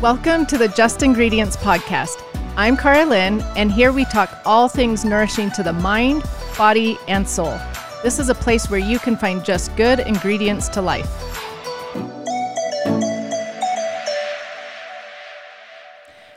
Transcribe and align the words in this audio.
Welcome 0.00 0.46
to 0.46 0.56
the 0.56 0.68
Just 0.68 1.02
Ingredients 1.02 1.56
Podcast. 1.56 2.22
I'm 2.56 2.76
Cara 2.76 3.04
Lynn, 3.04 3.40
and 3.56 3.72
here 3.72 3.90
we 3.90 4.04
talk 4.04 4.30
all 4.46 4.68
things 4.68 5.04
nourishing 5.04 5.50
to 5.50 5.64
the 5.64 5.72
mind, 5.72 6.22
body, 6.56 6.96
and 7.08 7.28
soul. 7.28 7.58
This 8.04 8.20
is 8.20 8.28
a 8.28 8.34
place 8.36 8.70
where 8.70 8.78
you 8.78 9.00
can 9.00 9.16
find 9.16 9.44
just 9.44 9.74
good 9.74 9.98
ingredients 9.98 10.68
to 10.68 10.82
life. 10.82 11.10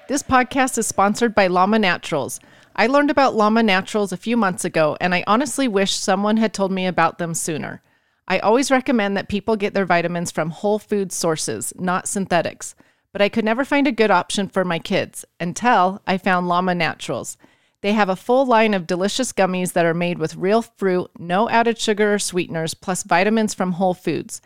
This 0.07 0.23
podcast 0.23 0.79
is 0.79 0.87
sponsored 0.87 1.35
by 1.35 1.45
Llama 1.45 1.77
Naturals. 1.77 2.39
I 2.75 2.87
learned 2.87 3.11
about 3.11 3.35
Llama 3.35 3.61
Naturals 3.61 4.11
a 4.11 4.17
few 4.17 4.37
months 4.37 4.65
ago, 4.65 4.97
and 4.99 5.13
I 5.13 5.23
honestly 5.27 5.67
wish 5.67 5.93
someone 5.93 6.37
had 6.37 6.51
told 6.51 6.71
me 6.71 6.87
about 6.87 7.19
them 7.19 7.35
sooner. 7.35 7.83
I 8.27 8.39
always 8.39 8.71
recommend 8.71 9.15
that 9.17 9.29
people 9.29 9.55
get 9.55 9.75
their 9.75 9.85
vitamins 9.85 10.31
from 10.31 10.49
whole 10.49 10.79
food 10.79 11.11
sources, 11.11 11.73
not 11.77 12.07
synthetics 12.07 12.73
but 13.11 13.21
I 13.21 13.29
could 13.29 13.45
never 13.45 13.65
find 13.65 13.87
a 13.87 13.91
good 13.91 14.11
option 14.11 14.47
for 14.47 14.63
my 14.63 14.79
kids 14.79 15.25
until 15.39 16.01
I 16.07 16.17
found 16.17 16.47
Llama 16.47 16.75
Naturals. 16.75 17.37
They 17.81 17.93
have 17.93 18.09
a 18.09 18.15
full 18.15 18.45
line 18.45 18.73
of 18.73 18.85
delicious 18.85 19.33
gummies 19.33 19.73
that 19.73 19.85
are 19.85 19.93
made 19.93 20.19
with 20.19 20.35
real 20.35 20.61
fruit, 20.61 21.09
no 21.17 21.49
added 21.49 21.79
sugar 21.79 22.13
or 22.13 22.19
sweeteners, 22.19 22.73
plus 22.73 23.03
vitamins 23.03 23.53
from 23.53 23.73
whole 23.73 23.95
foods. 23.95 24.41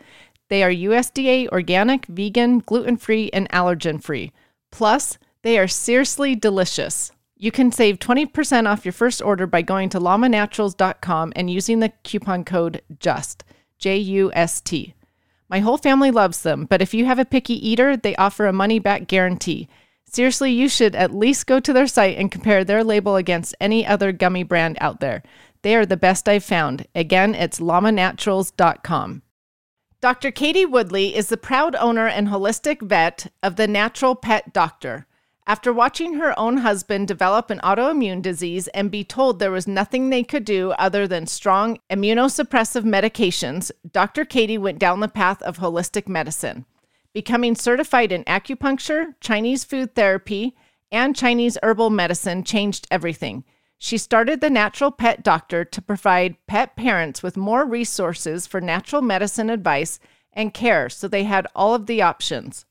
They 0.48 0.62
are 0.62 0.70
USDA 0.70 1.48
organic, 1.48 2.06
vegan, 2.06 2.60
gluten 2.60 2.96
free, 2.96 3.30
and 3.32 3.48
allergen 3.50 4.02
free. 4.02 4.32
Plus, 4.72 5.18
they 5.42 5.58
are 5.58 5.68
seriously 5.68 6.34
delicious. 6.34 7.12
You 7.36 7.52
can 7.52 7.70
save 7.70 7.98
20% 7.98 8.66
off 8.66 8.86
your 8.86 8.92
first 8.92 9.20
order 9.20 9.46
by 9.46 9.60
going 9.60 9.90
to 9.90 10.00
llamanaturals.com 10.00 11.32
and 11.36 11.50
using 11.50 11.80
the 11.80 11.92
coupon 12.02 12.44
code 12.44 12.80
JUST, 12.98 13.44
J 13.78 13.98
U 13.98 14.32
S 14.32 14.62
T. 14.62 14.94
My 15.48 15.60
whole 15.60 15.78
family 15.78 16.10
loves 16.10 16.42
them, 16.42 16.66
but 16.66 16.82
if 16.82 16.92
you 16.92 17.04
have 17.04 17.18
a 17.18 17.24
picky 17.24 17.54
eater, 17.68 17.96
they 17.96 18.16
offer 18.16 18.46
a 18.46 18.52
money 18.52 18.78
back 18.78 19.06
guarantee. 19.06 19.68
Seriously, 20.04 20.52
you 20.52 20.68
should 20.68 20.94
at 20.94 21.14
least 21.14 21.46
go 21.46 21.60
to 21.60 21.72
their 21.72 21.86
site 21.86 22.16
and 22.16 22.30
compare 22.30 22.64
their 22.64 22.82
label 22.82 23.16
against 23.16 23.54
any 23.60 23.86
other 23.86 24.12
gummy 24.12 24.42
brand 24.42 24.78
out 24.80 25.00
there. 25.00 25.22
They 25.62 25.74
are 25.76 25.86
the 25.86 25.96
best 25.96 26.28
I've 26.28 26.44
found. 26.44 26.86
Again, 26.94 27.34
it's 27.34 27.60
llamanaturals.com. 27.60 29.22
Dr. 30.00 30.30
Katie 30.30 30.66
Woodley 30.66 31.16
is 31.16 31.28
the 31.28 31.36
proud 31.36 31.74
owner 31.76 32.06
and 32.06 32.28
holistic 32.28 32.82
vet 32.82 33.32
of 33.42 33.56
the 33.56 33.66
Natural 33.66 34.14
Pet 34.14 34.52
Doctor. 34.52 35.06
After 35.48 35.72
watching 35.72 36.14
her 36.14 36.36
own 36.36 36.56
husband 36.58 37.06
develop 37.06 37.50
an 37.50 37.60
autoimmune 37.60 38.20
disease 38.20 38.66
and 38.68 38.90
be 38.90 39.04
told 39.04 39.38
there 39.38 39.52
was 39.52 39.68
nothing 39.68 40.10
they 40.10 40.24
could 40.24 40.44
do 40.44 40.72
other 40.72 41.06
than 41.06 41.28
strong 41.28 41.78
immunosuppressive 41.88 42.82
medications, 42.82 43.70
Dr. 43.92 44.24
Katie 44.24 44.58
went 44.58 44.80
down 44.80 44.98
the 44.98 45.06
path 45.06 45.40
of 45.42 45.58
holistic 45.58 46.08
medicine. 46.08 46.66
Becoming 47.12 47.54
certified 47.54 48.10
in 48.10 48.24
acupuncture, 48.24 49.14
Chinese 49.20 49.62
food 49.62 49.94
therapy, 49.94 50.56
and 50.90 51.14
Chinese 51.14 51.56
herbal 51.62 51.90
medicine 51.90 52.42
changed 52.42 52.88
everything. 52.90 53.44
She 53.78 53.98
started 53.98 54.40
the 54.40 54.50
Natural 54.50 54.90
Pet 54.90 55.22
Doctor 55.22 55.64
to 55.64 55.82
provide 55.82 56.44
pet 56.48 56.74
parents 56.74 57.22
with 57.22 57.36
more 57.36 57.64
resources 57.64 58.48
for 58.48 58.60
natural 58.60 59.00
medicine 59.00 59.50
advice 59.50 60.00
and 60.32 60.52
care 60.52 60.88
so 60.88 61.06
they 61.06 61.24
had 61.24 61.46
all 61.54 61.72
of 61.72 61.86
the 61.86 62.02
options. 62.02 62.64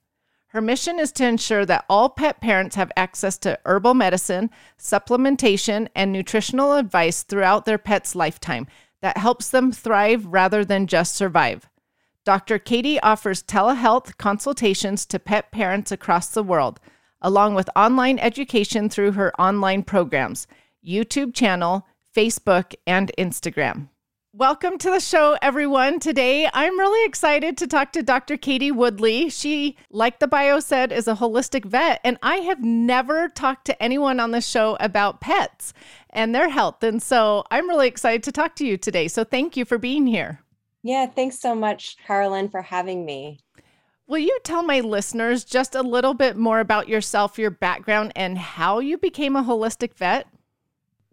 Her 0.56 0.62
mission 0.62 1.02
is 1.02 1.12
to 1.12 1.28
ensure 1.28 1.66
that 1.66 1.84
all 1.90 2.08
pet 2.08 2.40
parents 2.40 2.78
have 2.78 2.90
access 2.96 3.38
to 3.40 3.60
herbal 3.66 3.94
medicine, 3.94 4.50
supplementation, 4.80 5.90
and 5.94 6.14
nutritional 6.14 6.76
advice 6.78 7.24
throughout 7.24 7.66
their 7.66 7.78
pet's 7.78 8.16
lifetime 8.16 8.66
that 9.02 9.18
helps 9.18 9.50
them 9.50 9.74
thrive 9.74 10.26
rather 10.26 10.64
than 10.64 10.88
just 10.88 11.14
survive. 11.14 11.70
Dr. 12.24 12.58
Katie 12.58 13.02
offers 13.02 13.44
telehealth 13.44 14.16
consultations 14.16 15.06
to 15.08 15.20
pet 15.20 15.52
parents 15.52 15.92
across 15.92 16.30
the 16.30 16.42
world, 16.42 16.80
along 17.22 17.56
with 17.56 17.70
online 17.76 18.18
education 18.18 18.88
through 18.88 19.12
her 19.12 19.38
online 19.38 19.84
programs, 19.84 20.48
YouTube 20.82 21.34
channel, 21.34 21.86
Facebook, 22.16 22.74
and 22.88 23.12
Instagram. 23.18 23.90
Welcome 24.38 24.78
to 24.80 24.92
the 24.92 25.00
show, 25.00 25.38
everyone. 25.42 26.02
Today, 26.02 26.50
I'm 26.54 26.78
really 26.78 27.08
excited 27.08 27.56
to 27.56 27.68
talk 27.68 27.94
to 27.94 28.04
Dr. 28.04 28.36
Katie 28.36 28.70
Woodley. 28.70 29.30
She, 29.30 29.78
like 29.90 30.20
the 30.20 30.28
bio 30.28 30.60
said, 30.60 30.92
is 30.92 31.08
a 31.08 31.16
holistic 31.16 31.64
vet, 31.64 32.02
and 32.04 32.18
I 32.22 32.36
have 32.40 32.62
never 32.62 33.30
talked 33.30 33.64
to 33.68 33.82
anyone 33.82 34.20
on 34.20 34.32
the 34.32 34.42
show 34.42 34.76
about 34.82 35.22
pets 35.22 35.72
and 36.10 36.36
their 36.36 36.50
health. 36.50 36.84
And 36.84 37.02
so 37.02 37.46
I'm 37.50 37.70
really 37.70 37.88
excited 37.88 38.24
to 38.24 38.34
talk 38.34 38.58
to 38.58 38.68
you 38.68 38.76
today. 38.76 39.08
So 39.08 39.24
thank 39.24 39.56
you 39.56 39.64
for 39.64 39.78
being 39.78 40.06
here. 40.06 40.42
Yeah, 40.84 41.06
thanks 41.06 41.40
so 41.40 41.56
much, 41.56 41.96
Cara 42.06 42.28
Lynn, 42.28 42.50
for 42.50 42.62
having 42.62 43.06
me. 43.06 43.40
Will 44.06 44.18
you 44.18 44.38
tell 44.44 44.64
my 44.64 44.82
listeners 44.82 45.46
just 45.46 45.76
a 45.76 45.82
little 45.82 46.14
bit 46.14 46.36
more 46.36 46.60
about 46.60 46.90
yourself, 46.90 47.40
your 47.40 47.52
background, 47.52 48.12
and 48.18 48.38
how 48.38 48.80
you 48.80 48.98
became 48.98 49.38
a 49.38 49.44
holistic 49.44 49.94
vet? 49.94 50.28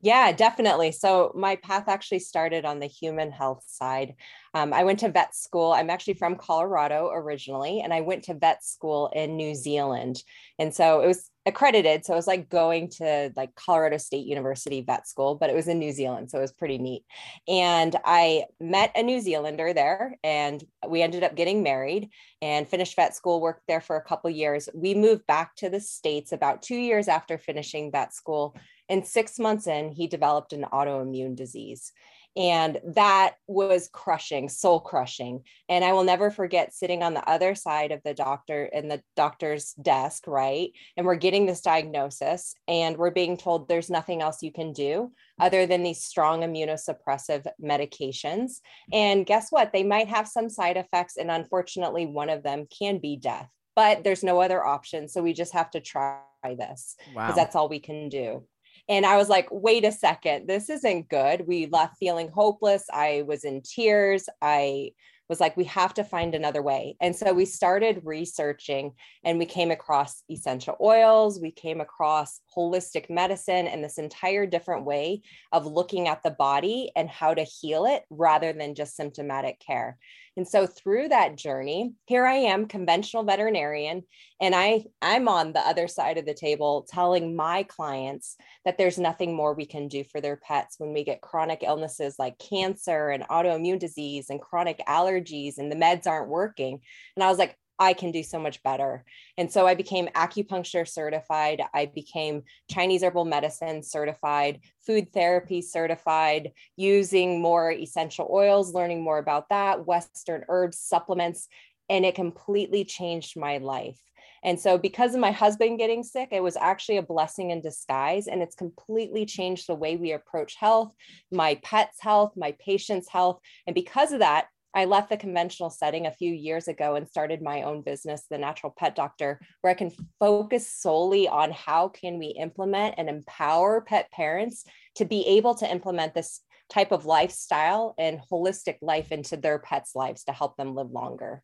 Yeah, 0.04 0.32
definitely. 0.32 0.90
So 0.90 1.30
my 1.36 1.54
path 1.54 1.84
actually 1.86 2.18
started 2.18 2.64
on 2.64 2.80
the 2.80 2.86
human 2.86 3.30
health 3.30 3.62
side. 3.68 4.14
Um, 4.52 4.72
I 4.72 4.82
went 4.82 4.98
to 4.98 5.08
vet 5.08 5.32
school. 5.34 5.72
I'm 5.72 5.90
actually 5.90 6.14
from 6.14 6.34
Colorado 6.34 7.10
originally, 7.12 7.80
and 7.80 7.94
I 7.94 8.00
went 8.00 8.24
to 8.24 8.34
vet 8.34 8.64
school 8.64 9.12
in 9.14 9.36
New 9.36 9.54
Zealand. 9.54 10.20
And 10.58 10.74
so 10.74 11.00
it 11.02 11.06
was 11.06 11.30
accredited. 11.46 12.04
So 12.04 12.14
it 12.14 12.16
was 12.16 12.26
like 12.26 12.48
going 12.48 12.90
to 12.98 13.32
like 13.36 13.54
Colorado 13.54 13.96
State 13.96 14.26
University 14.26 14.80
vet 14.80 15.06
school, 15.06 15.36
but 15.36 15.50
it 15.50 15.54
was 15.56 15.68
in 15.68 15.78
New 15.78 15.92
Zealand. 15.92 16.30
So 16.30 16.38
it 16.38 16.42
was 16.42 16.52
pretty 16.52 16.78
neat. 16.78 17.04
And 17.46 17.94
I 18.04 18.46
met 18.60 18.90
a 18.96 19.04
New 19.04 19.20
Zealander 19.20 19.72
there, 19.72 20.16
and 20.24 20.64
we 20.86 21.00
ended 21.02 21.22
up 21.22 21.36
getting 21.36 21.62
married 21.62 22.10
and 22.42 22.68
finished 22.68 22.96
vet 22.96 23.14
school, 23.14 23.40
worked 23.40 23.68
there 23.68 23.80
for 23.80 23.96
a 23.96 24.04
couple 24.04 24.30
years. 24.30 24.68
We 24.74 24.94
moved 24.94 25.28
back 25.28 25.54
to 25.56 25.70
the 25.70 25.80
States 25.80 26.32
about 26.32 26.60
two 26.62 26.76
years 26.76 27.06
after 27.06 27.38
finishing 27.38 27.92
vet 27.92 28.12
school 28.12 28.56
and 28.88 29.06
six 29.06 29.38
months 29.38 29.66
in, 29.66 29.92
he 29.92 30.06
developed 30.06 30.52
an 30.52 30.66
autoimmune 30.72 31.36
disease. 31.36 31.92
And 32.34 32.80
that 32.94 33.34
was 33.46 33.90
crushing, 33.92 34.48
soul 34.48 34.80
crushing. 34.80 35.42
And 35.68 35.84
I 35.84 35.92
will 35.92 36.04
never 36.04 36.30
forget 36.30 36.72
sitting 36.72 37.02
on 37.02 37.12
the 37.12 37.28
other 37.28 37.54
side 37.54 37.92
of 37.92 38.00
the 38.04 38.14
doctor 38.14 38.64
in 38.64 38.88
the 38.88 39.02
doctor's 39.16 39.72
desk, 39.74 40.26
right? 40.26 40.70
And 40.96 41.04
we're 41.04 41.16
getting 41.16 41.44
this 41.44 41.60
diagnosis, 41.60 42.54
and 42.66 42.96
we're 42.96 43.10
being 43.10 43.36
told 43.36 43.68
there's 43.68 43.90
nothing 43.90 44.22
else 44.22 44.42
you 44.42 44.52
can 44.52 44.72
do 44.72 45.12
other 45.38 45.66
than 45.66 45.82
these 45.82 46.02
strong 46.02 46.40
immunosuppressive 46.40 47.46
medications. 47.62 48.60
And 48.92 49.26
guess 49.26 49.48
what? 49.50 49.72
They 49.72 49.82
might 49.84 50.08
have 50.08 50.26
some 50.26 50.48
side 50.48 50.78
effects. 50.78 51.18
And 51.18 51.30
unfortunately, 51.30 52.06
one 52.06 52.30
of 52.30 52.42
them 52.42 52.66
can 52.66 52.98
be 52.98 53.16
death, 53.16 53.50
but 53.76 54.04
there's 54.04 54.24
no 54.24 54.40
other 54.40 54.64
option. 54.64 55.06
So 55.06 55.22
we 55.22 55.34
just 55.34 55.52
have 55.52 55.70
to 55.72 55.80
try 55.80 56.22
this 56.44 56.96
because 56.98 57.14
wow. 57.14 57.32
that's 57.32 57.54
all 57.54 57.68
we 57.68 57.80
can 57.80 58.08
do. 58.08 58.44
And 58.88 59.06
I 59.06 59.16
was 59.16 59.28
like, 59.28 59.48
wait 59.50 59.84
a 59.84 59.92
second, 59.92 60.48
this 60.48 60.68
isn't 60.68 61.08
good. 61.08 61.46
We 61.46 61.66
left 61.66 61.98
feeling 61.98 62.28
hopeless. 62.28 62.84
I 62.92 63.22
was 63.26 63.44
in 63.44 63.62
tears. 63.62 64.28
I 64.40 64.92
was 65.28 65.40
like, 65.40 65.56
we 65.56 65.64
have 65.64 65.94
to 65.94 66.04
find 66.04 66.34
another 66.34 66.62
way. 66.62 66.96
And 67.00 67.16
so 67.16 67.32
we 67.32 67.46
started 67.46 68.02
researching 68.04 68.92
and 69.24 69.38
we 69.38 69.46
came 69.46 69.70
across 69.70 70.22
essential 70.30 70.76
oils, 70.80 71.40
we 71.40 71.50
came 71.52 71.80
across 71.80 72.40
holistic 72.56 73.10
medicine 73.10 73.66
and 73.66 73.82
this 73.82 73.98
entire 73.98 74.46
different 74.46 74.84
way 74.84 75.22
of 75.52 75.66
looking 75.66 76.08
at 76.08 76.22
the 76.22 76.30
body 76.30 76.90
and 76.96 77.08
how 77.08 77.34
to 77.34 77.42
heal 77.42 77.86
it 77.86 78.02
rather 78.10 78.52
than 78.52 78.74
just 78.74 78.96
symptomatic 78.96 79.60
care. 79.60 79.98
And 80.36 80.48
so 80.48 80.66
through 80.66 81.08
that 81.08 81.36
journey, 81.36 81.92
here 82.06 82.24
I 82.24 82.34
am, 82.34 82.66
conventional 82.66 83.22
veterinarian, 83.22 84.02
and 84.40 84.54
I 84.54 84.84
I'm 85.02 85.28
on 85.28 85.52
the 85.52 85.60
other 85.60 85.86
side 85.88 86.16
of 86.16 86.24
the 86.24 86.32
table 86.32 86.86
telling 86.88 87.36
my 87.36 87.64
clients 87.64 88.36
that 88.64 88.78
there's 88.78 88.98
nothing 88.98 89.34
more 89.34 89.52
we 89.52 89.66
can 89.66 89.88
do 89.88 90.04
for 90.04 90.22
their 90.22 90.36
pets 90.36 90.76
when 90.78 90.94
we 90.94 91.04
get 91.04 91.20
chronic 91.20 91.62
illnesses 91.62 92.16
like 92.18 92.38
cancer 92.38 93.10
and 93.10 93.24
autoimmune 93.24 93.78
disease 93.78 94.30
and 94.30 94.40
chronic 94.40 94.80
allergies 94.88 95.58
and 95.58 95.70
the 95.70 95.76
meds 95.76 96.06
aren't 96.06 96.30
working. 96.30 96.80
And 97.14 97.22
I 97.22 97.28
was 97.28 97.38
like, 97.38 97.56
I 97.78 97.92
can 97.94 98.10
do 98.12 98.22
so 98.22 98.38
much 98.38 98.62
better. 98.62 99.04
And 99.36 99.50
so 99.50 99.66
I 99.66 99.74
became 99.74 100.08
acupuncture 100.08 100.86
certified. 100.86 101.62
I 101.74 101.86
became 101.86 102.42
Chinese 102.70 103.02
herbal 103.02 103.24
medicine 103.24 103.82
certified, 103.82 104.60
food 104.86 105.12
therapy 105.12 105.62
certified, 105.62 106.52
using 106.76 107.40
more 107.40 107.72
essential 107.72 108.28
oils, 108.30 108.74
learning 108.74 109.02
more 109.02 109.18
about 109.18 109.48
that, 109.48 109.86
Western 109.86 110.44
herbs, 110.48 110.78
supplements, 110.78 111.48
and 111.88 112.04
it 112.04 112.14
completely 112.14 112.84
changed 112.84 113.36
my 113.36 113.58
life. 113.58 114.00
And 114.44 114.58
so, 114.58 114.76
because 114.76 115.14
of 115.14 115.20
my 115.20 115.30
husband 115.30 115.78
getting 115.78 116.02
sick, 116.02 116.28
it 116.32 116.42
was 116.42 116.56
actually 116.56 116.96
a 116.96 117.02
blessing 117.02 117.50
in 117.50 117.60
disguise. 117.60 118.26
And 118.26 118.42
it's 118.42 118.56
completely 118.56 119.24
changed 119.24 119.68
the 119.68 119.74
way 119.74 119.96
we 119.96 120.12
approach 120.12 120.56
health, 120.56 120.92
my 121.30 121.60
pet's 121.62 122.00
health, 122.00 122.32
my 122.36 122.52
patient's 122.58 123.08
health. 123.08 123.38
And 123.66 123.74
because 123.74 124.12
of 124.12 124.18
that, 124.18 124.46
I 124.74 124.86
left 124.86 125.10
the 125.10 125.16
conventional 125.16 125.68
setting 125.70 126.06
a 126.06 126.12
few 126.12 126.32
years 126.32 126.66
ago 126.66 126.94
and 126.94 127.06
started 127.06 127.42
my 127.42 127.62
own 127.62 127.82
business, 127.82 128.24
The 128.30 128.38
Natural 128.38 128.74
Pet 128.76 128.94
Doctor, 128.94 129.38
where 129.60 129.70
I 129.70 129.74
can 129.74 129.90
focus 130.18 130.72
solely 130.72 131.28
on 131.28 131.50
how 131.50 131.88
can 131.88 132.18
we 132.18 132.28
implement 132.28 132.94
and 132.96 133.08
empower 133.08 133.82
pet 133.82 134.10
parents 134.10 134.64
to 134.96 135.04
be 135.04 135.26
able 135.26 135.54
to 135.56 135.70
implement 135.70 136.14
this 136.14 136.40
type 136.70 136.90
of 136.90 137.04
lifestyle 137.04 137.94
and 137.98 138.20
holistic 138.30 138.78
life 138.80 139.12
into 139.12 139.36
their 139.36 139.58
pets' 139.58 139.94
lives 139.94 140.24
to 140.24 140.32
help 140.32 140.56
them 140.56 140.74
live 140.74 140.90
longer. 140.90 141.42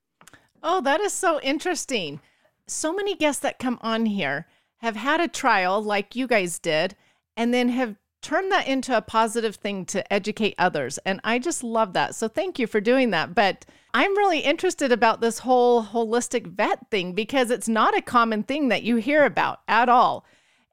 Oh, 0.63 0.81
that 0.81 1.01
is 1.01 1.13
so 1.13 1.41
interesting. 1.41 2.21
so 2.67 2.95
many 2.95 3.15
guests 3.15 3.41
that 3.41 3.59
come 3.59 3.79
on 3.83 4.07
here 4.07 4.47
have 4.79 4.97
had 4.97 5.21
a 5.21 5.29
trial 5.29 5.83
like 5.83 6.15
you 6.17 6.27
guys 6.27 6.59
did 6.59 6.97
and 7.37 7.53
then 7.53 7.69
have 7.71 7.97
turned 8.21 8.51
that 8.53 8.67
into 8.67 8.97
a 8.97 9.03
positive 9.03 9.57
thing 9.57 9.85
to 9.87 10.13
educate 10.13 10.55
others. 10.59 10.99
And 11.07 11.21
I 11.25 11.39
just 11.39 11.63
love 11.63 11.93
that. 11.93 12.15
So 12.15 12.29
thank 12.29 12.59
you 12.59 12.67
for 12.67 12.81
doing 12.81 13.11
that. 13.11 13.35
But 13.35 13.65
I'm 13.95 14.17
really 14.17 14.41
interested 14.41 14.93
about 14.93 15.21
this 15.21 15.41
whole 15.41 15.85
holistic 15.85 16.47
vet 16.47 16.91
thing 16.91 17.13
because 17.13 17.51
it's 17.51 17.69
not 17.69 17.97
a 17.97 18.03
common 18.03 18.43
thing 18.43 18.69
that 18.69 18.83
you 18.83 18.97
hear 18.97 19.25
about 19.25 19.61
at 19.69 19.89
all. 19.89 20.25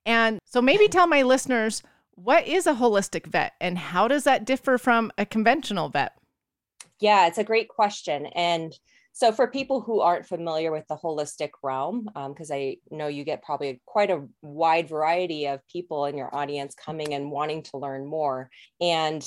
And 0.06 0.40
so 0.46 0.62
maybe 0.62 0.88
tell 0.88 1.08
my 1.08 1.24
listeners 1.24 1.84
what 2.16 2.48
is 2.48 2.66
a 2.66 2.74
holistic 2.74 3.28
vet 3.28 3.54
and 3.60 3.78
how 3.78 4.08
does 4.08 4.24
that 4.24 4.46
differ 4.46 4.78
from 4.78 5.12
a 5.18 5.26
conventional 5.26 5.90
vet? 5.90 6.14
Yeah, 7.00 7.28
it's 7.28 7.38
a 7.38 7.44
great 7.44 7.68
question. 7.68 8.28
And 8.28 8.74
so, 9.18 9.32
for 9.32 9.48
people 9.48 9.80
who 9.80 10.02
aren't 10.02 10.26
familiar 10.26 10.74
with 10.74 10.86
the 10.90 10.98
holistic 10.98 11.52
realm, 11.64 12.10
because 12.28 12.52
um, 12.52 12.58
I 12.58 12.78
know 12.92 13.08
you 13.08 13.24
get 13.24 13.44
probably 13.44 13.82
quite 13.86 14.12
a 14.12 14.28
wide 14.42 14.90
variety 14.90 15.48
of 15.48 15.66
people 15.70 16.04
in 16.04 16.18
your 16.18 16.36
audience 16.36 16.76
coming 16.76 17.14
and 17.14 17.32
wanting 17.32 17.64
to 17.64 17.78
learn 17.78 18.06
more. 18.06 18.50
And 18.82 19.26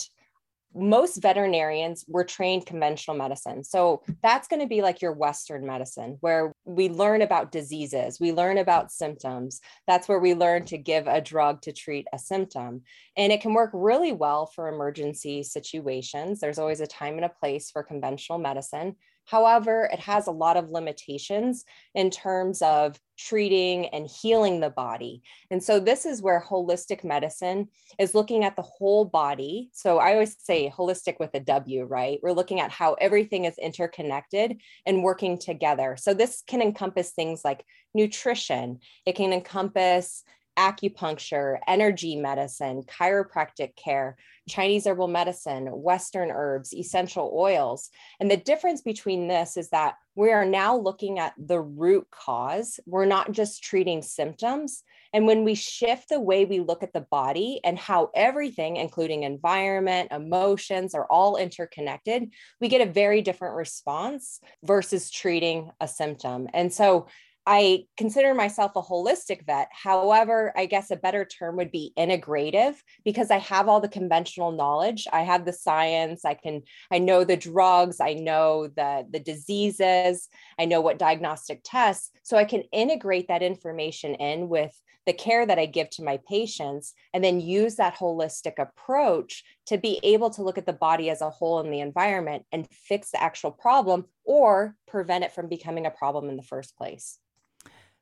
most 0.74 1.22
veterinarians 1.22 2.04
were 2.06 2.24
trained 2.24 2.66
conventional 2.66 3.16
medicine. 3.16 3.64
So 3.64 4.02
that's 4.22 4.46
going 4.46 4.60
to 4.60 4.68
be 4.68 4.82
like 4.82 5.00
your 5.00 5.12
Western 5.12 5.66
medicine, 5.66 6.18
where 6.20 6.52
we 6.66 6.90
learn 6.90 7.22
about 7.22 7.50
diseases, 7.50 8.20
we 8.20 8.30
learn 8.30 8.58
about 8.58 8.92
symptoms. 8.92 9.58
That's 9.86 10.06
where 10.06 10.20
we 10.20 10.34
learn 10.34 10.66
to 10.66 10.76
give 10.76 11.06
a 11.06 11.22
drug 11.22 11.62
to 11.62 11.72
treat 11.72 12.06
a 12.12 12.18
symptom. 12.18 12.82
And 13.16 13.32
it 13.32 13.40
can 13.40 13.54
work 13.54 13.70
really 13.72 14.12
well 14.12 14.44
for 14.54 14.68
emergency 14.68 15.44
situations. 15.44 16.40
There's 16.40 16.58
always 16.58 16.82
a 16.82 16.86
time 16.86 17.14
and 17.14 17.24
a 17.24 17.30
place 17.30 17.70
for 17.70 17.82
conventional 17.82 18.38
medicine. 18.38 18.96
However, 19.28 19.90
it 19.92 20.00
has 20.00 20.26
a 20.26 20.32
lot 20.32 20.56
of 20.56 20.70
limitations 20.70 21.66
in 21.94 22.08
terms 22.08 22.62
of 22.62 22.98
treating 23.18 23.86
and 23.88 24.08
healing 24.08 24.60
the 24.60 24.70
body. 24.70 25.22
And 25.50 25.62
so, 25.62 25.78
this 25.78 26.06
is 26.06 26.22
where 26.22 26.40
holistic 26.40 27.04
medicine 27.04 27.68
is 27.98 28.14
looking 28.14 28.42
at 28.42 28.56
the 28.56 28.62
whole 28.62 29.04
body. 29.04 29.68
So, 29.72 29.98
I 29.98 30.14
always 30.14 30.36
say 30.38 30.72
holistic 30.74 31.16
with 31.20 31.30
a 31.34 31.40
W, 31.40 31.84
right? 31.84 32.18
We're 32.22 32.32
looking 32.32 32.60
at 32.60 32.70
how 32.70 32.94
everything 32.94 33.44
is 33.44 33.58
interconnected 33.58 34.62
and 34.86 35.02
working 35.02 35.36
together. 35.36 35.96
So, 35.98 36.14
this 36.14 36.42
can 36.46 36.62
encompass 36.62 37.10
things 37.10 37.42
like 37.44 37.66
nutrition, 37.92 38.78
it 39.04 39.14
can 39.14 39.34
encompass 39.34 40.22
acupuncture, 40.58 41.58
energy 41.68 42.16
medicine, 42.16 42.82
chiropractic 42.82 43.76
care, 43.76 44.16
Chinese 44.48 44.86
herbal 44.86 45.08
medicine, 45.08 45.66
Western 45.66 46.30
herbs, 46.30 46.74
essential 46.74 47.32
oils. 47.34 47.90
And 48.18 48.30
the 48.30 48.36
difference 48.36 48.82
between 48.82 49.28
this 49.28 49.56
is 49.56 49.70
that 49.70 49.94
we 50.16 50.32
are 50.32 50.44
now 50.44 50.76
looking 50.76 51.20
at 51.20 51.34
the 51.38 51.60
root 51.60 52.08
cause. 52.10 52.80
We're 52.86 53.04
not 53.04 53.30
just 53.30 53.62
treating 53.62 54.02
symptoms. 54.02 54.82
And 55.12 55.26
when 55.26 55.44
we 55.44 55.54
shift 55.54 56.08
the 56.08 56.20
way 56.20 56.44
we 56.44 56.60
look 56.60 56.82
at 56.82 56.92
the 56.92 57.06
body 57.10 57.60
and 57.64 57.78
how 57.78 58.10
everything, 58.14 58.76
including 58.76 59.22
environment, 59.22 60.10
emotions, 60.10 60.94
are 60.94 61.06
all 61.06 61.36
interconnected, 61.36 62.32
we 62.60 62.68
get 62.68 62.86
a 62.86 62.90
very 62.90 63.22
different 63.22 63.54
response 63.54 64.40
versus 64.64 65.10
treating 65.10 65.70
a 65.80 65.88
symptom. 65.88 66.48
And 66.52 66.72
so 66.72 67.06
I 67.50 67.86
consider 67.96 68.34
myself 68.34 68.72
a 68.76 68.82
holistic 68.82 69.46
vet. 69.46 69.70
However, 69.72 70.52
I 70.54 70.66
guess 70.66 70.90
a 70.90 70.96
better 70.96 71.24
term 71.24 71.56
would 71.56 71.72
be 71.72 71.94
integrative 71.96 72.74
because 73.06 73.30
I 73.30 73.38
have 73.38 73.70
all 73.70 73.80
the 73.80 73.88
conventional 73.88 74.52
knowledge. 74.52 75.06
I 75.14 75.22
have 75.22 75.46
the 75.46 75.54
science. 75.54 76.26
I 76.26 76.34
can, 76.34 76.60
I 76.90 76.98
know 76.98 77.24
the 77.24 77.38
drugs. 77.38 78.00
I 78.00 78.12
know 78.12 78.68
the, 78.68 79.06
the 79.10 79.18
diseases. 79.18 80.28
I 80.58 80.66
know 80.66 80.82
what 80.82 80.98
diagnostic 80.98 81.62
tests. 81.64 82.10
So 82.22 82.36
I 82.36 82.44
can 82.44 82.64
integrate 82.70 83.28
that 83.28 83.42
information 83.42 84.14
in 84.16 84.50
with 84.50 84.78
the 85.06 85.14
care 85.14 85.46
that 85.46 85.58
I 85.58 85.64
give 85.64 85.88
to 85.92 86.04
my 86.04 86.20
patients 86.28 86.92
and 87.14 87.24
then 87.24 87.40
use 87.40 87.76
that 87.76 87.96
holistic 87.96 88.58
approach 88.58 89.42
to 89.68 89.78
be 89.78 90.00
able 90.02 90.28
to 90.28 90.42
look 90.42 90.58
at 90.58 90.66
the 90.66 90.74
body 90.74 91.08
as 91.08 91.22
a 91.22 91.30
whole 91.30 91.60
in 91.60 91.70
the 91.70 91.80
environment 91.80 92.44
and 92.52 92.68
fix 92.70 93.12
the 93.12 93.22
actual 93.22 93.52
problem 93.52 94.04
or 94.26 94.76
prevent 94.86 95.24
it 95.24 95.32
from 95.32 95.48
becoming 95.48 95.86
a 95.86 95.90
problem 95.90 96.28
in 96.28 96.36
the 96.36 96.42
first 96.42 96.76
place. 96.76 97.18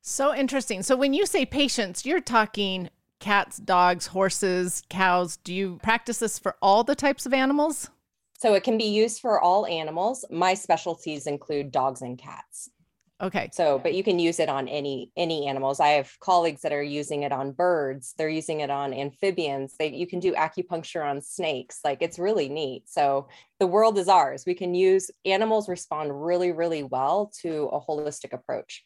So 0.08 0.32
interesting. 0.32 0.84
So 0.84 0.94
when 0.96 1.14
you 1.14 1.26
say 1.26 1.44
patients, 1.44 2.06
you're 2.06 2.20
talking 2.20 2.90
cats, 3.18 3.56
dogs, 3.56 4.06
horses, 4.06 4.84
cows. 4.88 5.36
Do 5.38 5.52
you 5.52 5.80
practice 5.82 6.20
this 6.20 6.38
for 6.38 6.54
all 6.62 6.84
the 6.84 6.94
types 6.94 7.26
of 7.26 7.34
animals? 7.34 7.90
So 8.38 8.54
it 8.54 8.62
can 8.62 8.78
be 8.78 8.84
used 8.84 9.20
for 9.20 9.40
all 9.40 9.66
animals. 9.66 10.24
My 10.30 10.54
specialties 10.54 11.26
include 11.26 11.72
dogs 11.72 12.02
and 12.02 12.16
cats. 12.16 12.70
Okay. 13.20 13.50
So, 13.52 13.80
but 13.80 13.94
you 13.94 14.04
can 14.04 14.20
use 14.20 14.38
it 14.38 14.48
on 14.48 14.68
any 14.68 15.10
any 15.16 15.48
animals. 15.48 15.80
I 15.80 15.88
have 15.88 16.16
colleagues 16.20 16.62
that 16.62 16.72
are 16.72 16.82
using 16.84 17.24
it 17.24 17.32
on 17.32 17.50
birds. 17.50 18.14
They're 18.16 18.28
using 18.28 18.60
it 18.60 18.70
on 18.70 18.94
amphibians. 18.94 19.74
They 19.76 19.88
you 19.88 20.06
can 20.06 20.20
do 20.20 20.34
acupuncture 20.34 21.04
on 21.04 21.20
snakes. 21.20 21.80
Like 21.82 22.00
it's 22.00 22.20
really 22.20 22.48
neat. 22.48 22.88
So, 22.88 23.26
the 23.58 23.66
world 23.66 23.98
is 23.98 24.06
ours. 24.06 24.44
We 24.46 24.54
can 24.54 24.72
use 24.72 25.10
animals 25.24 25.68
respond 25.68 26.24
really 26.24 26.52
really 26.52 26.84
well 26.84 27.32
to 27.40 27.70
a 27.72 27.80
holistic 27.80 28.32
approach. 28.32 28.84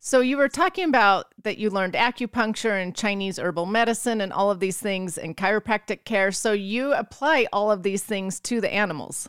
So 0.00 0.20
you 0.20 0.36
were 0.36 0.48
talking 0.48 0.88
about 0.88 1.34
that 1.42 1.58
you 1.58 1.70
learned 1.70 1.94
acupuncture 1.94 2.80
and 2.80 2.94
Chinese 2.94 3.38
herbal 3.38 3.66
medicine 3.66 4.20
and 4.20 4.32
all 4.32 4.50
of 4.50 4.60
these 4.60 4.78
things 4.78 5.18
and 5.18 5.36
chiropractic 5.36 6.04
care. 6.04 6.30
So 6.30 6.52
you 6.52 6.92
apply 6.92 7.48
all 7.52 7.70
of 7.70 7.82
these 7.82 8.04
things 8.04 8.38
to 8.40 8.60
the 8.60 8.72
animals. 8.72 9.28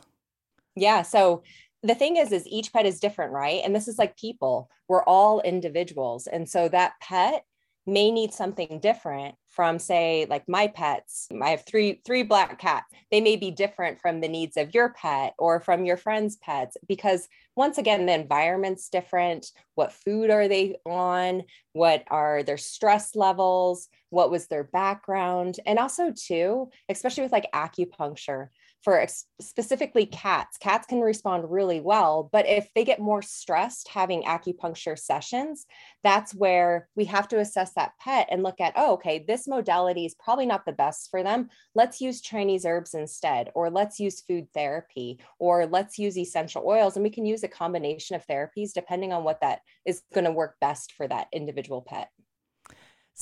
Yeah. 0.76 1.02
So 1.02 1.42
the 1.82 1.94
thing 1.94 2.16
is 2.16 2.30
is 2.30 2.46
each 2.46 2.72
pet 2.72 2.86
is 2.86 3.00
different, 3.00 3.32
right? 3.32 3.62
And 3.64 3.74
this 3.74 3.88
is 3.88 3.98
like 3.98 4.16
people. 4.16 4.70
We're 4.88 5.04
all 5.04 5.40
individuals. 5.40 6.26
And 6.26 6.48
so 6.48 6.68
that 6.68 6.92
pet 7.00 7.44
may 7.90 8.10
need 8.10 8.32
something 8.32 8.78
different 8.80 9.34
from 9.48 9.78
say 9.78 10.26
like 10.30 10.48
my 10.48 10.68
pets. 10.68 11.28
I 11.42 11.50
have 11.50 11.66
three 11.66 12.00
three 12.04 12.22
black 12.22 12.58
cats. 12.58 12.86
They 13.10 13.20
may 13.20 13.36
be 13.36 13.50
different 13.50 14.00
from 14.00 14.20
the 14.20 14.28
needs 14.28 14.56
of 14.56 14.72
your 14.74 14.90
pet 14.90 15.34
or 15.38 15.60
from 15.60 15.84
your 15.84 15.96
friend's 15.96 16.36
pets 16.36 16.76
because 16.88 17.28
once 17.56 17.76
again 17.76 18.06
the 18.06 18.14
environment's 18.14 18.88
different. 18.88 19.50
What 19.74 19.92
food 19.92 20.30
are 20.30 20.48
they 20.48 20.76
on? 20.86 21.42
What 21.72 22.04
are 22.08 22.42
their 22.42 22.58
stress 22.58 23.14
levels 23.16 23.88
what 24.10 24.30
was 24.30 24.46
their 24.46 24.64
background 24.64 25.56
and 25.66 25.78
also 25.78 26.12
too 26.12 26.70
especially 26.88 27.22
with 27.22 27.32
like 27.32 27.50
acupuncture 27.52 28.48
for 28.82 28.98
ex- 28.98 29.26
specifically 29.40 30.06
cats, 30.06 30.56
cats 30.56 30.86
can 30.86 31.00
respond 31.00 31.50
really 31.50 31.80
well. 31.80 32.28
But 32.32 32.46
if 32.46 32.68
they 32.74 32.84
get 32.84 32.98
more 32.98 33.22
stressed 33.22 33.88
having 33.88 34.22
acupuncture 34.22 34.98
sessions, 34.98 35.66
that's 36.02 36.34
where 36.34 36.88
we 36.96 37.04
have 37.06 37.28
to 37.28 37.38
assess 37.38 37.74
that 37.74 37.92
pet 38.00 38.28
and 38.30 38.42
look 38.42 38.60
at, 38.60 38.72
oh, 38.76 38.94
okay, 38.94 39.24
this 39.26 39.46
modality 39.46 40.06
is 40.06 40.14
probably 40.14 40.46
not 40.46 40.64
the 40.64 40.72
best 40.72 41.10
for 41.10 41.22
them. 41.22 41.50
Let's 41.74 42.00
use 42.00 42.22
Chinese 42.22 42.64
herbs 42.64 42.94
instead, 42.94 43.50
or 43.54 43.70
let's 43.70 44.00
use 44.00 44.22
food 44.22 44.48
therapy, 44.54 45.20
or 45.38 45.66
let's 45.66 45.98
use 45.98 46.16
essential 46.16 46.64
oils. 46.66 46.96
And 46.96 47.02
we 47.02 47.10
can 47.10 47.26
use 47.26 47.42
a 47.42 47.48
combination 47.48 48.16
of 48.16 48.26
therapies 48.26 48.72
depending 48.72 49.12
on 49.12 49.24
what 49.24 49.42
that 49.42 49.60
is 49.84 50.02
going 50.14 50.24
to 50.24 50.32
work 50.32 50.56
best 50.60 50.92
for 50.92 51.06
that 51.06 51.28
individual 51.32 51.82
pet. 51.82 52.08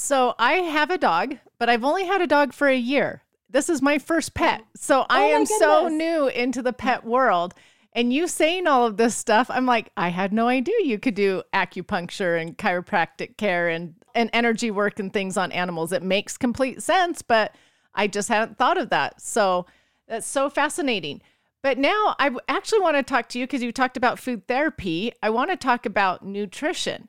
So 0.01 0.37
I 0.39 0.53
have 0.53 0.91
a 0.91 0.97
dog, 0.97 1.39
but 1.59 1.69
I've 1.69 1.85
only 1.85 2.07
had 2.07 2.21
a 2.21 2.27
dog 2.29 2.53
for 2.53 2.69
a 2.69 2.77
year. 2.77 3.25
This 3.51 3.69
is 3.69 3.83
my 3.83 3.99
first 3.99 4.31
oh. 4.31 4.39
pet. 4.39 4.63
So 4.77 5.01
oh 5.01 5.07
I 5.11 5.33
oh 5.33 5.37
am 5.39 5.45
so 5.45 5.89
new 5.89 6.29
into 6.29 6.63
the 6.63 6.73
pet 6.73 7.05
world. 7.05 7.53
And 7.95 8.13
you 8.13 8.29
saying 8.29 8.69
all 8.69 8.87
of 8.87 8.97
this 8.97 9.17
stuff, 9.17 9.51
I'm 9.51 9.67
like, 9.67 9.91
I 9.97 10.11
had 10.11 10.33
no 10.33 10.47
idea 10.47 10.77
you 10.85 11.01
could 11.01 11.17
do 11.17 11.43
acupuncture 11.53 12.41
and 12.41 12.57
chiropractic 12.57 13.39
care 13.39 13.69
and, 13.69 13.97
and 14.15 14.31
energy 14.33 14.71
work 14.71 15.01
and 15.01 15.13
things 15.13 15.37
on 15.37 15.51
animals. 15.51 15.93
It 15.93 16.05
makes 16.05 16.37
complete 16.37 16.81
sense, 16.81 17.21
but 17.21 17.57
I 17.93 18.07
just 18.07 18.29
hadn't 18.29 18.57
thought 18.57 18.79
of 18.79 18.91
that. 18.91 19.21
So 19.21 19.67
that's 20.07 20.29
so 20.29 20.49
fascinating. 20.49 21.23
But 21.61 21.77
now 21.77 22.15
I 22.21 22.31
actually 22.47 22.81
want 22.81 22.97
to 22.99 23.03
talk 23.03 23.29
to 23.31 23.39
you 23.41 23.47
because 23.49 23.65
you 23.65 23.73
talked 23.73 23.97
about 23.97 24.21
food 24.21 24.47
therapy. 24.47 25.11
I 25.25 25.31
want 25.31 25.51
to 25.51 25.57
talk 25.57 25.87
about 25.87 26.25
nutrition. 26.25 27.09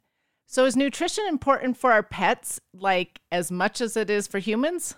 So 0.51 0.65
is 0.65 0.75
nutrition 0.75 1.25
important 1.29 1.77
for 1.77 1.91
our 1.91 2.01
pets 2.01 2.60
like 2.74 3.22
as 3.32 3.51
much 3.51 3.82
as 3.82 3.96
it 3.96 4.10
is 4.10 4.25
for 4.25 4.39
humans? 4.39 4.96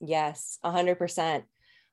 Yes, 0.00 0.60
100%. 0.64 1.42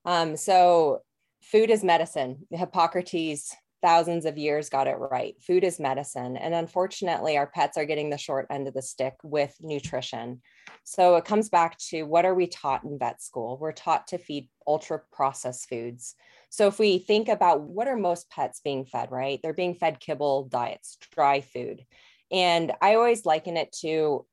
Um, 0.05 0.37
so, 0.37 0.99
food 1.41 1.71
is 1.71 1.83
medicine. 1.83 2.45
Hippocrates, 2.51 3.55
thousands 3.81 4.25
of 4.25 4.37
years, 4.37 4.69
got 4.69 4.85
it 4.85 4.97
right. 4.99 5.33
Food 5.41 5.63
is 5.63 5.79
medicine. 5.79 6.37
And 6.37 6.53
unfortunately, 6.53 7.37
our 7.37 7.47
pets 7.47 7.75
are 7.75 7.85
getting 7.85 8.11
the 8.11 8.19
short 8.19 8.45
end 8.51 8.67
of 8.67 8.75
the 8.75 8.83
stick 8.83 9.15
with 9.23 9.55
nutrition. 9.61 10.39
So, 10.83 11.15
it 11.15 11.25
comes 11.25 11.49
back 11.49 11.75
to 11.89 12.03
what 12.03 12.23
are 12.23 12.35
we 12.35 12.45
taught 12.45 12.83
in 12.83 12.99
vet 12.99 13.19
school? 13.23 13.57
We're 13.59 13.71
taught 13.71 14.05
to 14.09 14.19
feed 14.19 14.47
ultra 14.67 15.01
processed 15.11 15.67
foods. 15.69 16.13
So, 16.51 16.67
if 16.67 16.77
we 16.77 16.99
think 16.99 17.29
about 17.29 17.61
what 17.61 17.87
are 17.87 17.97
most 17.97 18.29
pets 18.29 18.61
being 18.63 18.85
fed, 18.85 19.09
right? 19.09 19.39
They're 19.41 19.53
being 19.53 19.73
fed 19.73 19.99
kibble 19.99 20.43
diets, 20.43 20.99
dry 21.11 21.41
food. 21.41 21.83
And 22.31 22.71
I 22.81 22.95
always 22.95 23.25
liken 23.25 23.57
it 23.57 23.71
to 23.81 24.25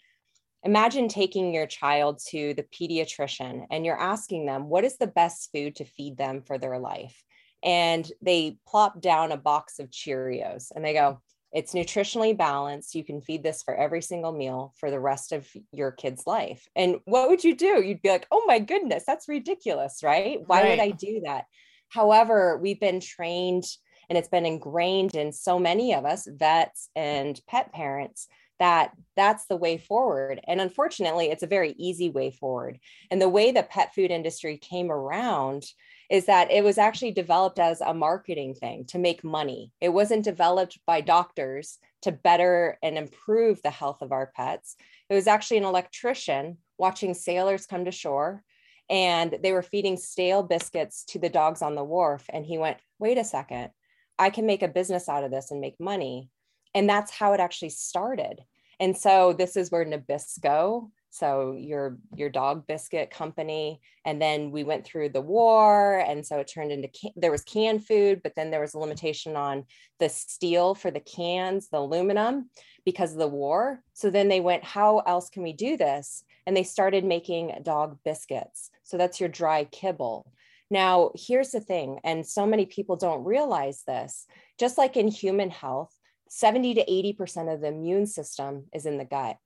imagine 0.63 1.09
taking 1.09 1.55
your 1.55 1.67
child 1.67 2.21
to 2.31 2.55
the 2.55 2.65
pediatrician 2.65 3.67
and 3.71 3.87
you're 3.87 4.01
asking 4.01 4.47
them 4.47 4.69
what 4.69 4.85
is 4.85 4.97
the 4.99 5.07
best 5.07 5.51
food 5.55 5.77
to 5.77 5.85
feed 5.85 6.17
them 6.17 6.43
for 6.43 6.59
their 6.59 6.79
life 6.79 7.23
and 7.63 8.11
they 8.21 8.59
plop 8.67 9.01
down 9.01 9.33
a 9.33 9.37
box 9.37 9.79
of 9.79 9.91
cheerios 9.91 10.73
and 10.75 10.85
they 10.85 10.93
go 10.93 11.21
It's 11.53 11.73
nutritionally 11.73 12.37
balanced. 12.37 12.95
You 12.95 13.05
can 13.05 13.21
feed 13.23 13.43
this 13.43 13.63
for 13.63 13.75
every 13.75 14.03
single 14.03 14.33
meal 14.33 14.75
for 14.77 14.91
the 14.91 15.01
rest 15.01 15.33
of 15.33 15.49
your 15.73 15.91
kid's 15.91 16.27
life. 16.27 16.69
And 16.75 16.97
what 17.05 17.29
would 17.29 17.45
you 17.45 17.55
do? 17.57 17.83
You'd 17.83 18.03
be 18.03 18.11
like, 18.11 18.27
oh 18.31 18.45
my 18.47 18.59
goodness, 18.59 19.05
that's 19.07 19.29
ridiculous, 19.29 20.01
right? 20.03 20.41
Why 20.47 20.63
right. 20.63 20.71
would 20.71 20.81
I 20.81 20.91
do 20.91 21.23
that? 21.25 21.45
However, 21.89 22.59
we've 22.61 22.81
been 22.81 23.01
trained 23.01 23.65
and 24.09 24.17
it's 24.19 24.29
been 24.29 24.47
ingrained 24.47 25.15
in 25.15 25.33
so 25.33 25.59
many 25.59 25.95
of 25.95 26.05
us, 26.05 26.27
vets 26.31 26.91
and 26.95 27.41
pet 27.47 27.73
parents, 27.73 28.29
that 28.59 28.93
that's 29.17 29.47
the 29.47 29.57
way 29.57 29.77
forward. 29.77 30.41
And 30.47 30.61
unfortunately, 30.61 31.27
it's 31.27 31.43
a 31.43 31.49
very 31.49 31.75
easy 31.79 32.11
way 32.11 32.31
forward. 32.31 32.79
And 33.11 33.21
the 33.21 33.29
way 33.29 33.53
the 33.53 33.63
pet 33.63 33.95
food 33.95 34.11
industry 34.11 34.57
came 34.57 34.91
around 34.91 35.67
is 36.09 36.27
that 36.27 36.51
it 36.51 36.65
was 36.65 36.79
actually 36.79 37.11
developed 37.11 37.59
as 37.59 37.81
a 37.81 37.93
marketing 37.93 38.55
thing 38.55 38.85
to 38.87 38.99
make 38.99 39.25
money. 39.25 39.73
It 39.81 39.91
wasn't 39.91 40.25
developed 40.25 40.79
by 40.87 41.01
doctors 41.01 41.79
to 42.03 42.13
better 42.13 42.79
and 42.83 42.97
improve 42.97 43.61
the 43.63 43.71
health 43.71 44.03
of 44.03 44.13
our 44.13 44.33
pets. 44.35 44.77
It 45.11 45.15
was 45.15 45.27
actually 45.27 45.59
an 45.59 45.65
electrician 45.65 46.59
watching 46.79 47.15
sailors 47.15 47.67
come 47.67 47.85
to 47.85 47.93
shore 47.93 48.43
and 48.89 49.37
they 49.43 49.53
were 49.53 49.63
feeding 49.63 49.97
stale 49.97 50.43
biscuits 50.43 51.05
to 51.07 51.19
the 51.19 51.29
dogs 51.29 51.63
on 51.63 51.75
the 51.75 51.85
wharf. 51.85 52.25
And 52.29 52.47
he 52.47 52.59
went, 52.59 52.79
wait 52.99 53.19
a 53.19 53.25
second, 53.25 53.71
I 54.19 54.31
can 54.31 54.47
make 54.47 54.63
a 54.63 54.69
business 54.69 55.09
out 55.09 55.25
of 55.25 55.31
this 55.31 55.51
and 55.51 55.61
make 55.61 55.79
money. 55.79 56.31
And 56.75 56.89
that's 56.89 57.11
how 57.11 57.33
it 57.33 57.41
actually 57.41 57.71
started. 57.71 58.41
And 58.79 58.97
so 58.97 59.33
this 59.33 59.57
is 59.57 59.71
where 59.71 59.85
Nabisco 59.85 60.91
so 61.17 61.57
your 61.59 61.97
your 62.15 62.29
dog 62.29 62.67
biscuit 62.67 63.11
company 63.11 63.81
and 64.05 64.21
then 64.21 64.51
we 64.51 64.65
went 64.65 64.85
through 64.85 65.09
the 65.09 65.21
war. 65.21 65.99
And 66.01 66.27
so 66.27 66.39
it 66.41 66.47
turned 66.53 66.73
into 66.73 66.89
can- 66.89 67.13
there 67.17 67.31
was 67.31 67.43
canned 67.43 67.87
food 67.87 68.21
but 68.23 68.35
then 68.37 68.51
there 68.51 68.61
was 68.61 68.75
a 68.75 68.79
limitation 68.79 69.35
on 69.35 69.65
the 69.99 70.11
steel 70.11 70.75
for 70.75 70.91
the 70.91 71.01
cans 71.01 71.69
the 71.69 71.79
aluminum 71.79 72.51
because 72.85 73.13
of 73.13 73.19
the 73.19 73.29
war. 73.29 73.83
So 73.95 74.11
then 74.11 74.29
they 74.29 74.41
went 74.41 74.63
how 74.63 74.99
else 75.01 75.31
can 75.31 75.43
we 75.43 75.55
do 75.55 75.79
this? 75.79 76.23
And 76.47 76.55
they 76.55 76.65
started 76.65 77.05
making 77.05 77.61
dog 77.63 77.99
biscuits. 78.05 78.71
So 78.85 78.99
that's 78.99 79.19
your 79.19 79.31
dry 79.31 79.65
kibble 79.65 80.31
now 80.71 81.11
here's 81.15 81.51
the 81.51 81.61
thing 81.61 81.99
and 82.05 82.27
so 82.27 82.47
many 82.47 82.67
people 82.67 82.97
don't 82.97 83.25
realize 83.25 83.83
this 83.87 84.27
just 84.59 84.79
like 84.79 84.97
in 84.97 85.09
human 85.09 85.51
health 85.51 85.93
70 86.29 86.75
to 86.75 86.85
80% 86.85 87.55
of 87.55 87.61
the 87.61 87.69
immune 87.69 88.07
system 88.07 88.65
is 88.73 88.85
in 88.85 88.99
the 88.99 89.05
gut 89.05 89.37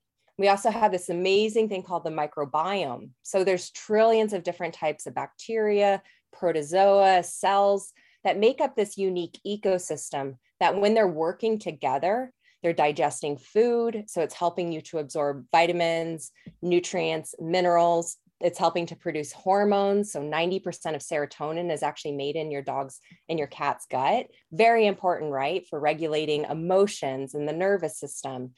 we 0.41 0.47
also 0.47 0.71
have 0.71 0.91
this 0.91 1.09
amazing 1.09 1.69
thing 1.69 1.83
called 1.83 2.03
the 2.03 2.09
microbiome. 2.09 3.11
So 3.21 3.43
there's 3.43 3.69
trillions 3.69 4.33
of 4.33 4.41
different 4.41 4.73
types 4.73 5.05
of 5.05 5.13
bacteria, 5.13 6.01
protozoa, 6.33 7.21
cells 7.21 7.93
that 8.23 8.39
make 8.39 8.59
up 8.59 8.75
this 8.75 8.97
unique 8.97 9.39
ecosystem 9.45 10.37
that 10.59 10.79
when 10.79 10.95
they're 10.95 11.07
working 11.07 11.59
together, 11.59 12.33
they're 12.63 12.73
digesting 12.73 13.37
food. 13.37 14.05
So 14.07 14.21
it's 14.21 14.33
helping 14.33 14.71
you 14.71 14.81
to 14.81 14.97
absorb 14.97 15.45
vitamins, 15.51 16.31
nutrients, 16.61 17.35
minerals. 17.39 18.17
It's 18.43 18.59
helping 18.59 18.85
to 18.87 18.95
produce 18.95 19.31
hormones. 19.31 20.11
So 20.11 20.21
90% 20.21 20.95
of 20.95 21.01
serotonin 21.01 21.71
is 21.71 21.83
actually 21.83 22.13
made 22.13 22.35
in 22.35 22.51
your 22.51 22.61
dog's 22.61 22.99
in 23.27 23.37
your 23.37 23.47
cat's 23.47 23.85
gut. 23.85 24.27
Very 24.51 24.85
important, 24.85 25.31
right? 25.31 25.65
For 25.69 25.79
regulating 25.79 26.45
emotions 26.45 27.35
and 27.35 27.47
the 27.47 27.53
nervous 27.53 27.99
system 27.99 28.53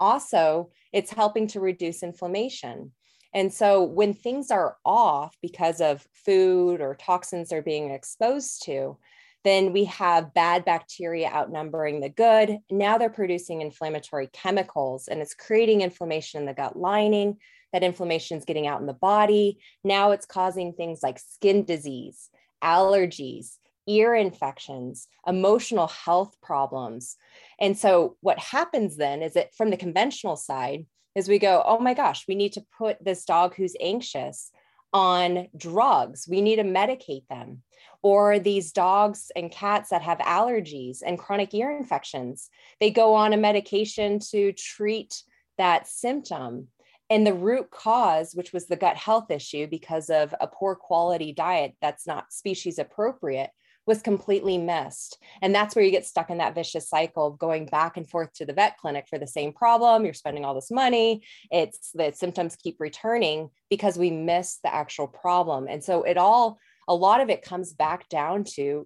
also 0.00 0.70
it's 0.92 1.12
helping 1.12 1.46
to 1.48 1.60
reduce 1.60 2.02
inflammation. 2.02 2.92
And 3.34 3.52
so 3.52 3.82
when 3.82 4.14
things 4.14 4.50
are 4.50 4.76
off 4.84 5.36
because 5.42 5.80
of 5.80 6.06
food 6.14 6.80
or 6.80 6.94
toxins 6.94 7.50
they're 7.50 7.62
being 7.62 7.90
exposed 7.90 8.64
to, 8.64 8.96
then 9.44 9.72
we 9.72 9.84
have 9.84 10.34
bad 10.34 10.64
bacteria 10.64 11.28
outnumbering 11.28 12.00
the 12.00 12.08
good. 12.08 12.58
Now 12.70 12.98
they're 12.98 13.10
producing 13.10 13.60
inflammatory 13.60 14.28
chemicals 14.32 15.08
and 15.08 15.20
it's 15.20 15.34
creating 15.34 15.82
inflammation 15.82 16.40
in 16.40 16.46
the 16.46 16.54
gut 16.54 16.76
lining. 16.76 17.36
That 17.72 17.82
inflammation 17.82 18.38
is 18.38 18.44
getting 18.44 18.66
out 18.66 18.80
in 18.80 18.86
the 18.86 18.92
body. 18.92 19.58
Now 19.84 20.12
it's 20.12 20.26
causing 20.26 20.72
things 20.72 21.00
like 21.02 21.18
skin 21.18 21.64
disease, 21.64 22.30
allergies, 22.62 23.56
ear 23.86 24.14
infections, 24.14 25.08
emotional 25.26 25.88
health 25.88 26.36
problems. 26.42 27.16
And 27.58 27.76
so 27.76 28.16
what 28.20 28.38
happens 28.38 28.96
then 28.96 29.22
is 29.22 29.34
that 29.34 29.54
from 29.54 29.70
the 29.70 29.76
conventional 29.76 30.36
side 30.36 30.86
is 31.14 31.28
we 31.28 31.38
go, 31.38 31.62
oh 31.64 31.78
my 31.78 31.94
gosh, 31.94 32.26
we 32.28 32.34
need 32.34 32.52
to 32.52 32.64
put 32.76 33.02
this 33.02 33.24
dog 33.24 33.54
who's 33.54 33.74
anxious 33.80 34.50
on 34.92 35.48
drugs. 35.56 36.26
We 36.28 36.40
need 36.40 36.56
to 36.56 36.64
medicate 36.64 37.26
them. 37.28 37.62
Or 38.02 38.38
these 38.38 38.72
dogs 38.72 39.32
and 39.34 39.50
cats 39.50 39.90
that 39.90 40.02
have 40.02 40.18
allergies 40.18 40.98
and 41.04 41.18
chronic 41.18 41.52
ear 41.52 41.76
infections, 41.76 42.48
they 42.80 42.90
go 42.90 43.14
on 43.14 43.32
a 43.32 43.36
medication 43.36 44.20
to 44.30 44.52
treat 44.52 45.22
that 45.56 45.88
symptom. 45.88 46.68
And 47.10 47.26
the 47.26 47.34
root 47.34 47.70
cause, 47.70 48.34
which 48.34 48.52
was 48.52 48.66
the 48.66 48.76
gut 48.76 48.96
health 48.96 49.30
issue 49.30 49.66
because 49.66 50.10
of 50.10 50.34
a 50.40 50.46
poor 50.46 50.74
quality 50.74 51.32
diet 51.32 51.74
that's 51.80 52.06
not 52.06 52.32
species 52.32 52.78
appropriate, 52.78 53.50
was 53.88 54.02
completely 54.02 54.58
missed. 54.58 55.16
And 55.40 55.54
that's 55.54 55.74
where 55.74 55.82
you 55.82 55.90
get 55.90 56.04
stuck 56.04 56.28
in 56.28 56.38
that 56.38 56.54
vicious 56.54 56.90
cycle 56.90 57.26
of 57.26 57.38
going 57.38 57.64
back 57.64 57.96
and 57.96 58.08
forth 58.08 58.34
to 58.34 58.44
the 58.44 58.52
vet 58.52 58.76
clinic 58.76 59.06
for 59.08 59.18
the 59.18 59.26
same 59.26 59.54
problem. 59.54 60.04
You're 60.04 60.12
spending 60.12 60.44
all 60.44 60.54
this 60.54 60.70
money. 60.70 61.24
It's 61.50 61.90
the 61.94 62.12
symptoms 62.12 62.54
keep 62.54 62.76
returning 62.78 63.48
because 63.70 63.96
we 63.96 64.10
miss 64.10 64.58
the 64.62 64.72
actual 64.72 65.08
problem. 65.08 65.66
And 65.68 65.82
so 65.82 66.02
it 66.02 66.18
all, 66.18 66.58
a 66.86 66.94
lot 66.94 67.22
of 67.22 67.30
it 67.30 67.40
comes 67.40 67.72
back 67.72 68.10
down 68.10 68.44
to 68.56 68.84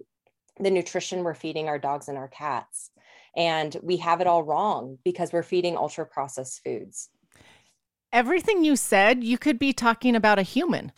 the 0.60 0.70
nutrition 0.70 1.24
we're 1.24 1.34
feeding 1.34 1.68
our 1.68 1.80
dogs 1.80 2.06
and 2.06 2.16
our 2.16 2.28
cats. 2.28 2.90
And 3.36 3.76
we 3.82 3.96
have 3.96 4.20
it 4.20 4.28
all 4.28 4.44
wrong 4.44 4.98
because 5.04 5.32
we're 5.32 5.42
feeding 5.42 5.76
ultra 5.76 6.06
processed 6.06 6.60
foods. 6.64 7.08
Everything 8.12 8.64
you 8.64 8.76
said, 8.76 9.24
you 9.24 9.38
could 9.38 9.58
be 9.58 9.72
talking 9.72 10.14
about 10.14 10.38
a 10.38 10.42
human 10.42 10.92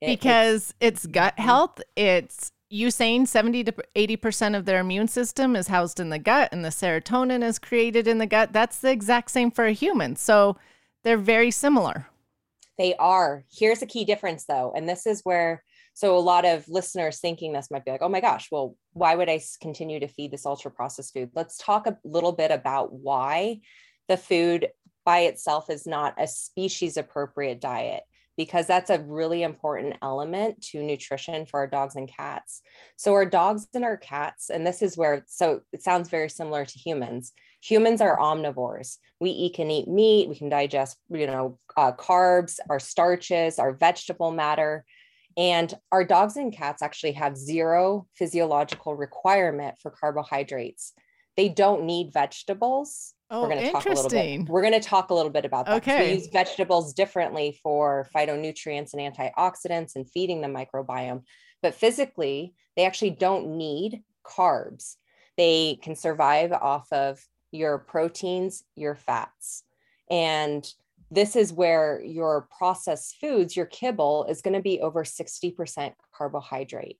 because 0.00 0.74
it's, 0.80 1.06
gut 1.06 1.34
mm-hmm. 1.34 1.44
health, 1.44 1.80
it's 1.96 2.52
you 2.70 2.90
saying 2.90 3.26
70 3.26 3.64
to 3.64 3.74
80% 3.96 4.56
of 4.56 4.64
their 4.64 4.80
immune 4.80 5.08
system 5.08 5.56
is 5.56 5.68
housed 5.68 6.00
in 6.00 6.10
the 6.10 6.18
gut 6.18 6.50
and 6.52 6.64
the 6.64 6.68
serotonin 6.68 7.42
is 7.42 7.58
created 7.58 8.06
in 8.06 8.18
the 8.18 8.26
gut. 8.26 8.52
That's 8.52 8.78
the 8.78 8.90
exact 8.90 9.30
same 9.30 9.50
for 9.50 9.66
a 9.66 9.72
human. 9.72 10.16
So 10.16 10.56
they're 11.02 11.18
very 11.18 11.50
similar. 11.50 12.06
They 12.78 12.94
are. 12.96 13.44
Here's 13.52 13.82
a 13.82 13.86
key 13.86 14.04
difference 14.04 14.46
though. 14.46 14.72
And 14.74 14.88
this 14.88 15.06
is 15.06 15.20
where, 15.24 15.64
so 15.94 16.16
a 16.16 16.18
lot 16.18 16.44
of 16.44 16.68
listeners 16.68 17.18
thinking 17.18 17.52
this 17.52 17.70
might 17.70 17.84
be 17.84 17.90
like, 17.90 18.02
oh 18.02 18.08
my 18.08 18.20
gosh, 18.20 18.48
well, 18.52 18.76
why 18.92 19.16
would 19.16 19.28
I 19.28 19.40
continue 19.60 20.00
to 20.00 20.08
feed 20.08 20.30
this 20.30 20.46
ultra 20.46 20.70
processed 20.70 21.12
food? 21.12 21.30
Let's 21.34 21.58
talk 21.58 21.86
a 21.86 21.98
little 22.04 22.32
bit 22.32 22.52
about 22.52 22.92
why 22.92 23.60
the 24.08 24.16
food 24.16 24.68
by 25.04 25.20
itself 25.20 25.70
is 25.70 25.86
not 25.86 26.14
a 26.18 26.26
species 26.26 26.96
appropriate 26.96 27.60
diet 27.60 28.02
because 28.36 28.66
that's 28.66 28.88
a 28.88 29.00
really 29.00 29.42
important 29.42 29.96
element 30.00 30.62
to 30.62 30.82
nutrition 30.82 31.44
for 31.44 31.60
our 31.60 31.66
dogs 31.66 31.96
and 31.96 32.10
cats. 32.10 32.62
So, 32.96 33.12
our 33.12 33.26
dogs 33.26 33.66
and 33.74 33.84
our 33.84 33.98
cats, 33.98 34.48
and 34.48 34.66
this 34.66 34.80
is 34.80 34.96
where, 34.96 35.24
so 35.26 35.60
it 35.72 35.82
sounds 35.82 36.08
very 36.08 36.30
similar 36.30 36.64
to 36.64 36.78
humans. 36.78 37.32
Humans 37.62 38.00
are 38.00 38.18
omnivores. 38.18 38.96
We 39.20 39.28
eat, 39.30 39.56
can 39.56 39.70
eat 39.70 39.88
meat, 39.88 40.28
we 40.28 40.36
can 40.36 40.48
digest, 40.48 40.96
you 41.10 41.26
know, 41.26 41.58
uh, 41.76 41.92
carbs, 41.92 42.58
our 42.70 42.80
starches, 42.80 43.58
our 43.58 43.72
vegetable 43.74 44.30
matter. 44.30 44.86
And 45.36 45.72
our 45.92 46.04
dogs 46.04 46.36
and 46.36 46.50
cats 46.50 46.82
actually 46.82 47.12
have 47.12 47.36
zero 47.36 48.06
physiological 48.16 48.96
requirement 48.96 49.76
for 49.82 49.90
carbohydrates. 49.90 50.94
They 51.36 51.48
don't 51.50 51.84
need 51.84 52.12
vegetables 52.12 53.14
Oh, 53.30 53.42
we're 53.42 53.48
going 53.48 53.64
to 53.64 53.70
talk 53.70 53.86
a 53.86 53.90
little 53.90 54.10
bit. 54.10 54.48
We're 54.48 54.60
going 54.60 54.72
to 54.72 54.80
talk 54.80 55.10
a 55.10 55.14
little 55.14 55.30
bit 55.30 55.44
about 55.44 55.66
that. 55.66 55.82
Okay. 55.82 56.08
We 56.08 56.14
use 56.18 56.28
vegetables 56.32 56.92
differently 56.92 57.58
for 57.62 58.08
phytonutrients 58.14 58.92
and 58.92 59.00
antioxidants 59.00 59.94
and 59.94 60.10
feeding 60.10 60.40
the 60.40 60.48
microbiome. 60.48 61.22
But 61.62 61.74
physically, 61.74 62.54
they 62.76 62.84
actually 62.84 63.10
don't 63.10 63.56
need 63.56 64.02
carbs. 64.24 64.96
They 65.36 65.78
can 65.80 65.94
survive 65.94 66.52
off 66.52 66.92
of 66.92 67.24
your 67.52 67.78
proteins, 67.78 68.64
your 68.74 68.96
fats. 68.96 69.62
And 70.10 70.66
this 71.10 71.36
is 71.36 71.52
where 71.52 72.02
your 72.04 72.48
processed 72.56 73.16
foods, 73.20 73.56
your 73.56 73.66
kibble, 73.66 74.26
is 74.28 74.42
going 74.42 74.54
to 74.54 74.62
be 74.62 74.80
over 74.80 75.04
60% 75.04 75.92
carbohydrate. 76.12 76.98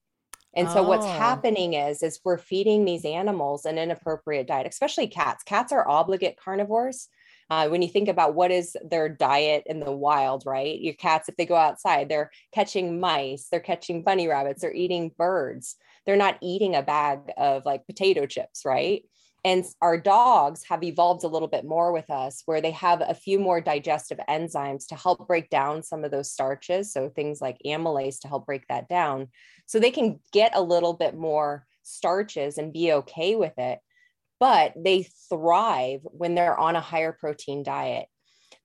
And 0.55 0.69
so 0.69 0.81
oh. 0.81 0.89
what's 0.89 1.07
happening 1.07 1.75
is 1.75 2.03
is 2.03 2.21
we're 2.25 2.39
feeding 2.39 2.85
these 2.85 3.05
animals 3.05 3.65
an 3.65 3.79
inappropriate 3.79 4.47
diet, 4.47 4.67
especially 4.67 5.07
cats. 5.07 5.45
Cats 5.45 5.73
are 5.73 5.89
obligate 5.89 6.37
carnivores. 6.43 7.09
Uh, 7.51 7.69
when 7.69 7.83
you 7.83 7.89
think 7.89 8.09
about 8.09 8.37
what 8.37 8.53
is 8.53 8.77
their 8.89 9.09
diet 9.09 9.65
in 9.67 9.81
the 9.81 9.91
wild, 9.91 10.45
right? 10.47 10.81
Your 10.81 10.95
cats, 10.95 11.29
if 11.29 11.37
they 11.37 11.47
go 11.47 11.57
outside, 11.57 12.09
they're 12.09 12.31
catching 12.53 13.01
mice, 13.01 13.49
they're 13.51 13.59
catching 13.59 14.05
bunny 14.05 14.29
rabbits, 14.29 14.63
they're 14.63 14.73
eating 14.73 15.11
birds. 15.19 15.75
They're 16.07 16.17
not 16.17 16.39
eating 16.41 16.77
a 16.77 16.83
bag 16.83 17.21
of 17.37 17.67
like 17.67 17.87
potato 17.87 18.27
chips, 18.27 18.65
right? 18.65 19.03
And 19.45 19.65
our 19.81 19.99
dogs 19.99 20.65
have 20.69 20.83
evolved 20.83 21.25
a 21.25 21.29
little 21.29 21.49
bit 21.49 21.65
more 21.65 21.93
with 21.93 22.11
us, 22.11 22.43
where 22.47 22.61
they 22.61 22.73
have 22.73 23.01
a 23.01 23.15
few 23.15 23.39
more 23.39 23.61
digestive 23.61 24.19
enzymes 24.29 24.87
to 24.89 24.95
help 24.95 25.27
break 25.27 25.49
down 25.51 25.83
some 25.83 26.05
of 26.05 26.11
those 26.11 26.31
starches. 26.31 26.93
So 26.93 27.09
things 27.09 27.41
like 27.41 27.57
amylase 27.65 28.21
to 28.21 28.29
help 28.29 28.45
break 28.47 28.67
that 28.69 28.89
down. 28.89 29.29
So 29.67 29.81
they 29.81 29.91
can 29.91 30.21
get 30.33 30.53
a 30.55 30.63
little 30.63 30.93
bit 30.93 31.17
more 31.17 31.67
starches 31.83 32.59
and 32.59 32.73
be 32.73 32.93
okay 32.93 33.35
with 33.35 33.59
it. 33.59 33.81
but 34.41 34.73
they 34.75 35.07
thrive 35.29 36.01
when 36.05 36.35
they're 36.35 36.59
on 36.59 36.75
a 36.75 36.81
higher 36.81 37.13
protein 37.13 37.63
diet. 37.63 38.07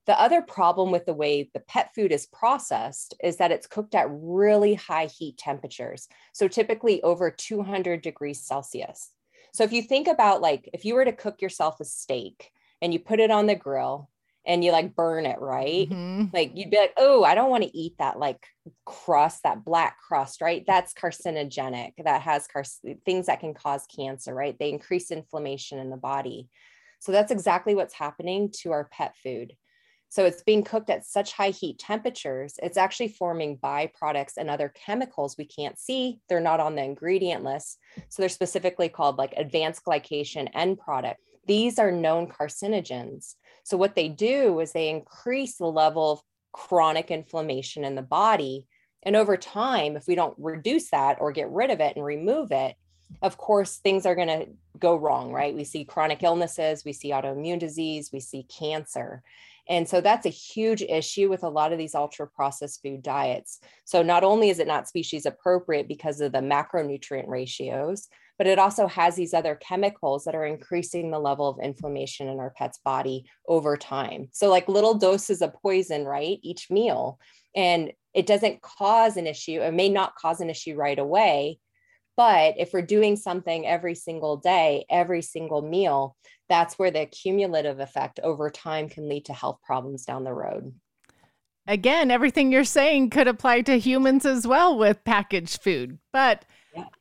The 0.08 0.20
other 0.20 0.42
problem 0.42 0.92
with 0.92 1.06
the 1.06 1.14
way 1.14 1.50
the 1.54 1.60
pet 1.60 1.92
food 1.94 2.12
is 2.12 2.28
processed 2.28 3.16
is 3.24 3.38
that 3.38 3.52
it's 3.52 3.68
cooked 3.68 3.94
at 3.94 4.08
really 4.10 4.76
high 4.76 5.08
heat 5.08 5.38
temperatures. 5.38 6.08
So 6.34 6.48
typically 6.48 7.04
over 7.04 7.30
200 7.30 8.02
degrees 8.02 8.42
Celsius. 8.42 9.12
So 9.56 9.64
if 9.64 9.72
you 9.72 9.82
think 9.82 10.10
about 10.10 10.42
like 10.42 10.70
if 10.74 10.84
you 10.84 10.96
were 10.96 11.06
to 11.06 11.14
cook 11.14 11.42
yourself 11.42 11.80
a 11.80 11.86
steak 11.86 12.52
and 12.82 12.92
you 12.92 13.00
put 13.00 13.22
it 13.22 13.32
on 13.32 13.48
the 13.48 13.56
grill 13.56 14.10
and 14.46 14.66
you 14.66 14.74
like 14.74 14.98
burn 14.98 15.26
it, 15.26 15.40
right? 15.40 15.90
Mm-hmm. 15.90 16.26
Like 16.34 16.52
you'd 16.56 16.72
be 16.72 16.78
like, 16.78 16.92
oh, 16.98 17.24
I 17.24 17.36
don't 17.36 17.50
want 17.50 17.64
to 17.64 17.78
eat 17.78 17.94
that 18.00 18.20
like 18.20 18.46
crust, 18.86 19.44
that 19.44 19.64
black 19.64 19.98
crust, 20.06 20.42
right? 20.42 20.66
That's 20.68 20.94
carcinogenic. 20.94 21.94
That 22.04 22.22
has 22.24 22.48
car- 22.48 22.66
things 23.06 23.28
that 23.28 23.40
can 23.40 23.54
cause 23.54 23.88
cancer, 23.96 24.36
right? 24.36 24.58
They 24.60 24.72
increase 24.72 25.10
inflammation 25.10 25.80
in 25.80 25.90
the 25.90 25.96
body. 25.96 26.50
So 27.00 27.14
that's 27.14 27.32
exactly 27.32 27.76
what's 27.76 27.94
happening 27.94 28.52
to 28.60 28.74
our 28.74 28.90
pet 28.92 29.16
food. 29.24 29.54
So 30.10 30.26
it's 30.26 30.44
being 30.44 30.64
cooked 30.64 30.90
at 30.90 31.06
such 31.06 31.34
high 31.34 31.50
heat 31.50 31.80
temperatures, 31.80 32.56
it's 32.64 32.78
actually 32.78 33.10
forming 33.10 33.58
byproducts 33.58 34.38
and 34.38 34.50
other 34.50 34.74
chemicals 34.74 35.36
we 35.38 35.46
can't 35.46 35.78
see. 35.78 36.20
They're 36.30 36.40
not 36.40 36.60
on 36.60 36.76
the 36.76 36.84
ingredient 36.84 37.44
list. 37.44 37.80
So 38.10 38.22
they're 38.22 38.30
specifically 38.30 38.90
called 38.90 39.18
like 39.18 39.34
advanced 39.36 39.84
glycation 39.84 40.50
end 40.54 40.80
product. 40.80 41.20
These 41.48 41.80
are 41.80 41.92
known 41.92 42.28
carcinogens. 42.28 43.36
So, 43.64 43.78
what 43.78 43.96
they 43.96 44.10
do 44.10 44.60
is 44.60 44.72
they 44.72 44.90
increase 44.90 45.58
the 45.58 45.66
level 45.66 46.14
of 46.14 46.22
chronic 46.54 47.12
inflammation 47.12 47.84
in 47.84 47.96
the 47.96 48.02
body. 48.02 48.68
And 49.04 49.16
over 49.16 49.38
time, 49.38 49.96
if 49.96 50.08
we 50.08 50.16
don't 50.16 50.36
reduce 50.40 50.90
that 50.90 51.18
or 51.20 51.32
get 51.32 51.52
rid 51.52 51.70
of 51.70 51.80
it 51.80 51.96
and 51.96 52.04
remove 52.04 52.52
it, 52.52 52.76
of 53.22 53.38
course, 53.38 53.78
things 53.78 54.06
are 54.06 54.16
going 54.16 54.28
to 54.28 54.48
go 54.80 54.96
wrong, 54.96 55.32
right? 55.32 55.56
We 55.56 55.64
see 55.64 55.86
chronic 55.86 56.24
illnesses, 56.24 56.84
we 56.86 56.94
see 56.94 57.12
autoimmune 57.12 57.60
disease, 57.60 58.12
we 58.12 58.20
see 58.20 58.44
cancer. 58.44 59.24
And 59.68 59.88
so 59.88 60.00
that's 60.00 60.26
a 60.26 60.30
huge 60.30 60.82
issue 60.84 61.30
with 61.30 61.44
a 61.44 61.50
lot 61.50 61.72
of 61.72 61.80
these 61.80 61.96
ultra 61.96 62.28
processed 62.28 62.82
food 62.84 63.02
diets. 63.02 63.60
So 63.84 64.04
not 64.04 64.24
only 64.24 64.50
is 64.50 64.60
it 64.60 64.68
not 64.68 64.88
species 64.88 65.26
appropriate 65.26 65.88
because 65.88 66.22
of 66.22 66.32
the 66.32 66.40
macronutrient 66.40 67.28
ratios, 67.28 68.08
but 68.38 68.48
it 68.48 68.60
also 68.60 68.88
has 68.88 69.16
these 69.16 69.34
other 69.34 69.56
chemicals 69.56 70.26
that 70.26 70.36
are 70.36 70.46
increasing 70.46 71.10
the 71.10 71.20
level 71.20 71.48
of 71.48 71.60
inflammation 71.64 72.28
in 72.28 72.40
our 72.40 72.50
pet's 72.52 72.80
body 72.80 73.26
over 73.48 73.78
time. 73.78 74.28
So, 74.34 74.50
like 74.50 74.68
little 74.68 74.96
doses 74.96 75.42
of 75.42 75.54
poison, 75.54 76.06
right? 76.06 76.40
Each 76.42 76.70
meal. 76.70 77.18
And 77.56 77.94
it 78.14 78.26
doesn't 78.26 78.62
cause 78.62 79.18
an 79.18 79.28
issue, 79.28 79.62
it 79.62 79.74
may 79.74 79.90
not 79.90 80.16
cause 80.16 80.42
an 80.42 80.50
issue 80.50 80.76
right 80.76 81.00
away. 81.00 81.60
But 82.18 82.56
if 82.58 82.72
we're 82.74 82.82
doing 82.82 83.16
something 83.16 83.66
every 83.66 83.96
single 83.96 84.38
day, 84.38 84.86
every 84.90 85.22
single 85.22 85.62
meal, 85.62 86.16
that's 86.48 86.80
where 86.80 86.92
the 86.92 87.06
cumulative 87.08 87.80
effect 87.80 88.20
over 88.24 88.50
time 88.50 88.88
can 88.88 89.10
lead 89.10 89.26
to 89.26 89.34
health 89.34 89.60
problems 89.64 90.06
down 90.06 90.24
the 90.24 90.34
road. 90.34 90.74
Again, 91.68 92.12
everything 92.12 92.52
you're 92.52 92.64
saying 92.64 93.10
could 93.10 93.28
apply 93.28 93.62
to 93.62 93.80
humans 93.80 94.26
as 94.26 94.46
well 94.46 94.78
with 94.78 95.04
packaged 95.04 95.62
food. 95.62 95.98
But 96.14 96.46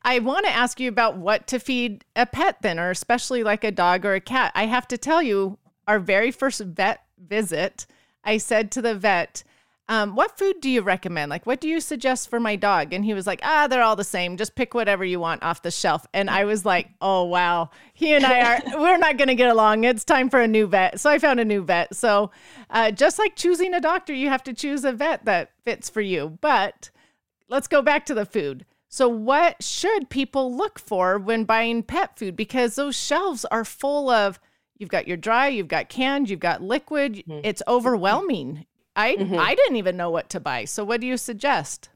I 0.03 0.21
want 0.21 0.47
to 0.47 0.53
ask 0.53 0.81
you 0.81 0.89
about 0.89 1.19
what 1.19 1.47
to 1.49 1.59
feed 1.59 2.05
a 2.17 2.27
pet 2.27 2.63
then, 2.63 2.79
or 2.79 2.91
especially 2.91 3.45
like 3.45 3.63
a 3.63 3.71
dog 3.71 4.07
or 4.07 4.15
a 4.15 4.21
cat. 4.21 4.53
I 4.55 4.67
have 4.67 4.89
to 4.89 4.99
tell 4.99 5.23
you, 5.23 5.59
our 5.87 5.99
very 5.99 6.31
first 6.31 6.61
vet 6.61 7.01
visit, 7.19 7.87
I 8.25 8.39
said 8.39 8.71
to 8.73 8.83
the 8.83 8.95
vet, 8.95 9.45
um, 9.89 10.15
what 10.15 10.39
food 10.39 10.61
do 10.61 10.71
you 10.71 10.81
recommend? 10.81 11.29
Like, 11.29 11.45
what 11.45 11.61
do 11.61 11.69
you 11.69 11.79
suggest 11.79 12.31
for 12.31 12.41
my 12.41 12.57
dog? 12.57 12.95
And 12.95 13.05
he 13.05 13.13
was 13.13 13.27
like, 13.27 13.41
ah, 13.43 13.67
they're 13.67 13.83
all 13.83 13.97
the 13.97 14.05
same. 14.05 14.39
Just 14.39 14.55
pick 14.55 14.73
whatever 14.73 15.05
you 15.05 15.21
want 15.21 15.43
off 15.43 15.61
the 15.61 15.71
shelf. 15.71 16.07
And 16.15 16.31
I 16.31 16.45
was 16.45 16.65
like, 16.65 16.89
oh, 17.03 17.25
wow. 17.25 17.69
He 17.93 18.15
and 18.15 18.25
I 18.25 18.55
are, 18.55 18.63
we're 18.81 18.97
not 18.97 19.19
going 19.19 19.29
to 19.29 19.35
get 19.35 19.51
along. 19.51 19.85
It's 19.85 20.05
time 20.05 20.31
for 20.31 20.41
a 20.41 20.49
new 20.49 20.67
vet. 20.67 21.01
So 21.01 21.11
I 21.11 21.19
found 21.19 21.39
a 21.39 21.45
new 21.45 21.63
vet. 21.63 21.95
So 21.95 22.31
uh, 22.71 22.93
just 22.93 23.19
like 23.19 23.37
choosing 23.37 23.75
a 23.75 23.81
doctor, 23.81 24.15
you 24.15 24.31
have 24.31 24.43
to 24.45 24.55
choose 24.55 24.85
a 24.85 24.93
vet 24.93 25.27
that 25.27 25.51
fits 25.65 25.91
for 25.91 26.01
you. 26.01 26.39
But 26.41 26.91
let's 27.49 27.69
go 27.69 27.83
back 27.83 28.07
to 28.07 28.15
the 28.15 28.25
food. 28.25 28.65
So, 28.89 29.09
what 29.09 29.61
should 29.61 30.09
people 30.09 30.57
look 30.57 30.79
for 30.79 31.19
when 31.19 31.43
buying 31.43 31.83
pet 31.83 32.17
food? 32.17 32.37
Because 32.37 32.77
those 32.77 32.97
shelves 32.97 33.45
are 33.47 33.65
full 33.65 34.09
of 34.09 34.39
you've 34.79 34.89
got 34.89 35.09
your 35.09 35.17
dry, 35.17 35.49
you've 35.49 35.67
got 35.67 35.89
canned, 35.89 36.31
you've 36.31 36.39
got 36.39 36.63
liquid. 36.63 37.15
Mm-hmm. 37.15 37.41
It's 37.43 37.61
overwhelming. 37.67 38.67
I 38.97 39.17
mm-hmm. 39.17 39.39
I 39.39 39.55
didn't 39.55 39.77
even 39.77 39.97
know 39.97 40.11
what 40.11 40.29
to 40.31 40.41
buy. 40.41 40.65
So, 40.65 40.85
what 40.85 41.01
do 41.01 41.07
you 41.07 41.17
suggest? 41.17 41.91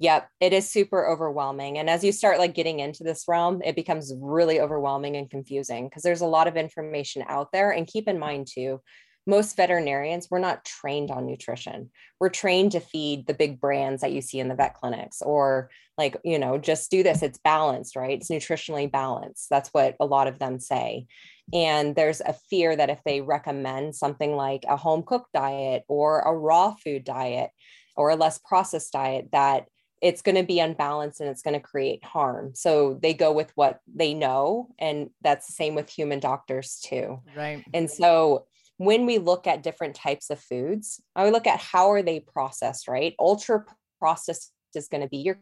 Yep, 0.00 0.28
it 0.40 0.52
is 0.52 0.68
super 0.68 1.08
overwhelming. 1.08 1.78
And 1.78 1.88
as 1.88 2.02
you 2.02 2.10
start 2.10 2.38
like 2.38 2.54
getting 2.54 2.80
into 2.80 3.04
this 3.04 3.24
realm, 3.28 3.62
it 3.64 3.76
becomes 3.76 4.12
really 4.20 4.60
overwhelming 4.60 5.16
and 5.16 5.30
confusing 5.30 5.88
because 5.88 6.02
there's 6.02 6.20
a 6.20 6.26
lot 6.26 6.48
of 6.48 6.56
information 6.56 7.24
out 7.28 7.52
there. 7.52 7.70
And 7.70 7.86
keep 7.86 8.08
in 8.08 8.18
mind 8.18 8.48
too, 8.52 8.80
most 9.26 9.56
veterinarians 9.56 10.28
we're 10.30 10.38
not 10.38 10.64
trained 10.64 11.10
on 11.10 11.26
nutrition 11.26 11.90
we're 12.20 12.28
trained 12.28 12.72
to 12.72 12.80
feed 12.80 13.26
the 13.26 13.34
big 13.34 13.60
brands 13.60 14.02
that 14.02 14.12
you 14.12 14.20
see 14.20 14.38
in 14.38 14.48
the 14.48 14.54
vet 14.54 14.74
clinics 14.74 15.22
or 15.22 15.70
like 15.96 16.16
you 16.24 16.38
know 16.38 16.58
just 16.58 16.90
do 16.90 17.02
this 17.02 17.22
it's 17.22 17.38
balanced 17.38 17.96
right 17.96 18.18
it's 18.18 18.30
nutritionally 18.30 18.90
balanced 18.90 19.48
that's 19.48 19.70
what 19.70 19.96
a 20.00 20.04
lot 20.06 20.26
of 20.26 20.38
them 20.38 20.58
say 20.58 21.06
and 21.52 21.94
there's 21.94 22.20
a 22.20 22.34
fear 22.48 22.74
that 22.74 22.90
if 22.90 23.00
they 23.04 23.20
recommend 23.20 23.94
something 23.94 24.34
like 24.34 24.64
a 24.68 24.76
home 24.76 25.02
cooked 25.02 25.32
diet 25.32 25.84
or 25.88 26.20
a 26.20 26.32
raw 26.32 26.74
food 26.74 27.04
diet 27.04 27.50
or 27.96 28.10
a 28.10 28.16
less 28.16 28.38
processed 28.38 28.92
diet 28.92 29.28
that 29.32 29.66
it's 30.00 30.22
going 30.22 30.34
to 30.34 30.42
be 30.42 30.60
unbalanced 30.60 31.20
and 31.20 31.30
it's 31.30 31.42
going 31.42 31.54
to 31.54 31.60
create 31.60 32.04
harm. 32.04 32.52
So 32.54 32.98
they 33.00 33.14
go 33.14 33.32
with 33.32 33.50
what 33.54 33.80
they 33.86 34.12
know. 34.12 34.68
And 34.78 35.10
that's 35.22 35.46
the 35.46 35.52
same 35.52 35.74
with 35.74 35.88
human 35.88 36.20
doctors 36.20 36.78
too. 36.84 37.20
Right. 37.34 37.64
And 37.72 37.90
so 37.90 38.46
when 38.76 39.06
we 39.06 39.18
look 39.18 39.46
at 39.46 39.62
different 39.62 39.94
types 39.94 40.30
of 40.30 40.40
foods, 40.40 41.00
I 41.16 41.24
would 41.24 41.32
look 41.32 41.46
at 41.46 41.60
how 41.60 41.90
are 41.92 42.02
they 42.02 42.20
processed, 42.20 42.88
right? 42.88 43.14
Ultra 43.18 43.64
processed 43.98 44.52
is 44.74 44.88
going 44.88 45.02
to 45.02 45.08
be 45.08 45.18
your 45.18 45.38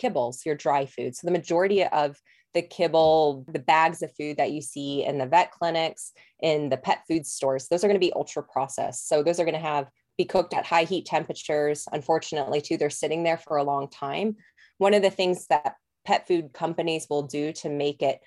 kibbles, 0.00 0.46
your 0.46 0.54
dry 0.54 0.86
food. 0.86 1.16
So 1.16 1.26
the 1.26 1.32
majority 1.32 1.84
of 1.84 2.16
the 2.56 2.62
kibble, 2.62 3.44
the 3.52 3.58
bags 3.58 4.02
of 4.02 4.10
food 4.16 4.38
that 4.38 4.50
you 4.50 4.62
see 4.62 5.04
in 5.04 5.18
the 5.18 5.26
vet 5.26 5.50
clinics, 5.50 6.12
in 6.40 6.70
the 6.70 6.78
pet 6.78 7.02
food 7.06 7.26
stores, 7.26 7.68
those 7.68 7.84
are 7.84 7.86
going 7.86 8.00
to 8.00 8.06
be 8.06 8.14
ultra 8.14 8.42
processed. 8.42 9.08
So 9.08 9.22
those 9.22 9.38
are 9.38 9.44
going 9.44 9.54
to 9.54 9.60
have 9.60 9.88
be 10.16 10.24
cooked 10.24 10.54
at 10.54 10.64
high 10.64 10.84
heat 10.84 11.04
temperatures. 11.04 11.86
Unfortunately, 11.92 12.62
too, 12.62 12.78
they're 12.78 12.88
sitting 12.88 13.22
there 13.24 13.36
for 13.36 13.58
a 13.58 13.62
long 13.62 13.90
time. 13.90 14.36
One 14.78 14.94
of 14.94 15.02
the 15.02 15.10
things 15.10 15.46
that 15.48 15.74
pet 16.06 16.26
food 16.26 16.54
companies 16.54 17.06
will 17.10 17.24
do 17.24 17.52
to 17.52 17.68
make 17.68 18.00
it 18.00 18.20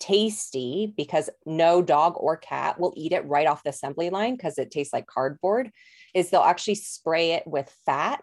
tasty 0.00 0.92
because 0.96 1.30
no 1.44 1.80
dog 1.80 2.14
or 2.16 2.36
cat 2.36 2.80
will 2.80 2.92
eat 2.96 3.12
it 3.12 3.24
right 3.26 3.46
off 3.46 3.62
the 3.62 3.70
assembly 3.70 4.10
line 4.10 4.34
because 4.34 4.58
it 4.58 4.72
tastes 4.72 4.92
like 4.92 5.06
cardboard 5.06 5.70
is 6.12 6.30
they'll 6.30 6.40
actually 6.40 6.74
spray 6.74 7.32
it 7.32 7.46
with 7.46 7.72
fat 7.84 8.22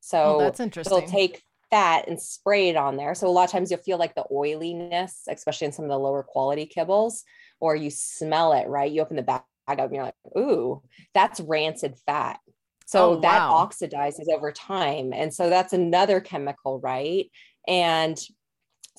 so 0.00 0.36
oh, 0.36 0.38
that's 0.40 0.60
interesting 0.60 0.96
they'll 0.96 1.08
take 1.08 1.42
fat 1.70 2.06
and 2.08 2.20
spray 2.20 2.68
it 2.68 2.76
on 2.76 2.96
there 2.96 3.14
so 3.14 3.26
a 3.26 3.30
lot 3.30 3.44
of 3.44 3.50
times 3.50 3.70
you'll 3.70 3.80
feel 3.80 3.98
like 3.98 4.14
the 4.14 4.24
oiliness 4.32 5.22
especially 5.28 5.66
in 5.66 5.72
some 5.72 5.84
of 5.84 5.90
the 5.90 5.98
lower 5.98 6.22
quality 6.22 6.70
kibbles 6.74 7.22
or 7.60 7.76
you 7.76 7.90
smell 7.90 8.52
it 8.52 8.68
right 8.68 8.92
you 8.92 9.00
open 9.00 9.16
the 9.16 9.22
bag 9.22 9.42
up 9.68 9.78
and 9.78 9.94
you're 9.94 10.04
like 10.04 10.14
ooh 10.36 10.82
that's 11.14 11.40
rancid 11.40 11.94
fat 12.06 12.38
so 12.86 13.10
oh, 13.10 13.20
that 13.20 13.48
wow. 13.48 13.66
oxidizes 13.66 14.28
over 14.34 14.50
time 14.50 15.12
and 15.12 15.32
so 15.32 15.48
that's 15.48 15.72
another 15.72 16.20
chemical 16.20 16.80
right 16.80 17.30
and 17.68 18.20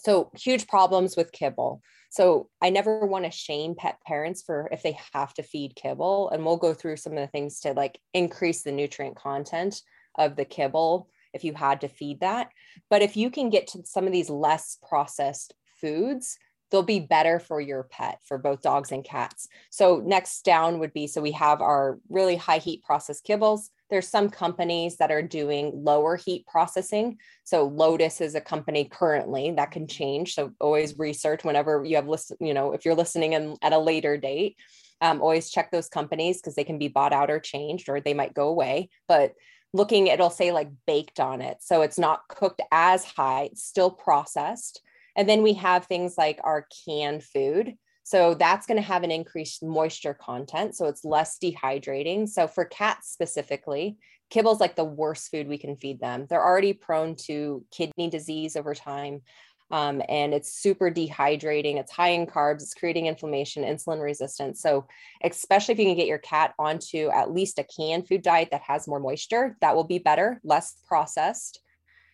so 0.01 0.31
huge 0.35 0.67
problems 0.67 1.15
with 1.15 1.31
kibble. 1.31 1.81
So 2.09 2.49
I 2.61 2.69
never 2.69 3.05
want 3.05 3.25
to 3.25 3.31
shame 3.31 3.75
pet 3.75 3.97
parents 4.05 4.41
for 4.41 4.67
if 4.71 4.83
they 4.83 4.97
have 5.13 5.33
to 5.35 5.43
feed 5.43 5.75
kibble. 5.75 6.29
And 6.29 6.45
we'll 6.45 6.57
go 6.57 6.73
through 6.73 6.97
some 6.97 7.13
of 7.13 7.19
the 7.19 7.27
things 7.27 7.61
to 7.61 7.73
like 7.73 7.99
increase 8.13 8.63
the 8.63 8.71
nutrient 8.71 9.15
content 9.15 9.81
of 10.17 10.35
the 10.35 10.45
kibble 10.45 11.09
if 11.33 11.43
you 11.43 11.53
had 11.53 11.81
to 11.81 11.87
feed 11.87 12.19
that. 12.21 12.49
But 12.89 13.01
if 13.01 13.17
you 13.17 13.29
can 13.29 13.49
get 13.49 13.67
to 13.67 13.85
some 13.85 14.05
of 14.05 14.13
these 14.13 14.29
less 14.29 14.77
processed 14.87 15.53
foods, 15.79 16.37
they'll 16.71 16.83
be 16.83 16.99
better 16.99 17.39
for 17.39 17.59
your 17.59 17.83
pet 17.83 18.19
for 18.23 18.37
both 18.37 18.61
dogs 18.61 18.91
and 18.91 19.03
cats. 19.03 19.47
So 19.69 20.01
next 20.03 20.43
down 20.43 20.79
would 20.79 20.93
be 20.93 21.05
so 21.07 21.21
we 21.21 21.33
have 21.33 21.61
our 21.61 21.99
really 22.09 22.37
high 22.37 22.59
heat 22.59 22.83
processed 22.83 23.25
kibbles. 23.25 23.69
There's 23.89 24.07
some 24.07 24.29
companies 24.29 24.95
that 24.97 25.11
are 25.11 25.21
doing 25.21 25.71
lower 25.83 26.15
heat 26.15 26.47
processing. 26.47 27.17
So 27.43 27.65
Lotus 27.65 28.21
is 28.21 28.35
a 28.35 28.41
company 28.41 28.85
currently 28.85 29.51
that 29.51 29.71
can 29.71 29.85
change. 29.85 30.33
So 30.33 30.53
always 30.61 30.97
research 30.97 31.43
whenever 31.43 31.83
you 31.83 31.97
have 31.97 32.07
listen, 32.07 32.37
you 32.39 32.53
know, 32.53 32.71
if 32.71 32.85
you're 32.85 32.95
listening 32.95 33.33
in, 33.33 33.57
at 33.61 33.73
a 33.73 33.77
later 33.77 34.15
date, 34.15 34.55
um, 35.01 35.21
always 35.21 35.49
check 35.49 35.71
those 35.71 35.89
companies 35.89 36.37
because 36.37 36.55
they 36.55 36.63
can 36.63 36.77
be 36.77 36.87
bought 36.87 37.11
out 37.11 37.29
or 37.29 37.39
changed 37.39 37.89
or 37.89 37.99
they 37.99 38.13
might 38.13 38.33
go 38.33 38.47
away. 38.47 38.89
But 39.07 39.33
looking, 39.73 40.07
it'll 40.07 40.29
say 40.29 40.51
like 40.51 40.69
baked 40.85 41.19
on 41.19 41.41
it. 41.41 41.57
So 41.61 41.81
it's 41.81 41.99
not 41.99 42.27
cooked 42.27 42.61
as 42.71 43.05
high, 43.05 43.49
it's 43.51 43.63
still 43.63 43.91
processed. 43.91 44.81
And 45.15 45.27
then 45.27 45.43
we 45.43 45.53
have 45.53 45.85
things 45.85 46.15
like 46.17 46.39
our 46.43 46.67
canned 46.85 47.23
food. 47.23 47.75
So 48.03 48.33
that's 48.33 48.65
going 48.65 48.77
to 48.77 48.87
have 48.87 49.03
an 49.03 49.11
increased 49.11 49.63
moisture 49.63 50.13
content. 50.13 50.75
So 50.75 50.87
it's 50.87 51.05
less 51.05 51.37
dehydrating. 51.37 52.27
So 52.27 52.47
for 52.47 52.65
cats 52.65 53.09
specifically, 53.09 53.97
kibble's 54.29 54.59
like 54.59 54.75
the 54.75 54.83
worst 54.83 55.29
food 55.29 55.47
we 55.47 55.57
can 55.57 55.75
feed 55.75 55.99
them. 55.99 56.25
They're 56.29 56.43
already 56.43 56.73
prone 56.73 57.15
to 57.27 57.63
kidney 57.71 58.09
disease 58.09 58.55
over 58.55 58.73
time. 58.73 59.21
Um, 59.71 60.01
and 60.09 60.33
it's 60.33 60.53
super 60.53 60.91
dehydrating. 60.91 61.77
It's 61.77 61.91
high 61.91 62.09
in 62.09 62.27
carbs. 62.27 62.61
It's 62.61 62.73
creating 62.73 63.07
inflammation, 63.07 63.63
insulin 63.63 64.01
resistance. 64.01 64.61
So, 64.61 64.87
especially 65.23 65.73
if 65.73 65.79
you 65.79 65.85
can 65.85 65.95
get 65.95 66.07
your 66.07 66.17
cat 66.17 66.53
onto 66.59 67.09
at 67.09 67.31
least 67.31 67.59
a 67.59 67.63
canned 67.63 68.07
food 68.07 68.21
diet 68.21 68.49
that 68.51 68.61
has 68.61 68.87
more 68.87 68.99
moisture, 68.99 69.57
that 69.61 69.75
will 69.75 69.85
be 69.85 69.99
better, 69.99 70.39
less 70.43 70.75
processed. 70.87 71.61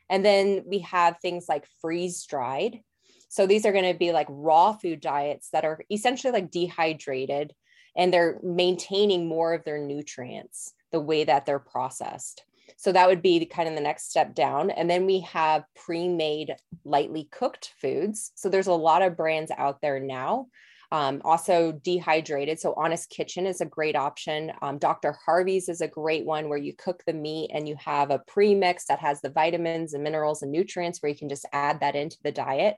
And 0.09 0.23
then 0.23 0.63
we 0.65 0.79
have 0.79 1.17
things 1.19 1.47
like 1.49 1.67
freeze 1.81 2.25
dried. 2.25 2.81
So, 3.29 3.47
these 3.47 3.65
are 3.65 3.73
going 3.73 3.91
to 3.91 3.97
be 3.97 4.11
like 4.11 4.27
raw 4.29 4.73
food 4.73 5.01
diets 5.01 5.49
that 5.51 5.65
are 5.65 5.83
essentially 5.89 6.33
like 6.33 6.51
dehydrated 6.51 7.53
and 7.97 8.13
they're 8.13 8.39
maintaining 8.43 9.27
more 9.27 9.53
of 9.53 9.63
their 9.63 9.79
nutrients 9.79 10.73
the 10.91 10.99
way 10.99 11.23
that 11.23 11.45
they're 11.45 11.59
processed. 11.59 12.43
So 12.75 12.91
that 12.91 13.07
would 13.07 13.21
be 13.21 13.45
kind 13.45 13.69
of 13.69 13.75
the 13.75 13.81
next 13.81 14.09
step 14.09 14.35
down. 14.35 14.69
And 14.69 14.89
then 14.89 15.05
we 15.05 15.21
have 15.21 15.63
pre 15.75 16.07
made, 16.07 16.55
lightly 16.83 17.27
cooked 17.31 17.73
foods. 17.81 18.31
So 18.35 18.49
there's 18.49 18.67
a 18.67 18.73
lot 18.73 19.01
of 19.01 19.17
brands 19.17 19.51
out 19.57 19.81
there 19.81 19.99
now. 19.99 20.47
Um, 20.91 21.21
also, 21.25 21.73
dehydrated. 21.73 22.59
So, 22.59 22.73
Honest 22.77 23.09
Kitchen 23.09 23.45
is 23.45 23.59
a 23.59 23.65
great 23.65 23.95
option. 23.95 24.53
Um, 24.61 24.77
Dr. 24.77 25.17
Harvey's 25.25 25.67
is 25.67 25.81
a 25.81 25.87
great 25.87 26.25
one 26.25 26.47
where 26.47 26.57
you 26.57 26.73
cook 26.73 27.03
the 27.05 27.13
meat 27.13 27.51
and 27.53 27.67
you 27.67 27.75
have 27.83 28.09
a 28.09 28.19
pre 28.19 28.55
mix 28.55 28.85
that 28.85 28.99
has 28.99 29.19
the 29.19 29.29
vitamins 29.29 29.93
and 29.93 30.03
minerals 30.03 30.41
and 30.43 30.51
nutrients 30.51 31.01
where 31.01 31.09
you 31.09 31.17
can 31.17 31.27
just 31.27 31.45
add 31.51 31.81
that 31.81 31.95
into 31.95 32.17
the 32.23 32.31
diet. 32.31 32.77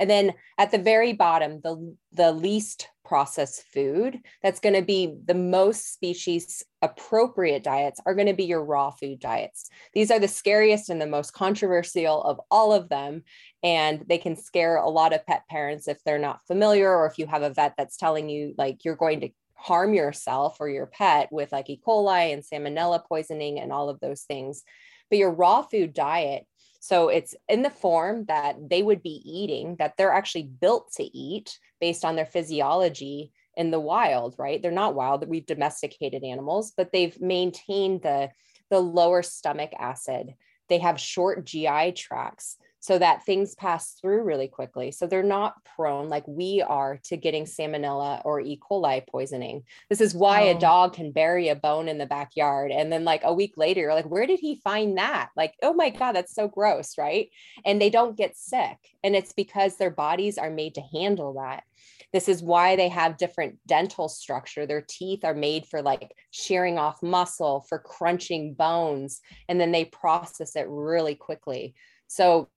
And 0.00 0.08
then 0.08 0.32
at 0.58 0.70
the 0.70 0.78
very 0.78 1.12
bottom, 1.12 1.60
the, 1.62 1.94
the 2.12 2.32
least 2.32 2.88
processed 3.04 3.64
food 3.74 4.18
that's 4.42 4.60
going 4.60 4.74
to 4.74 4.82
be 4.82 5.14
the 5.26 5.34
most 5.34 5.92
species 5.92 6.64
appropriate 6.80 7.62
diets 7.62 8.00
are 8.06 8.14
going 8.14 8.28
to 8.28 8.32
be 8.32 8.44
your 8.44 8.64
raw 8.64 8.90
food 8.90 9.20
diets. 9.20 9.68
These 9.92 10.10
are 10.10 10.18
the 10.18 10.28
scariest 10.28 10.88
and 10.88 11.00
the 11.00 11.06
most 11.06 11.32
controversial 11.32 12.22
of 12.22 12.40
all 12.50 12.72
of 12.72 12.88
them. 12.88 13.24
And 13.62 14.04
they 14.08 14.16
can 14.16 14.36
scare 14.36 14.76
a 14.76 14.88
lot 14.88 15.12
of 15.12 15.26
pet 15.26 15.42
parents 15.50 15.86
if 15.86 16.02
they're 16.02 16.18
not 16.18 16.46
familiar 16.46 16.88
or 16.88 17.06
if 17.06 17.18
you 17.18 17.26
have 17.26 17.42
a 17.42 17.50
vet 17.50 17.74
that's 17.76 17.98
telling 17.98 18.30
you 18.30 18.54
like 18.56 18.84
you're 18.84 18.96
going 18.96 19.20
to 19.20 19.30
harm 19.54 19.92
yourself 19.92 20.56
or 20.58 20.70
your 20.70 20.86
pet 20.86 21.28
with 21.30 21.52
like 21.52 21.68
E. 21.68 21.78
coli 21.86 22.32
and 22.32 22.42
salmonella 22.42 23.04
poisoning 23.06 23.60
and 23.60 23.72
all 23.72 23.90
of 23.90 24.00
those 24.00 24.22
things. 24.22 24.62
But 25.10 25.18
your 25.18 25.32
raw 25.32 25.62
food 25.62 25.92
diet 25.92 26.46
so 26.80 27.08
it's 27.08 27.34
in 27.48 27.62
the 27.62 27.70
form 27.70 28.24
that 28.24 28.56
they 28.68 28.82
would 28.82 29.02
be 29.02 29.22
eating, 29.24 29.76
that 29.78 29.96
they're 29.96 30.12
actually 30.12 30.44
built 30.44 30.92
to 30.94 31.04
eat 31.04 31.58
based 31.78 32.04
on 32.04 32.16
their 32.16 32.26
physiology 32.26 33.32
in 33.54 33.70
the 33.70 33.78
wild, 33.78 34.34
right? 34.38 34.60
They're 34.62 34.70
not 34.70 34.94
wild, 34.94 35.28
we've 35.28 35.46
domesticated 35.46 36.24
animals, 36.24 36.72
but 36.74 36.90
they've 36.90 37.20
maintained 37.20 38.02
the, 38.02 38.30
the 38.70 38.80
lower 38.80 39.22
stomach 39.22 39.72
acid. 39.78 40.34
They 40.68 40.78
have 40.78 40.98
short 40.98 41.44
GI 41.44 41.92
tracts 41.92 42.56
so 42.80 42.98
that 42.98 43.24
things 43.24 43.54
pass 43.54 43.92
through 43.92 44.22
really 44.22 44.48
quickly. 44.48 44.90
So 44.90 45.06
they're 45.06 45.22
not 45.22 45.54
prone 45.76 46.08
like 46.08 46.26
we 46.26 46.62
are 46.66 46.98
to 47.04 47.16
getting 47.16 47.44
salmonella 47.44 48.22
or 48.24 48.40
E. 48.40 48.58
coli 48.58 49.06
poisoning. 49.06 49.64
This 49.90 50.00
is 50.00 50.14
why 50.14 50.48
oh. 50.48 50.56
a 50.56 50.58
dog 50.58 50.94
can 50.94 51.12
bury 51.12 51.48
a 51.48 51.54
bone 51.54 51.88
in 51.88 51.98
the 51.98 52.06
backyard. 52.06 52.72
And 52.72 52.90
then, 52.90 53.04
like 53.04 53.20
a 53.22 53.34
week 53.34 53.54
later, 53.56 53.82
you're 53.82 53.94
like, 53.94 54.10
where 54.10 54.26
did 54.26 54.40
he 54.40 54.60
find 54.64 54.96
that? 54.96 55.28
Like, 55.36 55.54
oh 55.62 55.74
my 55.74 55.90
God, 55.90 56.12
that's 56.12 56.34
so 56.34 56.48
gross. 56.48 56.96
Right. 56.96 57.28
And 57.64 57.80
they 57.80 57.90
don't 57.90 58.16
get 58.16 58.36
sick. 58.36 58.78
And 59.04 59.14
it's 59.14 59.34
because 59.34 59.76
their 59.76 59.90
bodies 59.90 60.38
are 60.38 60.50
made 60.50 60.74
to 60.76 60.82
handle 60.92 61.34
that. 61.34 61.64
This 62.12 62.28
is 62.28 62.42
why 62.42 62.76
they 62.76 62.88
have 62.88 63.18
different 63.18 63.58
dental 63.66 64.08
structure. 64.08 64.66
Their 64.66 64.84
teeth 64.88 65.24
are 65.24 65.34
made 65.34 65.66
for 65.66 65.82
like 65.82 66.12
shearing 66.30 66.78
off 66.78 67.02
muscle, 67.02 67.64
for 67.68 67.78
crunching 67.78 68.54
bones, 68.54 69.20
and 69.48 69.60
then 69.60 69.70
they 69.70 69.84
process 69.84 70.56
it 70.56 70.66
really 70.68 71.14
quickly. 71.14 71.74
So 72.08 72.48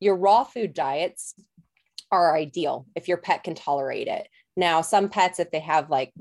your 0.00 0.16
raw 0.16 0.44
food 0.44 0.74
diets 0.74 1.34
are 2.10 2.36
ideal 2.36 2.86
if 2.94 3.08
your 3.08 3.16
pet 3.16 3.44
can 3.44 3.54
tolerate 3.54 4.08
it. 4.08 4.28
Now, 4.56 4.80
some 4.80 5.08
pets, 5.08 5.38
if 5.38 5.50
they 5.50 5.60
have 5.60 5.90
like 5.90 6.12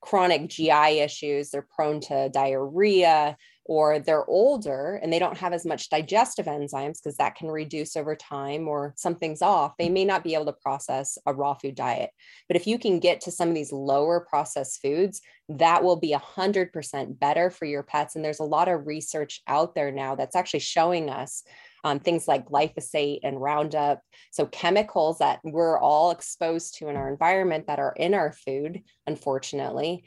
chronic 0.00 0.48
GI 0.48 1.00
issues, 1.00 1.50
they're 1.50 1.66
prone 1.74 2.00
to 2.00 2.28
diarrhea, 2.28 3.36
or 3.64 3.98
they're 3.98 4.28
older 4.28 4.98
and 5.02 5.12
they 5.12 5.18
don't 5.18 5.38
have 5.38 5.52
as 5.52 5.64
much 5.64 5.88
digestive 5.88 6.46
enzymes 6.46 6.98
because 7.02 7.16
that 7.18 7.36
can 7.36 7.48
reduce 7.48 7.96
over 7.96 8.16
time 8.16 8.66
or 8.66 8.92
something's 8.96 9.42
off, 9.42 9.76
they 9.78 9.88
may 9.88 10.04
not 10.04 10.24
be 10.24 10.34
able 10.34 10.46
to 10.46 10.52
process 10.52 11.16
a 11.26 11.32
raw 11.32 11.54
food 11.54 11.74
diet. 11.74 12.10
But 12.48 12.56
if 12.56 12.66
you 12.66 12.78
can 12.78 12.98
get 12.98 13.20
to 13.22 13.30
some 13.30 13.48
of 13.48 13.54
these 13.54 13.72
lower 13.72 14.26
processed 14.28 14.80
foods, 14.82 15.20
that 15.48 15.84
will 15.84 15.96
be 15.96 16.14
100% 16.14 17.18
better 17.18 17.50
for 17.50 17.64
your 17.64 17.82
pets. 17.82 18.16
And 18.16 18.24
there's 18.24 18.40
a 18.40 18.44
lot 18.44 18.68
of 18.68 18.86
research 18.86 19.42
out 19.46 19.74
there 19.74 19.92
now 19.92 20.14
that's 20.14 20.36
actually 20.36 20.60
showing 20.60 21.10
us 21.10 21.42
um, 21.84 21.98
things 21.98 22.28
like 22.28 22.48
glyphosate 22.48 23.20
and 23.22 23.40
Roundup. 23.40 24.00
So, 24.30 24.46
chemicals 24.46 25.18
that 25.18 25.40
we're 25.42 25.78
all 25.78 26.12
exposed 26.12 26.78
to 26.78 26.88
in 26.88 26.96
our 26.96 27.08
environment 27.10 27.66
that 27.66 27.80
are 27.80 27.92
in 27.96 28.14
our 28.14 28.32
food, 28.32 28.82
unfortunately. 29.06 30.04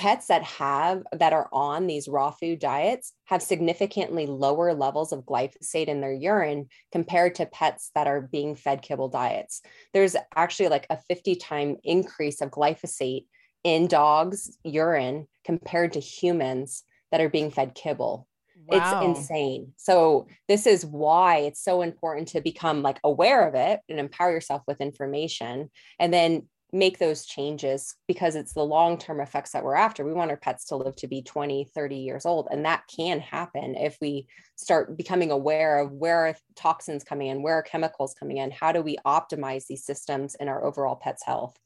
Pets 0.00 0.28
that 0.28 0.42
have 0.44 1.02
that 1.12 1.34
are 1.34 1.50
on 1.52 1.86
these 1.86 2.08
raw 2.08 2.30
food 2.30 2.58
diets 2.58 3.12
have 3.26 3.42
significantly 3.42 4.24
lower 4.24 4.72
levels 4.72 5.12
of 5.12 5.26
glyphosate 5.26 5.88
in 5.88 6.00
their 6.00 6.14
urine 6.14 6.68
compared 6.90 7.34
to 7.34 7.44
pets 7.44 7.90
that 7.94 8.06
are 8.06 8.22
being 8.22 8.56
fed 8.56 8.80
kibble 8.80 9.10
diets. 9.10 9.60
There's 9.92 10.16
actually 10.34 10.70
like 10.70 10.86
a 10.88 10.96
50 10.96 11.34
time 11.34 11.76
increase 11.84 12.40
of 12.40 12.50
glyphosate 12.50 13.26
in 13.62 13.88
dogs' 13.88 14.56
urine 14.64 15.28
compared 15.44 15.92
to 15.92 16.00
humans 16.00 16.82
that 17.12 17.20
are 17.20 17.28
being 17.28 17.50
fed 17.50 17.74
kibble. 17.74 18.26
Wow. 18.68 18.78
It's 18.78 19.18
insane. 19.18 19.74
So 19.76 20.28
this 20.48 20.66
is 20.66 20.86
why 20.86 21.40
it's 21.40 21.62
so 21.62 21.82
important 21.82 22.28
to 22.28 22.40
become 22.40 22.80
like 22.80 23.00
aware 23.04 23.46
of 23.46 23.54
it 23.54 23.80
and 23.86 24.00
empower 24.00 24.32
yourself 24.32 24.62
with 24.66 24.80
information 24.80 25.70
and 25.98 26.10
then 26.10 26.48
make 26.72 26.98
those 26.98 27.26
changes 27.26 27.96
because 28.06 28.34
it's 28.34 28.52
the 28.52 28.62
long-term 28.62 29.20
effects 29.20 29.50
that 29.50 29.64
we're 29.64 29.74
after. 29.74 30.04
We 30.04 30.12
want 30.12 30.30
our 30.30 30.36
pets 30.36 30.64
to 30.66 30.76
live 30.76 30.96
to 30.96 31.06
be 31.06 31.22
20, 31.22 31.68
30 31.74 31.96
years 31.96 32.26
old 32.26 32.48
and 32.50 32.64
that 32.64 32.84
can 32.94 33.20
happen 33.20 33.74
if 33.74 33.96
we 34.00 34.26
start 34.56 34.96
becoming 34.96 35.30
aware 35.30 35.78
of 35.78 35.92
where 35.92 36.26
are 36.26 36.36
toxins 36.56 37.04
coming 37.04 37.28
in, 37.28 37.42
where 37.42 37.54
are 37.54 37.62
chemicals 37.62 38.14
coming 38.14 38.38
in, 38.38 38.50
how 38.50 38.72
do 38.72 38.82
we 38.82 38.96
optimize 39.06 39.66
these 39.66 39.84
systems 39.84 40.34
in 40.36 40.48
our 40.48 40.64
overall 40.64 40.96
pet's 40.96 41.24
health. 41.24 41.58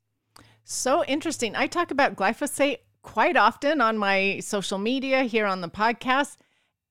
So 0.65 1.05
interesting. 1.05 1.55
I 1.57 1.67
talk 1.67 1.91
about 1.91 2.17
glyphosate 2.17 2.79
quite 3.03 3.37
often 3.37 3.81
on 3.81 3.99
my 3.99 4.41
social 4.41 4.79
media 4.79 5.25
here 5.25 5.47
on 5.47 5.61
the 5.61 5.69
podcast 5.69 6.37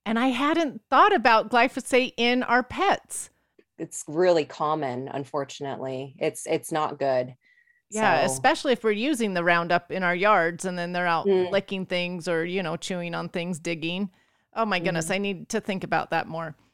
and 0.05 0.19
I 0.19 0.27
hadn't 0.27 0.81
thought 0.89 1.13
about 1.13 1.49
glyphosate 1.49 2.13
in 2.17 2.43
our 2.43 2.63
pets. 2.63 3.29
It's 3.77 4.03
really 4.07 4.45
common, 4.45 5.07
unfortunately. 5.07 6.15
It's 6.19 6.45
it's 6.45 6.71
not 6.71 6.99
good. 6.99 7.35
Yeah, 7.93 8.25
so. 8.25 8.33
especially 8.33 8.73
if 8.73 8.83
we're 8.83 8.91
using 8.91 9.33
the 9.33 9.43
Roundup 9.43 9.91
in 9.91 10.01
our 10.01 10.15
yards 10.15 10.65
and 10.65 10.77
then 10.77 10.93
they're 10.93 11.05
out 11.05 11.27
mm. 11.27 11.51
licking 11.51 11.85
things 11.85 12.27
or, 12.27 12.43
you 12.43 12.63
know, 12.63 12.75
chewing 12.75 13.13
on 13.13 13.29
things, 13.29 13.59
digging. 13.59 14.09
Oh 14.55 14.65
my 14.65 14.79
goodness, 14.79 15.07
mm. 15.07 15.15
I 15.15 15.17
need 15.19 15.49
to 15.49 15.61
think 15.61 15.83
about 15.83 16.09
that 16.11 16.27
more. 16.27 16.55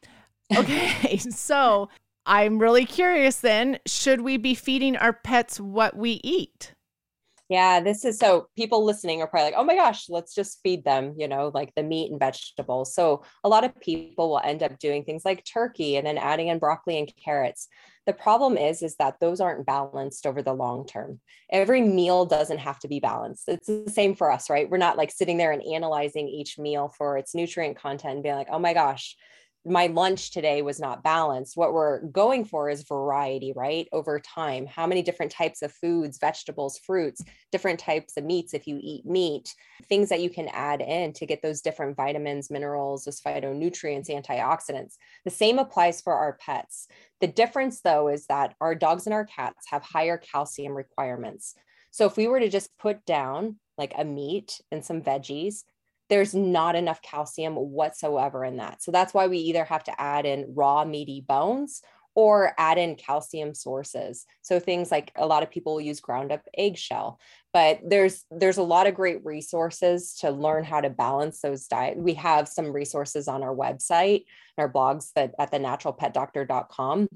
Okay, 0.56 1.16
so 1.18 1.88
I'm 2.26 2.58
really 2.58 2.84
curious 2.84 3.38
then, 3.38 3.78
should 3.86 4.20
we 4.22 4.36
be 4.36 4.56
feeding 4.56 4.96
our 4.96 5.12
pets 5.12 5.60
what 5.60 5.96
we 5.96 6.20
eat? 6.24 6.74
Yeah, 7.50 7.80
this 7.80 8.04
is 8.04 8.16
so 8.16 8.46
people 8.54 8.84
listening 8.84 9.20
are 9.20 9.26
probably 9.26 9.46
like, 9.46 9.58
oh 9.58 9.64
my 9.64 9.74
gosh, 9.74 10.08
let's 10.08 10.36
just 10.36 10.60
feed 10.62 10.84
them, 10.84 11.14
you 11.18 11.26
know, 11.26 11.50
like 11.52 11.74
the 11.74 11.82
meat 11.82 12.08
and 12.08 12.20
vegetables. 12.20 12.94
So 12.94 13.24
a 13.42 13.48
lot 13.48 13.64
of 13.64 13.78
people 13.80 14.28
will 14.28 14.40
end 14.42 14.62
up 14.62 14.78
doing 14.78 15.02
things 15.02 15.24
like 15.24 15.44
turkey 15.44 15.96
and 15.96 16.06
then 16.06 16.16
adding 16.16 16.46
in 16.46 16.60
broccoli 16.60 16.96
and 16.96 17.12
carrots. 17.22 17.66
The 18.06 18.12
problem 18.12 18.56
is, 18.56 18.82
is 18.82 18.94
that 18.96 19.16
those 19.20 19.40
aren't 19.40 19.66
balanced 19.66 20.26
over 20.26 20.42
the 20.42 20.52
long 20.52 20.86
term. 20.86 21.18
Every 21.50 21.80
meal 21.80 22.24
doesn't 22.24 22.58
have 22.58 22.78
to 22.80 22.88
be 22.88 23.00
balanced. 23.00 23.48
It's 23.48 23.66
the 23.66 23.90
same 23.90 24.14
for 24.14 24.30
us, 24.30 24.48
right? 24.48 24.70
We're 24.70 24.76
not 24.76 24.96
like 24.96 25.10
sitting 25.10 25.36
there 25.36 25.50
and 25.50 25.62
analyzing 25.74 26.28
each 26.28 26.56
meal 26.56 26.94
for 26.96 27.18
its 27.18 27.34
nutrient 27.34 27.76
content 27.76 28.14
and 28.14 28.22
being 28.22 28.36
like, 28.36 28.48
oh 28.52 28.60
my 28.60 28.74
gosh, 28.74 29.16
my 29.66 29.88
lunch 29.88 30.30
today 30.30 30.62
was 30.62 30.80
not 30.80 31.02
balanced. 31.02 31.56
What 31.56 31.74
we're 31.74 32.00
going 32.00 32.46
for 32.46 32.70
is 32.70 32.82
variety, 32.84 33.52
right? 33.54 33.86
Over 33.92 34.18
time, 34.18 34.66
how 34.66 34.86
many 34.86 35.02
different 35.02 35.32
types 35.32 35.60
of 35.60 35.70
foods, 35.72 36.18
vegetables, 36.18 36.78
fruits, 36.78 37.22
different 37.52 37.78
types 37.78 38.16
of 38.16 38.24
meats, 38.24 38.54
if 38.54 38.66
you 38.66 38.78
eat 38.80 39.04
meat, 39.04 39.54
things 39.88 40.08
that 40.08 40.20
you 40.20 40.30
can 40.30 40.48
add 40.48 40.80
in 40.80 41.12
to 41.12 41.26
get 41.26 41.42
those 41.42 41.60
different 41.60 41.94
vitamins, 41.94 42.50
minerals, 42.50 43.04
those 43.04 43.20
phytonutrients, 43.20 44.08
antioxidants. 44.08 44.96
The 45.24 45.30
same 45.30 45.58
applies 45.58 46.00
for 46.00 46.14
our 46.14 46.38
pets. 46.40 46.88
The 47.20 47.26
difference, 47.26 47.82
though, 47.82 48.08
is 48.08 48.26
that 48.28 48.54
our 48.62 48.74
dogs 48.74 49.06
and 49.06 49.12
our 49.12 49.26
cats 49.26 49.66
have 49.70 49.82
higher 49.82 50.16
calcium 50.16 50.74
requirements. 50.74 51.54
So 51.90 52.06
if 52.06 52.16
we 52.16 52.28
were 52.28 52.40
to 52.40 52.48
just 52.48 52.70
put 52.78 53.04
down 53.04 53.56
like 53.76 53.92
a 53.98 54.04
meat 54.04 54.60
and 54.70 54.82
some 54.82 55.02
veggies, 55.02 55.64
there's 56.10 56.34
not 56.34 56.76
enough 56.76 57.00
calcium 57.00 57.54
whatsoever 57.54 58.44
in 58.44 58.56
that. 58.58 58.82
So 58.82 58.90
that's 58.90 59.14
why 59.14 59.28
we 59.28 59.38
either 59.38 59.64
have 59.64 59.84
to 59.84 60.00
add 60.00 60.26
in 60.26 60.52
raw 60.54 60.84
meaty 60.84 61.22
bones 61.26 61.80
or 62.16 62.52
add 62.58 62.76
in 62.76 62.96
calcium 62.96 63.54
sources. 63.54 64.26
So 64.42 64.58
things 64.58 64.90
like 64.90 65.12
a 65.16 65.26
lot 65.26 65.44
of 65.44 65.50
people 65.50 65.80
use 65.80 66.00
ground 66.00 66.32
up 66.32 66.42
eggshell, 66.58 67.20
but 67.52 67.78
there's 67.86 68.24
there's 68.30 68.58
a 68.58 68.62
lot 68.62 68.88
of 68.88 68.94
great 68.94 69.24
resources 69.24 70.14
to 70.16 70.30
learn 70.30 70.64
how 70.64 70.80
to 70.80 70.90
balance 70.90 71.40
those 71.40 71.68
diet. 71.68 71.96
We 71.96 72.14
have 72.14 72.48
some 72.48 72.72
resources 72.72 73.28
on 73.28 73.42
our 73.42 73.54
website, 73.54 74.24
and 74.58 74.66
our 74.66 74.72
blogs 74.72 75.12
that 75.14 75.34
at 75.38 75.52
the 75.52 75.58
naturalpetdoctor.com 75.58 77.08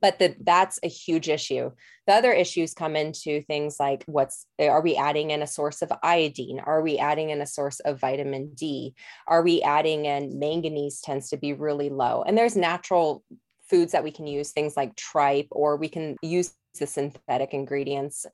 but 0.00 0.18
the, 0.18 0.34
that's 0.40 0.78
a 0.82 0.88
huge 0.88 1.28
issue. 1.28 1.70
The 2.06 2.14
other 2.14 2.32
issues 2.32 2.74
come 2.74 2.96
into 2.96 3.42
things 3.42 3.76
like 3.78 4.04
what's 4.06 4.46
are 4.58 4.80
we 4.80 4.96
adding 4.96 5.30
in 5.30 5.42
a 5.42 5.46
source 5.46 5.82
of 5.82 5.92
iodine? 6.02 6.60
Are 6.60 6.82
we 6.82 6.98
adding 6.98 7.30
in 7.30 7.40
a 7.40 7.46
source 7.46 7.80
of 7.80 8.00
vitamin 8.00 8.52
D? 8.54 8.94
Are 9.26 9.42
we 9.42 9.62
adding 9.62 10.06
in 10.06 10.38
manganese 10.38 11.00
tends 11.00 11.30
to 11.30 11.36
be 11.36 11.52
really 11.52 11.90
low? 11.90 12.22
And 12.26 12.36
there's 12.36 12.56
natural 12.56 13.22
foods 13.68 13.92
that 13.92 14.04
we 14.04 14.10
can 14.10 14.26
use, 14.26 14.52
things 14.52 14.76
like 14.76 14.96
tripe, 14.96 15.48
or 15.50 15.76
we 15.76 15.88
can 15.88 16.16
use 16.22 16.54
the 16.78 16.86
synthetic 16.86 17.52
ingredients. 17.52 18.24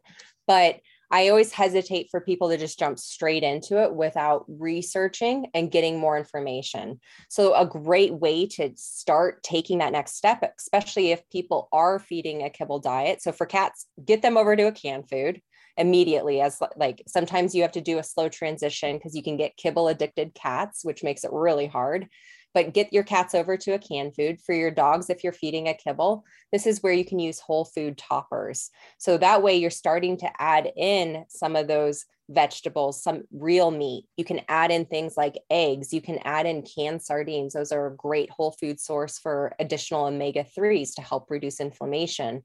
But 0.46 0.80
I 1.10 1.28
always 1.28 1.52
hesitate 1.52 2.08
for 2.10 2.20
people 2.20 2.48
to 2.48 2.56
just 2.56 2.78
jump 2.78 2.98
straight 2.98 3.42
into 3.42 3.82
it 3.82 3.94
without 3.94 4.44
researching 4.48 5.46
and 5.54 5.70
getting 5.70 5.98
more 5.98 6.18
information. 6.18 7.00
So, 7.28 7.54
a 7.54 7.66
great 7.66 8.14
way 8.14 8.46
to 8.48 8.72
start 8.76 9.42
taking 9.42 9.78
that 9.78 9.92
next 9.92 10.16
step, 10.16 10.42
especially 10.58 11.12
if 11.12 11.28
people 11.30 11.68
are 11.72 11.98
feeding 11.98 12.42
a 12.42 12.50
kibble 12.50 12.80
diet. 12.80 13.22
So, 13.22 13.32
for 13.32 13.46
cats, 13.46 13.86
get 14.04 14.22
them 14.22 14.36
over 14.36 14.56
to 14.56 14.66
a 14.66 14.72
canned 14.72 15.08
food 15.08 15.40
immediately 15.76 16.40
as 16.40 16.60
like 16.76 17.02
sometimes 17.08 17.54
you 17.54 17.62
have 17.62 17.72
to 17.72 17.80
do 17.80 17.98
a 17.98 18.02
slow 18.04 18.28
transition 18.28 18.96
because 18.96 19.16
you 19.16 19.22
can 19.22 19.36
get 19.36 19.56
kibble 19.56 19.88
addicted 19.88 20.32
cats 20.34 20.84
which 20.84 21.02
makes 21.02 21.24
it 21.24 21.32
really 21.32 21.66
hard 21.66 22.08
but 22.54 22.72
get 22.72 22.92
your 22.92 23.02
cats 23.02 23.34
over 23.34 23.56
to 23.56 23.72
a 23.72 23.78
canned 23.78 24.14
food 24.14 24.40
for 24.40 24.54
your 24.54 24.70
dogs 24.70 25.10
if 25.10 25.22
you're 25.22 25.32
feeding 25.32 25.68
a 25.68 25.74
kibble. 25.74 26.24
This 26.52 26.66
is 26.66 26.82
where 26.82 26.92
you 26.92 27.04
can 27.04 27.18
use 27.18 27.40
whole 27.40 27.64
food 27.64 27.98
toppers. 27.98 28.70
So 28.98 29.18
that 29.18 29.42
way 29.42 29.56
you're 29.56 29.70
starting 29.70 30.16
to 30.18 30.30
add 30.40 30.70
in 30.76 31.24
some 31.28 31.56
of 31.56 31.66
those 31.66 32.06
vegetables 32.30 33.02
some 33.02 33.24
real 33.32 33.70
meat. 33.70 34.06
You 34.16 34.24
can 34.24 34.40
add 34.48 34.70
in 34.70 34.86
things 34.86 35.16
like 35.16 35.38
eggs. 35.50 35.92
You 35.92 36.00
can 36.00 36.18
add 36.24 36.46
in 36.46 36.62
canned 36.62 37.02
sardines. 37.02 37.52
Those 37.52 37.72
are 37.72 37.88
a 37.88 37.96
great 37.96 38.30
whole 38.30 38.52
food 38.52 38.80
source 38.80 39.18
for 39.18 39.54
additional 39.58 40.06
omega 40.06 40.46
3s 40.56 40.94
to 40.94 41.02
help 41.02 41.30
reduce 41.30 41.60
inflammation. 41.60 42.42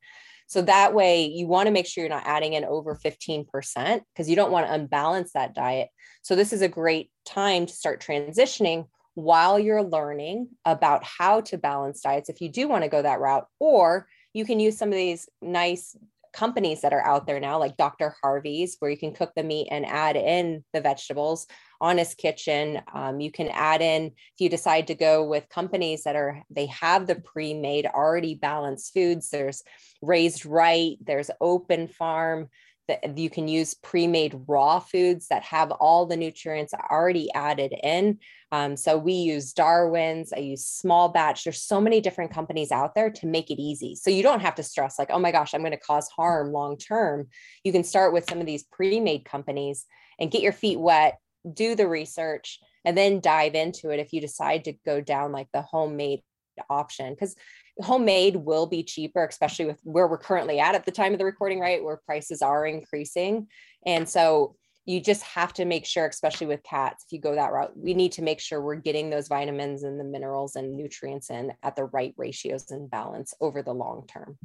So 0.48 0.64
that 0.64 0.96
way 0.96 1.26
you 1.26 1.46
want 1.46 1.68
to 1.68 1.72
make 1.72 1.86
sure 1.86 2.04
you're 2.04 2.10
not 2.10 2.26
adding 2.26 2.54
in 2.54 2.66
over 2.66 2.96
15% 2.96 3.46
because 3.46 4.30
you 4.30 4.36
don't 4.36 4.52
want 4.52 4.66
to 4.66 4.74
unbalance 4.74 5.32
that 5.34 5.54
diet. 5.54 5.90
So 6.24 6.36
this 6.36 6.52
is 6.52 6.64
a 6.64 6.68
great 6.68 7.12
time 7.24 7.68
to 7.68 7.74
start 7.74 8.04
transitioning 8.04 8.88
while 9.20 9.60
you're 9.60 9.84
learning 9.84 10.48
about 10.66 11.04
how 11.04 11.42
to 11.42 11.58
balance 11.58 12.02
diets 12.02 12.30
if 12.30 12.42
you 12.42 12.50
do 12.50 12.68
want 12.68 12.84
to 12.84 12.90
go 12.90 13.02
that 13.02 13.20
route 13.20 13.48
or 13.60 14.08
you 14.34 14.46
can 14.46 14.60
use 14.60 14.78
some 14.78 14.90
of 14.90 14.96
these 14.96 15.28
nice 15.42 15.96
companies 16.32 16.82
that 16.82 16.94
are 16.94 17.06
out 17.06 17.26
there 17.26 17.40
now 17.40 17.58
like 17.58 17.76
dr 17.76 18.16
harvey's 18.22 18.78
where 18.80 18.92
you 18.92 18.98
can 18.98 19.14
cook 19.14 19.32
the 19.36 19.44
meat 19.44 19.68
and 19.72 19.86
add 19.86 20.16
in 20.16 20.64
the 20.74 20.82
vegetables. 20.82 21.48
Honest 21.82 22.18
kitchen 22.18 22.82
um, 22.94 23.22
you 23.22 23.32
can 23.32 23.48
add 23.48 23.82
in 23.82 24.08
if 24.08 24.40
you 24.40 24.50
decide 24.50 24.88
to 24.88 24.96
go 24.96 25.24
with 25.24 25.48
companies 25.48 26.04
that 26.04 26.16
are 26.16 26.44
they 26.50 26.66
have 26.66 27.08
the 27.08 27.16
pre-made 27.16 27.86
already 27.86 28.36
balanced 28.36 28.94
foods 28.94 29.30
there's 29.30 29.64
raised 30.02 30.46
right 30.46 30.98
there's 31.02 31.32
open 31.40 31.88
farm 31.88 32.50
that 32.90 33.18
you 33.18 33.30
can 33.30 33.48
use 33.48 33.74
pre-made 33.74 34.40
raw 34.48 34.80
foods 34.80 35.28
that 35.30 35.44
have 35.44 35.72
all 35.72 36.06
the 36.06 36.18
nutrients 36.18 36.74
already 36.92 37.32
added 37.34 37.74
in. 37.82 38.20
Um, 38.52 38.76
so 38.76 38.98
we 38.98 39.14
use 39.14 39.54
darwin's 39.54 40.34
i 40.34 40.40
use 40.40 40.66
small 40.66 41.10
batch. 41.10 41.44
There's 41.44 41.62
so 41.62 41.80
many 41.80 42.02
different 42.02 42.34
companies 42.34 42.72
out 42.72 42.96
there 42.96 43.10
to 43.12 43.28
make 43.28 43.50
it 43.50 43.62
easy. 43.62 43.96
So 43.96 44.10
you 44.10 44.24
don't 44.24 44.42
have 44.42 44.56
to 44.56 44.64
stress 44.64 45.00
like 45.00 45.10
oh 45.12 45.20
my 45.20 45.32
gosh 45.32 45.54
i'm 45.54 45.62
going 45.62 45.72
to 45.72 45.78
cause 45.78 46.10
harm 46.10 46.52
long 46.52 46.78
term. 46.78 47.28
You 47.64 47.72
can 47.72 47.84
start 47.84 48.12
with 48.12 48.30
some 48.30 48.40
of 48.40 48.46
these 48.46 48.64
pre-made 48.64 49.24
companies 49.24 49.86
and 50.20 50.32
get 50.32 50.42
your 50.42 50.54
feet 50.54 50.80
wet 50.80 51.18
do 51.54 51.76
the 51.76 51.88
research 51.88 52.60
and 52.86 52.98
then 52.98 53.20
dive 53.20 53.56
into 53.56 53.90
it 53.90 54.00
if 54.00 54.14
you 54.14 54.22
decide 54.22 54.66
to 54.66 54.74
go 54.86 55.02
down 55.02 55.32
like 55.32 55.48
the 55.54 55.62
homemade 55.62 56.22
option. 56.70 57.14
Because 57.14 57.36
homemade 57.82 58.36
will 58.36 58.66
be 58.66 58.84
cheaper, 58.84 59.26
especially 59.26 59.66
with 59.66 59.80
where 59.84 60.08
we're 60.08 60.18
currently 60.18 60.60
at 60.60 60.76
at 60.76 60.86
the 60.86 60.92
time 60.92 61.14
of 61.14 61.20
the 61.20 61.26
recording, 61.26 61.60
right? 61.60 61.84
Where 61.84 62.02
prices 62.06 62.42
are 62.42 62.66
increasing. 62.66 63.48
And 63.86 64.08
so 64.08 64.56
you 64.86 65.00
just 65.00 65.22
have 65.24 65.54
to 65.54 65.66
make 65.66 65.86
sure, 65.86 66.08
especially 66.08 66.48
with 66.48 66.64
cats, 66.64 67.06
if 67.06 67.12
you 67.12 67.20
go 67.20 67.36
that 67.36 67.52
route, 67.52 67.78
we 67.78 67.94
need 67.94 68.12
to 68.14 68.24
make 68.24 68.40
sure 68.40 68.62
we're 68.62 68.76
getting 68.76 69.10
those 69.10 69.28
vitamins 69.28 69.84
and 69.84 70.00
the 70.00 70.04
minerals 70.04 70.56
and 70.56 70.76
nutrients 70.76 71.30
in 71.30 71.54
at 71.62 71.76
the 71.76 71.86
right 71.86 72.14
ratios 72.18 72.72
and 72.72 72.90
balance 72.90 73.34
over 73.40 73.62
the 73.62 73.74
long 73.74 74.06
term. 74.08 74.38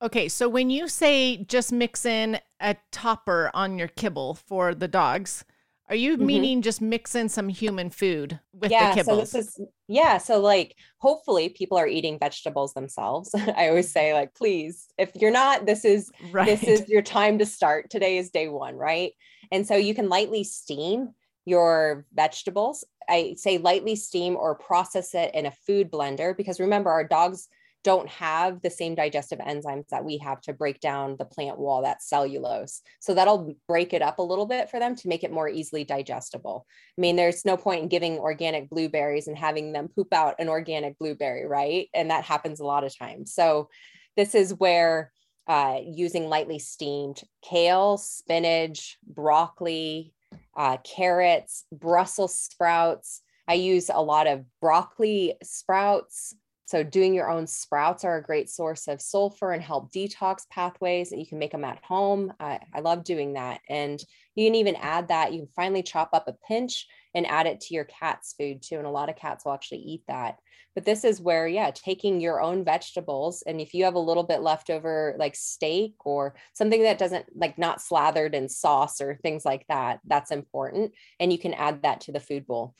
Okay, 0.00 0.28
so 0.28 0.48
when 0.48 0.70
you 0.70 0.88
say 0.88 1.44
just 1.44 1.72
mix 1.72 2.04
in 2.04 2.38
a 2.60 2.76
topper 2.92 3.50
on 3.54 3.78
your 3.78 3.88
kibble 3.88 4.34
for 4.34 4.74
the 4.74 4.88
dogs, 4.88 5.44
are 5.88 5.96
you 5.96 6.16
mm-hmm. 6.16 6.26
meaning 6.26 6.62
just 6.62 6.80
mix 6.80 7.14
in 7.14 7.28
some 7.28 7.48
human 7.48 7.88
food 7.88 8.38
with 8.52 8.70
yeah, 8.70 8.94
the 8.94 9.00
kibbles? 9.00 9.06
So 9.06 9.16
this 9.16 9.34
is 9.34 9.60
yeah. 9.86 10.18
So 10.18 10.40
like 10.40 10.76
hopefully 10.98 11.48
people 11.48 11.78
are 11.78 11.86
eating 11.86 12.18
vegetables 12.18 12.74
themselves. 12.74 13.34
I 13.56 13.68
always 13.68 13.90
say, 13.90 14.12
like, 14.12 14.34
please, 14.34 14.86
if 14.98 15.10
you're 15.14 15.30
not, 15.30 15.64
this 15.64 15.84
is 15.84 16.10
right. 16.30 16.46
this 16.46 16.62
is 16.62 16.88
your 16.88 17.02
time 17.02 17.38
to 17.38 17.46
start. 17.46 17.88
Today 17.90 18.18
is 18.18 18.30
day 18.30 18.48
one, 18.48 18.76
right? 18.76 19.12
And 19.50 19.66
so 19.66 19.76
you 19.76 19.94
can 19.94 20.08
lightly 20.08 20.44
steam 20.44 21.14
your 21.46 22.04
vegetables. 22.14 22.84
I 23.08 23.34
say 23.38 23.56
lightly 23.56 23.96
steam 23.96 24.36
or 24.36 24.54
process 24.54 25.14
it 25.14 25.34
in 25.34 25.46
a 25.46 25.50
food 25.50 25.90
blender 25.90 26.36
because 26.36 26.60
remember, 26.60 26.90
our 26.90 27.04
dogs 27.04 27.48
don't 27.88 28.08
have 28.10 28.60
the 28.60 28.68
same 28.68 28.94
digestive 28.94 29.38
enzymes 29.38 29.88
that 29.88 30.04
we 30.04 30.18
have 30.18 30.42
to 30.42 30.52
break 30.52 30.78
down 30.78 31.16
the 31.18 31.24
plant 31.24 31.58
wall, 31.58 31.80
that 31.80 32.02
cellulose. 32.02 32.82
So 33.00 33.14
that'll 33.14 33.54
break 33.66 33.94
it 33.94 34.02
up 34.02 34.18
a 34.18 34.22
little 34.22 34.44
bit 34.44 34.68
for 34.68 34.78
them 34.78 34.94
to 34.96 35.08
make 35.08 35.24
it 35.24 35.32
more 35.32 35.48
easily 35.48 35.84
digestible. 35.84 36.66
I 36.98 37.00
mean, 37.00 37.16
there's 37.16 37.46
no 37.46 37.56
point 37.56 37.82
in 37.82 37.88
giving 37.88 38.18
organic 38.18 38.68
blueberries 38.68 39.26
and 39.26 39.38
having 39.38 39.72
them 39.72 39.88
poop 39.88 40.12
out 40.12 40.34
an 40.38 40.50
organic 40.50 40.98
blueberry, 40.98 41.46
right? 41.46 41.88
And 41.94 42.10
that 42.10 42.24
happens 42.24 42.60
a 42.60 42.66
lot 42.66 42.84
of 42.84 42.94
times. 42.94 43.32
So 43.32 43.70
this 44.18 44.34
is 44.34 44.52
where 44.52 45.10
uh, 45.46 45.78
using 45.82 46.28
lightly 46.28 46.58
steamed 46.58 47.22
kale, 47.42 47.96
spinach, 47.96 48.98
broccoli, 49.06 50.12
uh, 50.54 50.76
carrots, 50.84 51.64
Brussels 51.72 52.38
sprouts. 52.38 53.22
I 53.48 53.54
use 53.54 53.88
a 53.88 54.02
lot 54.02 54.26
of 54.26 54.44
broccoli 54.60 55.36
sprouts, 55.42 56.34
so, 56.68 56.82
doing 56.82 57.14
your 57.14 57.30
own 57.30 57.46
sprouts 57.46 58.04
are 58.04 58.18
a 58.18 58.22
great 58.22 58.50
source 58.50 58.88
of 58.88 59.00
sulfur 59.00 59.52
and 59.52 59.62
help 59.62 59.90
detox 59.90 60.46
pathways. 60.50 61.12
And 61.12 61.18
you 61.18 61.26
can 61.26 61.38
make 61.38 61.52
them 61.52 61.64
at 61.64 61.82
home. 61.82 62.30
I, 62.38 62.60
I 62.74 62.80
love 62.80 63.04
doing 63.04 63.32
that. 63.32 63.62
And 63.70 63.98
you 64.34 64.46
can 64.46 64.54
even 64.54 64.76
add 64.76 65.08
that. 65.08 65.32
You 65.32 65.38
can 65.38 65.48
finally 65.56 65.82
chop 65.82 66.10
up 66.12 66.28
a 66.28 66.34
pinch 66.46 66.86
and 67.14 67.26
add 67.26 67.46
it 67.46 67.62
to 67.62 67.74
your 67.74 67.84
cat's 67.84 68.34
food 68.38 68.60
too. 68.60 68.76
And 68.76 68.86
a 68.86 68.90
lot 68.90 69.08
of 69.08 69.16
cats 69.16 69.46
will 69.46 69.54
actually 69.54 69.78
eat 69.78 70.02
that. 70.08 70.36
But 70.74 70.84
this 70.84 71.04
is 71.04 71.22
where, 71.22 71.48
yeah, 71.48 71.70
taking 71.70 72.20
your 72.20 72.42
own 72.42 72.66
vegetables. 72.66 73.42
And 73.46 73.62
if 73.62 73.72
you 73.72 73.84
have 73.84 73.94
a 73.94 73.98
little 73.98 74.22
bit 74.22 74.42
left 74.42 74.68
over, 74.68 75.16
like 75.18 75.36
steak 75.36 75.94
or 76.04 76.34
something 76.52 76.82
that 76.82 76.98
doesn't 76.98 77.24
like 77.34 77.56
not 77.56 77.80
slathered 77.80 78.34
in 78.34 78.46
sauce 78.50 79.00
or 79.00 79.18
things 79.22 79.46
like 79.46 79.64
that, 79.70 80.00
that's 80.06 80.30
important. 80.30 80.92
And 81.18 81.32
you 81.32 81.38
can 81.38 81.54
add 81.54 81.84
that 81.84 82.02
to 82.02 82.12
the 82.12 82.20
food 82.20 82.46
bowl 82.46 82.74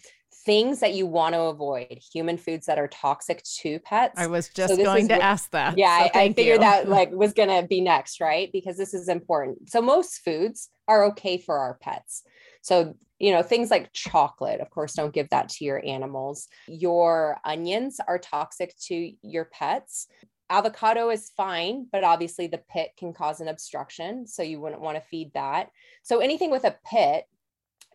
things 0.44 0.81
that 0.81 0.94
you 0.94 1.07
want 1.07 1.35
to 1.35 1.40
avoid 1.42 1.98
human 2.12 2.37
foods 2.37 2.66
that 2.66 2.79
are 2.79 2.88
toxic 2.88 3.42
to 3.42 3.79
pets. 3.81 4.14
I 4.16 4.27
was 4.27 4.48
just 4.48 4.77
so 4.77 4.83
going 4.83 5.09
to 5.09 5.14
what, 5.14 5.22
ask 5.22 5.51
that 5.51 5.77
yeah 5.77 6.05
so 6.05 6.11
I, 6.14 6.22
I, 6.22 6.33
figured 6.33 6.57
you. 6.57 6.61
that 6.61 6.88
like 6.88 7.11
was 7.12 7.33
going 7.33 7.48
to 7.48 7.66
be 7.66 7.81
next 7.81 8.20
right? 8.20 8.51
Because 8.53 8.77
this 8.77 8.94
is 8.94 9.09
important. 9.09 9.70
So 9.70 9.81
most 9.83 10.24
foods 10.24 10.70
are 10.87 11.05
okay 11.07 11.38
for 11.38 11.59
our 11.59 11.79
pets. 11.81 12.22
So 12.62 12.94
you 13.18 13.33
know 13.33 13.42
things 13.42 13.70
like 13.70 13.92
chocolate 13.92 14.61
of 14.61 14.70
course 14.70 14.94
don't 14.94 15.12
give 15.12 15.29
that 15.31 15.48
to 15.51 15.64
your 15.64 15.85
animals. 15.85 16.48
Your 16.68 17.38
onions 17.44 18.01
are 18.07 18.18
toxic 18.18 18.74
to 18.87 19.12
your 19.22 19.46
pets. 19.46 20.07
Avocado 20.51 21.11
is 21.11 21.33
fine 21.37 21.87
but 21.90 22.05
obviously 22.05 22.46
the 22.46 22.62
pit 22.70 22.90
can 22.96 23.12
cause 23.12 23.40
an 23.40 23.48
obstruction 23.48 24.27
so 24.27 24.42
you 24.42 24.61
wouldn't 24.61 24.83
want 24.83 24.96
to 24.96 25.09
feed 25.09 25.33
that. 25.35 25.70
So 26.03 26.20
anything 26.20 26.51
with 26.51 26.64
a 26.64 26.77
pit 26.87 27.24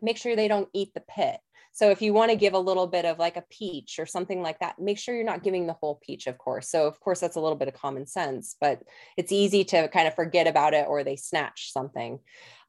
make 0.01 0.17
sure 0.17 0.35
they 0.35 0.47
don't 0.47 0.69
eat 0.73 0.93
the 0.93 1.03
pit 1.07 1.39
so 1.73 1.89
if 1.89 2.03
you 2.03 2.13
want 2.13 2.29
to 2.29 2.37
give 2.37 2.53
a 2.53 2.59
little 2.59 2.85
bit 2.85 3.03
of 3.03 3.17
like 3.17 3.35
a 3.35 3.43
peach 3.49 3.97
or 3.97 4.05
something 4.05 4.43
like 4.43 4.59
that, 4.59 4.77
make 4.77 4.99
sure 4.99 5.15
you're 5.15 5.25
not 5.25 5.41
giving 5.41 5.65
the 5.65 5.73
whole 5.73 5.99
peach, 6.05 6.27
of 6.27 6.37
course. 6.37 6.69
So 6.69 6.85
of 6.85 6.99
course 6.99 7.19
that's 7.19 7.35
a 7.35 7.41
little 7.41 7.57
bit 7.57 7.67
of 7.67 7.73
common 7.73 8.05
sense, 8.05 8.55
but 8.61 8.83
it's 9.17 9.31
easy 9.31 9.63
to 9.65 9.87
kind 9.87 10.07
of 10.07 10.13
forget 10.13 10.45
about 10.45 10.75
it 10.75 10.85
or 10.87 11.03
they 11.03 11.15
snatch 11.15 11.73
something. 11.73 12.19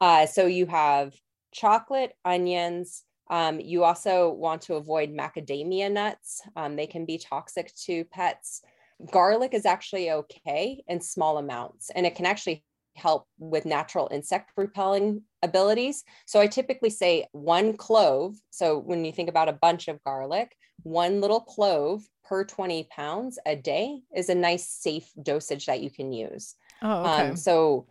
Uh, 0.00 0.24
so 0.24 0.46
you 0.46 0.64
have 0.66 1.12
chocolate, 1.52 2.14
onions. 2.24 3.02
Um, 3.30 3.60
you 3.60 3.84
also 3.84 4.30
want 4.30 4.62
to 4.62 4.74
avoid 4.74 5.10
macadamia 5.10 5.92
nuts. 5.92 6.40
Um, 6.56 6.76
they 6.76 6.86
can 6.86 7.04
be 7.04 7.18
toxic 7.18 7.74
to 7.84 8.04
pets. 8.06 8.62
Garlic 9.10 9.52
is 9.52 9.66
actually 9.66 10.10
okay 10.10 10.82
in 10.88 11.00
small 11.02 11.36
amounts, 11.36 11.90
and 11.90 12.06
it 12.06 12.14
can 12.14 12.26
actually 12.26 12.64
help 12.96 13.26
with 13.38 13.66
natural 13.66 14.08
insect 14.10 14.52
repelling 14.56 15.22
abilities. 15.42 16.04
So 16.26 16.40
I 16.40 16.46
typically 16.46 16.90
say 16.90 17.26
one 17.32 17.76
clove. 17.76 18.36
So 18.50 18.78
when 18.78 19.04
you 19.04 19.12
think 19.12 19.28
about 19.28 19.48
a 19.48 19.52
bunch 19.52 19.88
of 19.88 20.02
garlic, 20.04 20.56
one 20.82 21.20
little 21.20 21.40
clove 21.40 22.06
per 22.24 22.44
20 22.44 22.88
pounds 22.90 23.38
a 23.46 23.56
day 23.56 24.00
is 24.14 24.28
a 24.28 24.34
nice 24.34 24.68
safe 24.68 25.10
dosage 25.22 25.66
that 25.66 25.80
you 25.80 25.90
can 25.90 26.12
use. 26.12 26.54
Oh, 26.82 27.04
okay. 27.04 27.28
Um, 27.30 27.36
so 27.36 27.86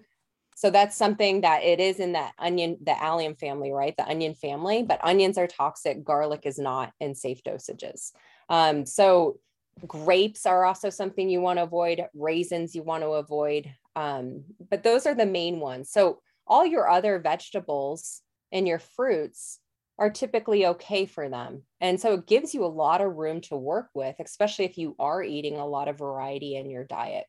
so 0.56 0.70
that's 0.70 0.96
something 0.96 1.42
that 1.42 1.64
it 1.64 1.80
is 1.80 2.00
in 2.00 2.14
that 2.14 2.34
onion, 2.38 2.78
the 2.82 3.02
allium 3.02 3.36
family, 3.36 3.72
right? 3.72 3.96
The 3.98 4.08
onion 4.08 4.36
family, 4.36 4.84
but 4.84 5.04
onions 5.04 5.38
are 5.38 5.48
toxic, 5.48 6.04
garlic 6.04 6.42
is 6.46 6.60
not 6.60 6.94
in 7.00 7.16
safe 7.16 7.44
dosages. 7.44 8.12
Um, 8.50 8.86
so 8.86 9.40
grapes 9.88 10.46
are 10.46 10.66
also 10.66 10.90
something 10.90 11.30
you 11.30 11.42
want 11.42 11.60
to 11.60 11.64
avoid, 11.64 12.06
raisins 12.14 12.76
you 12.76 12.84
want 12.84 13.04
to 13.04 13.10
avoid. 13.10 13.74
Um, 13.96 14.44
but 14.70 14.84
those 14.84 15.06
are 15.06 15.16
the 15.16 15.26
main 15.26 15.60
ones. 15.60 15.92
So 15.92 16.20
all 16.48 16.66
your 16.66 16.90
other 16.90 17.20
vegetables 17.20 18.22
and 18.52 18.68
your 18.68 18.80
fruits 18.80 19.60
are 20.00 20.10
typically 20.10 20.66
okay 20.66 21.06
for 21.06 21.30
them. 21.30 21.64
And 21.80 22.00
so 22.00 22.14
it 22.14 22.28
gives 22.28 22.54
you 22.54 22.66
a 22.66 22.68
lot 22.68 23.02
of 23.02 23.16
room 23.16 23.42
to 23.42 23.56
work 23.56 23.90
with, 23.94 24.16
especially 24.20 24.66
if 24.66 24.78
you 24.78 24.96
are 25.00 25.22
eating 25.22 25.58
a 25.58 25.68
lot 25.68 25.88
of 25.88 25.98
variety 25.98 26.56
in 26.56 26.70
your 26.70 26.84
diet. 26.84 27.26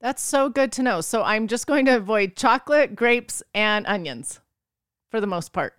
That's 0.00 0.22
so 0.22 0.48
good 0.48 0.72
to 0.72 0.82
know. 0.82 1.00
So 1.00 1.22
I'm 1.22 1.46
just 1.46 1.66
going 1.66 1.86
to 1.86 1.96
avoid 1.96 2.36
chocolate, 2.36 2.96
grapes, 2.96 3.42
and 3.54 3.86
onions 3.86 4.40
for 5.10 5.20
the 5.20 5.26
most 5.26 5.52
part. 5.52 5.74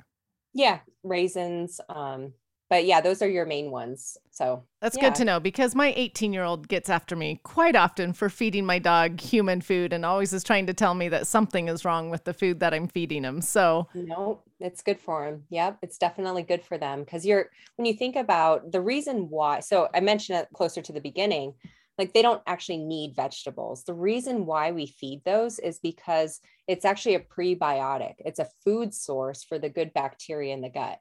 Yeah, 0.54 0.80
raisins, 1.04 1.82
um, 1.90 2.34
but 2.70 2.86
yeah, 2.86 3.00
those 3.00 3.22
are 3.22 3.28
your 3.28 3.46
main 3.46 3.70
ones. 3.70 4.18
So 4.32 4.64
that's 4.82 4.98
yeah. 4.98 5.04
good 5.04 5.16
to 5.16 5.26
know 5.26 5.40
because 5.40 5.76
my 5.76 5.94
18 5.96 6.34
year 6.34 6.44
old 6.44 6.68
gets 6.68 6.90
after 6.90 7.16
me 7.16 7.40
quite 7.44 7.76
often 7.76 8.14
for 8.14 8.30
feeding 8.30 8.66
my 8.66 8.80
dog 8.80 9.20
human 9.20 9.62
food 9.62 9.94
and 9.94 10.04
always 10.06 10.34
is 10.34 10.44
trying 10.44 10.66
to 10.68 10.74
tell 10.74 10.94
me 10.94 11.10
that 11.10 11.28
something 11.28 11.68
is 11.68 11.86
wrong 11.86 12.10
with 12.10 12.24
the 12.24 12.34
food 12.34 12.60
that 12.60 12.74
I'm 12.74 12.88
feeding 12.88 13.24
him. 13.24 13.42
So, 13.42 13.88
no, 13.94 14.42
it's 14.60 14.82
good 14.82 15.00
for 15.00 15.28
him. 15.28 15.44
Yep, 15.50 15.80
it's 15.84 15.98
definitely 15.98 16.44
good 16.44 16.64
for 16.64 16.78
them 16.78 17.04
because 17.04 17.26
you're, 17.26 17.50
when 17.76 17.86
you 17.86 17.94
think 17.94 18.16
about 18.16 18.72
the 18.72 18.82
reason 18.82 19.30
why, 19.30 19.60
so 19.60 19.88
I 19.94 20.00
mentioned 20.00 20.40
it 20.40 20.48
closer 20.54 20.82
to 20.82 20.94
the 20.94 21.02
beginning, 21.02 21.54
like 21.98 22.14
they 22.14 22.22
don't 22.22 22.42
actually 22.48 22.80
need 22.80 23.16
vegetables. 23.16 23.84
The 23.84 23.94
reason 23.94 24.46
why 24.46 24.72
we 24.72 24.88
feed 24.88 25.22
those 25.24 25.60
is 25.60 25.80
because 25.80 26.42
it's 26.68 26.84
actually 26.84 27.16
a 27.16 27.20
prebiotic, 27.20 28.16
it's 28.20 28.40
a 28.40 28.50
food 28.64 28.94
source 28.94 29.44
for 29.44 29.60
the 29.60 29.70
good 29.70 29.94
bacteria 29.94 30.54
in 30.54 30.62
the 30.62 30.70
gut. 30.70 31.00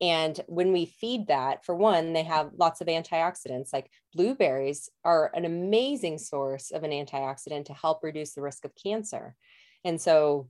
And 0.00 0.40
when 0.46 0.72
we 0.72 0.86
feed 0.86 1.26
that, 1.26 1.64
for 1.64 1.74
one, 1.74 2.12
they 2.12 2.22
have 2.22 2.50
lots 2.56 2.80
of 2.80 2.86
antioxidants. 2.86 3.72
Like 3.72 3.90
blueberries 4.14 4.88
are 5.04 5.30
an 5.34 5.44
amazing 5.44 6.18
source 6.18 6.70
of 6.70 6.84
an 6.84 6.92
antioxidant 6.92 7.66
to 7.66 7.74
help 7.74 8.04
reduce 8.04 8.34
the 8.34 8.42
risk 8.42 8.64
of 8.64 8.72
cancer. 8.80 9.34
And 9.84 10.00
so 10.00 10.48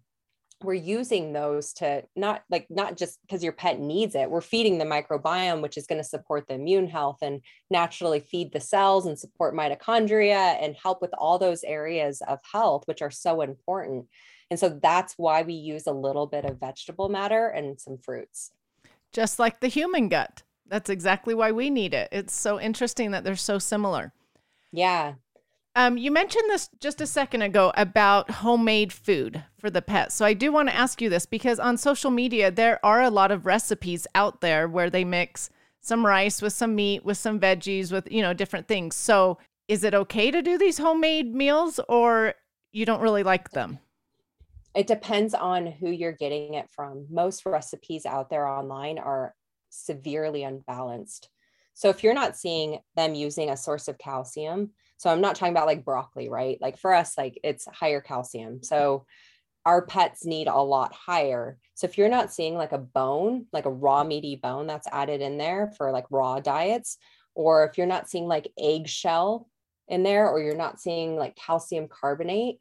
we're 0.63 0.75
using 0.75 1.33
those 1.33 1.73
to 1.73 2.03
not 2.17 2.43
like 2.51 2.67
not 2.69 2.97
just 2.97 3.21
because 3.23 3.45
your 3.45 3.53
pet 3.53 3.79
needs 3.79 4.17
it 4.17 4.29
we're 4.29 4.41
feeding 4.41 4.79
the 4.79 4.85
microbiome 4.85 5.61
which 5.61 5.77
is 5.77 5.87
going 5.87 6.01
to 6.01 6.09
support 6.09 6.49
the 6.49 6.55
immune 6.55 6.89
health 6.89 7.19
and 7.23 7.41
naturally 7.71 8.19
feed 8.19 8.53
the 8.53 8.61
cells 8.61 9.07
and 9.07 9.19
support 9.19 9.55
mitochondria 9.55 10.57
and 10.61 10.75
help 10.75 11.01
with 11.01 11.13
all 11.17 11.39
those 11.39 11.63
areas 11.63 12.21
of 12.27 12.41
health 12.51 12.83
which 12.87 13.03
are 13.03 13.11
so 13.11 13.41
important 13.41 14.07
and 14.51 14.59
so 14.59 14.69
that's 14.69 15.15
why 15.17 15.43
we 15.43 15.53
use 15.53 15.87
a 15.87 15.93
little 15.93 16.27
bit 16.27 16.45
of 16.45 16.59
vegetable 16.59 17.09
matter 17.09 17.49
and 17.49 17.81
some 17.81 17.99
fruits 17.99 18.51
just 19.12 19.38
like 19.38 19.61
the 19.61 19.68
human 19.68 20.09
gut. 20.09 20.42
That's 20.66 20.90
exactly 20.90 21.35
why 21.35 21.53
we 21.53 21.71
need 21.71 21.94
it. 21.94 22.09
It's 22.12 22.35
so 22.35 22.61
interesting 22.61 23.11
that 23.12 23.25
they're 23.25 23.37
so 23.37 23.59
similar. 23.59 24.12
Yeah. 24.73 25.14
Um, 25.75 25.97
you 25.97 26.11
mentioned 26.11 26.51
this 26.51 26.68
just 26.81 27.01
a 27.01 27.07
second 27.07 27.42
ago 27.42 27.73
about 27.77 28.31
homemade 28.31 28.92
food 28.92 29.44
for 29.59 29.71
the 29.71 29.81
pets. 29.81 30.14
So 30.14 30.25
I 30.25 30.35
do 30.35 30.51
want 30.51 30.68
to 30.68 30.75
ask 30.75 31.01
you 31.01 31.09
this 31.09 31.25
because 31.25 31.61
on 31.61 31.77
social 31.77 32.11
media, 32.11 32.51
there 32.51 32.85
are 32.85 33.03
a 33.03 33.11
lot 33.11 33.31
of 33.31 33.47
recipes 33.47 34.07
out 34.14 34.40
there 34.40 34.68
where 34.68 34.90
they 34.90 35.05
mix 35.05 35.51
some 35.81 36.05
rice 36.05 36.42
with 36.42 36.53
some 36.53 36.75
meat, 36.75 37.05
with 37.05 37.16
some 37.16 37.38
veggies, 37.38 37.92
with, 37.92 38.11
you 38.11 38.23
know, 38.23 38.35
different 38.35 38.66
things. 38.66 38.97
So 38.97 39.38
is 39.68 39.85
it 39.85 39.94
okay 39.94 40.31
to 40.31 40.42
do 40.42 40.59
these 40.59 40.79
homemade 40.79 41.35
meals 41.35 41.79
or 41.88 42.35
you 42.73 42.85
don't 42.85 43.01
really 43.01 43.23
like 43.23 43.51
them? 43.51 43.79
It 44.79 44.87
depends 44.87 45.35
on 45.35 45.67
who 45.67 45.91
you're 45.91 46.12
getting 46.12 46.55
it 46.55 46.71
from. 46.71 47.05
Most 47.11 47.45
recipes 47.45 48.07
out 48.07 48.31
there 48.31 48.47
online 48.47 49.01
are 49.01 49.35
severely 49.71 50.45
unbalanced. 50.45 51.29
So 51.75 51.88
if 51.88 52.05
you're 52.05 52.14
not 52.14 52.37
seeing 52.37 52.79
them 52.95 53.17
using 53.17 53.51
a 53.51 53.57
source 53.57 53.88
of 53.88 53.99
calcium, 53.99 54.71
so 54.97 55.11
I'm 55.11 55.21
not 55.21 55.35
talking 55.35 55.53
about 55.53 55.67
like 55.67 55.85
broccoli, 55.85 56.29
right? 56.29 56.59
Like 56.61 56.79
for 56.79 56.95
us, 56.95 57.19
like 57.19 57.41
it's 57.43 57.67
higher 57.67 58.01
calcium. 58.01 58.62
So 58.62 59.05
our 59.67 59.85
pets 59.85 60.25
need 60.25 60.47
a 60.47 60.62
lot 60.62 60.95
higher. 60.95 61.59
So 61.75 61.88
if 61.88 61.99
you're 61.99 62.09
not 62.09 62.33
seeing 62.33 62.55
like 62.55 62.71
a 62.71 62.79
bone, 62.79 63.47
like 63.53 63.67
a 63.67 63.71
raw 63.71 64.05
meaty 64.05 64.37
bone 64.37 64.69
that's 64.69 64.87
added 64.93 65.21
in 65.23 65.38
there 65.38 65.73
for 65.77 65.91
like 65.91 66.07
raw 66.09 66.38
diets, 66.38 66.99
or 67.35 67.64
if 67.64 67.79
you're 67.79 67.88
not 67.88 68.09
seeing 68.09 68.29
like 68.29 68.53
eggshell 68.57 69.49
in 69.88 70.05
there, 70.05 70.29
or 70.29 70.41
you're 70.41 70.55
not 70.55 70.79
seeing 70.79 71.17
like 71.17 71.35
calcium 71.35 71.88
carbonate, 71.88 72.61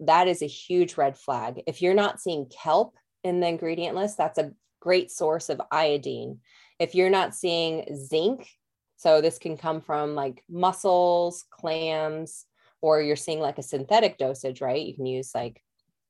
that 0.00 0.28
is 0.28 0.42
a 0.42 0.46
huge 0.46 0.96
red 0.96 1.18
flag. 1.18 1.62
If 1.66 1.82
you're 1.82 1.94
not 1.94 2.20
seeing 2.20 2.46
kelp 2.46 2.96
in 3.24 3.40
the 3.40 3.48
ingredient 3.48 3.96
list, 3.96 4.16
that's 4.16 4.38
a 4.38 4.52
great 4.80 5.10
source 5.10 5.48
of 5.48 5.60
iodine. 5.70 6.38
If 6.78 6.94
you're 6.94 7.10
not 7.10 7.34
seeing 7.34 7.96
zinc, 7.96 8.48
so 8.96 9.20
this 9.20 9.38
can 9.38 9.56
come 9.56 9.80
from 9.80 10.14
like 10.14 10.42
mussels, 10.48 11.44
clams, 11.50 12.46
or 12.80 13.02
you're 13.02 13.16
seeing 13.16 13.40
like 13.40 13.58
a 13.58 13.62
synthetic 13.62 14.18
dosage, 14.18 14.60
right? 14.60 14.84
You 14.84 14.94
can 14.94 15.06
use 15.06 15.32
like 15.34 15.62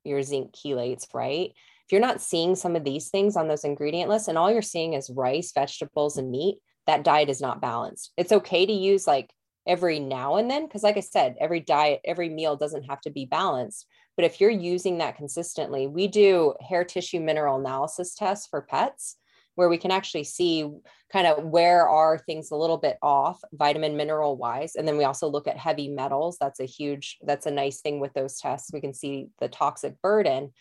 your 0.05 0.22
zinc 0.22 0.53
chelates, 0.53 1.07
right? 1.14 1.51
If 1.87 1.92
you're 1.92 2.01
not 2.01 2.20
seeing 2.20 2.55
some 2.57 2.77
of 2.77 2.85
these 2.85 3.09
things 3.09 3.37
on 3.37 3.49
those 3.49 3.64
ingredient 3.64 4.11
lists 4.11 4.29
and 4.29 4.37
all 4.37 4.51
you're 4.51 4.62
seeing 4.62 4.94
is 4.94 5.11
rice, 5.11 5.53
vegetables, 5.53 6.16
and 6.16 6.31
meat, 6.31 6.59
that 6.87 7.05
diet 7.05 7.29
is 7.29 7.40
not 7.40 7.61
balanced. 7.61 8.12
It's 8.16 8.33
okay 8.33 8.66
to 8.66 8.72
use 8.72 9.07
like 9.07 9.31
every 9.66 9.98
now 9.98 10.37
and 10.37 10.50
then 10.50 10.66
because 10.66 10.83
like 10.83 10.96
i 10.96 11.00
said 11.00 11.35
every 11.40 11.61
diet 11.61 12.00
every 12.05 12.29
meal 12.29 12.57
doesn't 12.57 12.85
have 12.85 13.00
to 13.00 13.11
be 13.11 13.24
balanced 13.24 13.87
but 14.16 14.24
if 14.24 14.40
you're 14.40 14.50
using 14.50 14.98
that 14.98 15.16
consistently 15.16 15.87
we 15.87 16.09
do 16.09 16.55
hair 16.66 16.85
tissue 16.85 17.20
mineral 17.20 17.59
analysis 17.59 18.14
tests 18.14 18.46
for 18.46 18.62
pets 18.62 19.16
where 19.57 19.68
we 19.70 19.79
can 19.79 19.90
actually 19.90 20.24
see 20.24 20.70
kind 21.11 21.26
of 21.26 21.44
where 21.44 21.88
are 21.88 22.18
things 22.18 22.50
a 22.50 22.57
little 22.57 22.76
bit 22.76 22.98
off 23.02 23.40
vitamin 23.52 23.96
mineral 23.96 24.37
wise 24.37 24.76
and 24.76 24.87
then 24.87 24.96
we 24.96 25.05
also 25.05 25.29
look 25.29 25.48
at 25.48 25.57
heavy 25.57 25.88
metals. 25.88 26.37
That's 26.38 26.61
a 26.61 26.66
huge 26.66 27.16
that's 27.22 27.46
a 27.46 27.50
nice 27.50 27.81
thing 27.81 27.98
with 27.98 28.12
those 28.12 28.38
tests. 28.38 28.70
We 28.72 28.83
can 28.83 28.92
see 28.94 29.29
the 29.40 29.48
toxic 29.48 30.00
burden 30.02 30.52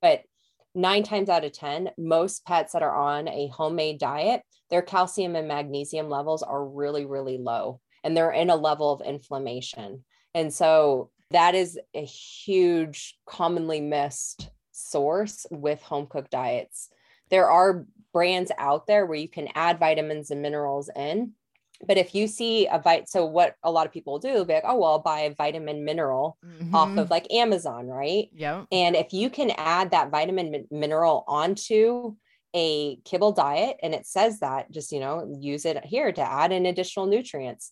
but 0.00 0.22
nine 0.74 1.02
times 1.02 1.28
out 1.28 1.44
of 1.44 1.52
10, 1.52 1.90
most 1.98 2.44
pets 2.44 2.72
that 2.72 2.82
are 2.82 2.94
on 2.94 3.28
a 3.28 3.48
homemade 3.48 3.98
diet, 3.98 4.42
their 4.70 4.82
calcium 4.82 5.34
and 5.34 5.48
magnesium 5.48 6.08
levels 6.08 6.42
are 6.42 6.64
really, 6.64 7.04
really 7.04 7.38
low 7.38 7.80
and 8.04 8.16
they're 8.16 8.30
in 8.30 8.50
a 8.50 8.56
level 8.56 8.92
of 8.92 9.06
inflammation. 9.06 10.04
And 10.34 10.52
so 10.52 11.10
that 11.30 11.54
is 11.54 11.78
a 11.94 12.04
huge, 12.04 13.16
commonly 13.26 13.80
missed 13.80 14.50
source 14.72 15.46
with 15.50 15.82
home 15.82 16.06
cooked 16.06 16.30
diets. 16.30 16.88
There 17.30 17.50
are 17.50 17.84
brands 18.12 18.50
out 18.56 18.86
there 18.86 19.04
where 19.04 19.18
you 19.18 19.28
can 19.28 19.48
add 19.54 19.78
vitamins 19.78 20.30
and 20.30 20.40
minerals 20.40 20.90
in. 20.94 21.32
But 21.86 21.96
if 21.96 22.12
you 22.14 22.26
see 22.26 22.66
a 22.66 22.80
vit, 22.80 23.08
so 23.08 23.24
what 23.24 23.54
a 23.62 23.70
lot 23.70 23.86
of 23.86 23.92
people 23.92 24.18
do, 24.18 24.44
be 24.44 24.54
like, 24.54 24.64
oh, 24.66 24.78
well, 24.78 24.92
I'll 24.92 24.98
buy 24.98 25.20
a 25.20 25.34
vitamin 25.34 25.84
mineral 25.84 26.36
mm-hmm. 26.44 26.74
off 26.74 26.96
of 26.96 27.10
like 27.10 27.32
Amazon, 27.32 27.86
right? 27.86 28.28
Yeah. 28.34 28.64
And 28.72 28.96
if 28.96 29.12
you 29.12 29.30
can 29.30 29.52
add 29.56 29.92
that 29.92 30.10
vitamin 30.10 30.66
mineral 30.72 31.24
onto 31.28 32.16
a 32.54 32.96
kibble 33.04 33.32
diet 33.32 33.76
and 33.82 33.94
it 33.94 34.06
says 34.06 34.40
that, 34.40 34.72
just, 34.72 34.90
you 34.90 34.98
know, 34.98 35.32
use 35.38 35.64
it 35.64 35.84
here 35.84 36.10
to 36.10 36.20
add 36.20 36.50
in 36.50 36.66
additional 36.66 37.06
nutrients 37.06 37.70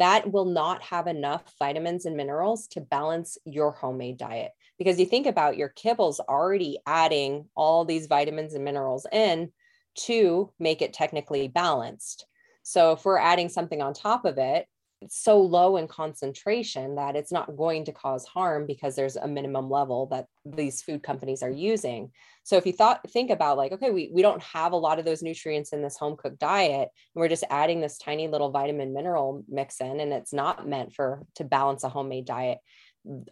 that 0.00 0.32
will 0.32 0.44
not 0.44 0.82
have 0.82 1.06
enough 1.06 1.42
vitamins 1.58 2.06
and 2.06 2.16
minerals 2.16 2.66
to 2.68 2.80
balance 2.80 3.38
your 3.44 3.72
homemade 3.72 4.18
diet. 4.18 4.52
Because 4.78 4.98
you 4.98 5.06
think 5.06 5.26
about 5.26 5.56
your 5.56 5.70
kibbles 5.70 6.20
already 6.20 6.78
adding 6.86 7.46
all 7.54 7.84
these 7.84 8.06
vitamins 8.06 8.54
and 8.54 8.64
minerals 8.64 9.06
in 9.10 9.52
to 10.00 10.52
make 10.58 10.82
it 10.82 10.92
technically 10.92 11.48
balanced. 11.48 12.26
So 12.62 12.92
if 12.92 13.04
we're 13.04 13.18
adding 13.18 13.48
something 13.48 13.80
on 13.80 13.94
top 13.94 14.24
of 14.24 14.38
it, 14.38 14.66
so 15.10 15.40
low 15.40 15.76
in 15.76 15.86
concentration 15.88 16.96
that 16.96 17.16
it's 17.16 17.32
not 17.32 17.56
going 17.56 17.84
to 17.84 17.92
cause 17.92 18.24
harm 18.26 18.66
because 18.66 18.96
there's 18.96 19.16
a 19.16 19.28
minimum 19.28 19.70
level 19.70 20.06
that 20.06 20.26
these 20.44 20.82
food 20.82 21.02
companies 21.02 21.42
are 21.42 21.50
using. 21.50 22.10
So 22.42 22.56
if 22.56 22.66
you 22.66 22.72
thought 22.72 23.08
think 23.10 23.30
about 23.30 23.56
like, 23.56 23.72
okay, 23.72 23.90
we, 23.90 24.10
we 24.12 24.22
don't 24.22 24.42
have 24.42 24.72
a 24.72 24.76
lot 24.76 24.98
of 24.98 25.04
those 25.04 25.22
nutrients 25.22 25.72
in 25.72 25.82
this 25.82 25.96
home 25.96 26.16
cooked 26.16 26.38
diet, 26.38 26.88
and 27.14 27.20
we're 27.20 27.28
just 27.28 27.44
adding 27.50 27.80
this 27.80 27.98
tiny 27.98 28.28
little 28.28 28.50
vitamin 28.50 28.94
mineral 28.94 29.44
mix 29.48 29.80
in, 29.80 30.00
and 30.00 30.12
it's 30.12 30.32
not 30.32 30.68
meant 30.68 30.94
for 30.94 31.26
to 31.36 31.44
balance 31.44 31.84
a 31.84 31.88
homemade 31.88 32.24
diet. 32.24 32.58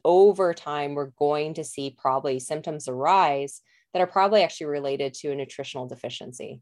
Over 0.05 0.55
time, 0.55 0.95
we're 0.95 1.13
going 1.19 1.55
to 1.55 1.65
see 1.65 1.97
probably 1.99 2.39
symptoms 2.39 2.89
arise 2.89 3.61
that 3.93 4.03
are 4.03 4.07
probably 4.07 4.43
actually 4.43 4.67
related 4.67 5.15
to 5.15 5.31
a 5.31 5.35
nutritional 5.35 5.87
deficiency. 5.87 6.61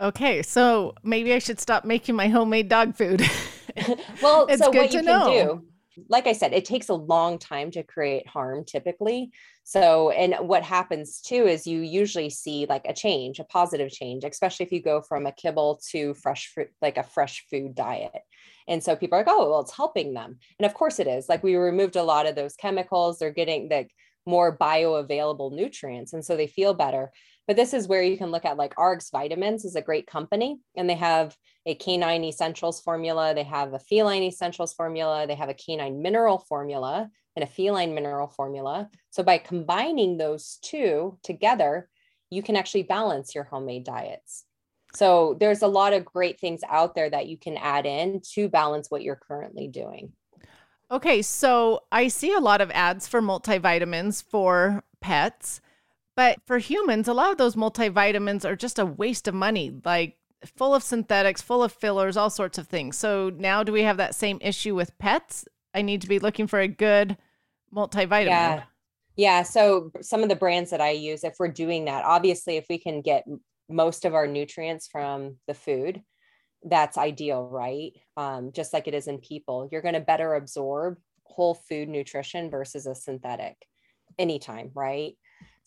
Okay, 0.00 0.42
so 0.42 0.94
maybe 1.02 1.32
I 1.32 1.40
should 1.40 1.58
stop 1.58 1.84
making 1.84 2.14
my 2.14 2.28
homemade 2.28 2.68
dog 2.68 2.96
food. 2.96 3.22
well, 4.22 4.46
it's 4.46 4.62
so 4.62 4.70
what 4.70 4.92
you 4.92 5.02
know. 5.02 5.24
can 5.24 5.46
do, 5.46 5.68
like 6.08 6.26
I 6.26 6.32
said, 6.32 6.52
it 6.52 6.64
takes 6.64 6.88
a 6.88 6.94
long 6.94 7.38
time 7.38 7.70
to 7.72 7.82
create 7.82 8.26
harm 8.26 8.64
typically. 8.64 9.30
So, 9.64 10.10
and 10.10 10.34
what 10.48 10.62
happens 10.62 11.20
too 11.20 11.46
is 11.46 11.66
you 11.66 11.80
usually 11.80 12.30
see 12.30 12.66
like 12.68 12.84
a 12.86 12.94
change, 12.94 13.38
a 13.38 13.44
positive 13.44 13.90
change, 13.90 14.24
especially 14.24 14.66
if 14.66 14.72
you 14.72 14.82
go 14.82 15.02
from 15.02 15.26
a 15.26 15.32
kibble 15.32 15.80
to 15.90 16.14
fresh 16.14 16.48
fruit, 16.48 16.70
like 16.80 16.96
a 16.96 17.02
fresh 17.02 17.44
food 17.50 17.74
diet. 17.74 18.22
And 18.66 18.82
so 18.82 18.96
people 18.96 19.16
are 19.16 19.20
like, 19.22 19.28
oh, 19.30 19.50
well, 19.50 19.60
it's 19.60 19.74
helping 19.74 20.14
them. 20.14 20.38
And 20.58 20.66
of 20.66 20.74
course 20.74 20.98
it 20.98 21.06
is. 21.06 21.28
Like 21.28 21.42
we 21.42 21.56
removed 21.56 21.96
a 21.96 22.02
lot 22.02 22.26
of 22.26 22.34
those 22.34 22.54
chemicals. 22.54 23.18
They're 23.18 23.30
getting 23.30 23.68
like 23.70 23.90
more 24.26 24.56
bioavailable 24.56 25.52
nutrients. 25.52 26.12
And 26.12 26.24
so 26.24 26.36
they 26.36 26.46
feel 26.46 26.74
better. 26.74 27.10
But 27.48 27.56
this 27.56 27.72
is 27.72 27.88
where 27.88 28.02
you 28.02 28.18
can 28.18 28.30
look 28.30 28.44
at 28.44 28.58
like 28.58 28.78
RX 28.78 29.08
Vitamins 29.10 29.64
is 29.64 29.74
a 29.74 29.82
great 29.82 30.06
company, 30.06 30.60
and 30.76 30.88
they 30.88 30.94
have 30.94 31.34
a 31.64 31.74
canine 31.74 32.22
essentials 32.24 32.78
formula, 32.80 33.34
they 33.34 33.42
have 33.42 33.72
a 33.72 33.78
feline 33.78 34.22
essentials 34.22 34.74
formula, 34.74 35.26
they 35.26 35.34
have 35.34 35.48
a 35.48 35.54
canine 35.54 36.02
mineral 36.02 36.38
formula, 36.38 37.08
and 37.34 37.42
a 37.42 37.46
feline 37.46 37.94
mineral 37.94 38.28
formula. 38.28 38.90
So 39.10 39.22
by 39.22 39.38
combining 39.38 40.18
those 40.18 40.58
two 40.60 41.18
together, 41.22 41.88
you 42.30 42.42
can 42.42 42.54
actually 42.54 42.82
balance 42.82 43.34
your 43.34 43.44
homemade 43.44 43.84
diets. 43.84 44.44
So 44.94 45.36
there's 45.40 45.62
a 45.62 45.68
lot 45.68 45.94
of 45.94 46.04
great 46.04 46.38
things 46.38 46.60
out 46.68 46.94
there 46.94 47.08
that 47.08 47.28
you 47.28 47.38
can 47.38 47.56
add 47.56 47.86
in 47.86 48.20
to 48.34 48.50
balance 48.50 48.90
what 48.90 49.02
you're 49.02 49.20
currently 49.26 49.68
doing. 49.68 50.12
Okay, 50.90 51.22
so 51.22 51.80
I 51.90 52.08
see 52.08 52.34
a 52.34 52.40
lot 52.40 52.60
of 52.60 52.70
ads 52.72 53.08
for 53.08 53.22
multivitamins 53.22 54.22
for 54.22 54.84
pets, 55.00 55.62
but 56.18 56.40
for 56.48 56.58
humans, 56.58 57.06
a 57.06 57.14
lot 57.14 57.30
of 57.30 57.38
those 57.38 57.54
multivitamins 57.54 58.44
are 58.44 58.56
just 58.56 58.80
a 58.80 58.84
waste 58.84 59.28
of 59.28 59.36
money, 59.36 59.80
like 59.84 60.16
full 60.56 60.74
of 60.74 60.82
synthetics, 60.82 61.40
full 61.40 61.62
of 61.62 61.70
fillers, 61.70 62.16
all 62.16 62.28
sorts 62.28 62.58
of 62.58 62.66
things. 62.66 62.98
So 62.98 63.30
now 63.36 63.62
do 63.62 63.70
we 63.70 63.84
have 63.84 63.98
that 63.98 64.16
same 64.16 64.40
issue 64.40 64.74
with 64.74 64.98
pets? 64.98 65.46
I 65.74 65.82
need 65.82 66.02
to 66.02 66.08
be 66.08 66.18
looking 66.18 66.48
for 66.48 66.58
a 66.58 66.66
good 66.66 67.16
multivitamin. 67.72 68.26
Yeah. 68.26 68.62
Yeah. 69.14 69.42
So 69.44 69.92
some 70.00 70.24
of 70.24 70.28
the 70.28 70.34
brands 70.34 70.70
that 70.70 70.80
I 70.80 70.90
use, 70.90 71.22
if 71.22 71.36
we're 71.38 71.46
doing 71.46 71.84
that, 71.84 72.04
obviously, 72.04 72.56
if 72.56 72.66
we 72.68 72.78
can 72.78 73.00
get 73.00 73.24
most 73.68 74.04
of 74.04 74.12
our 74.12 74.26
nutrients 74.26 74.88
from 74.88 75.36
the 75.46 75.54
food, 75.54 76.02
that's 76.64 76.98
ideal, 76.98 77.46
right? 77.46 77.92
Um, 78.16 78.50
just 78.50 78.72
like 78.72 78.88
it 78.88 78.94
is 78.94 79.06
in 79.06 79.18
people, 79.18 79.68
you're 79.70 79.82
going 79.82 79.94
to 79.94 80.00
better 80.00 80.34
absorb 80.34 80.98
whole 81.22 81.54
food 81.54 81.88
nutrition 81.88 82.50
versus 82.50 82.88
a 82.88 82.94
synthetic 82.96 83.54
anytime, 84.18 84.72
right? 84.74 85.14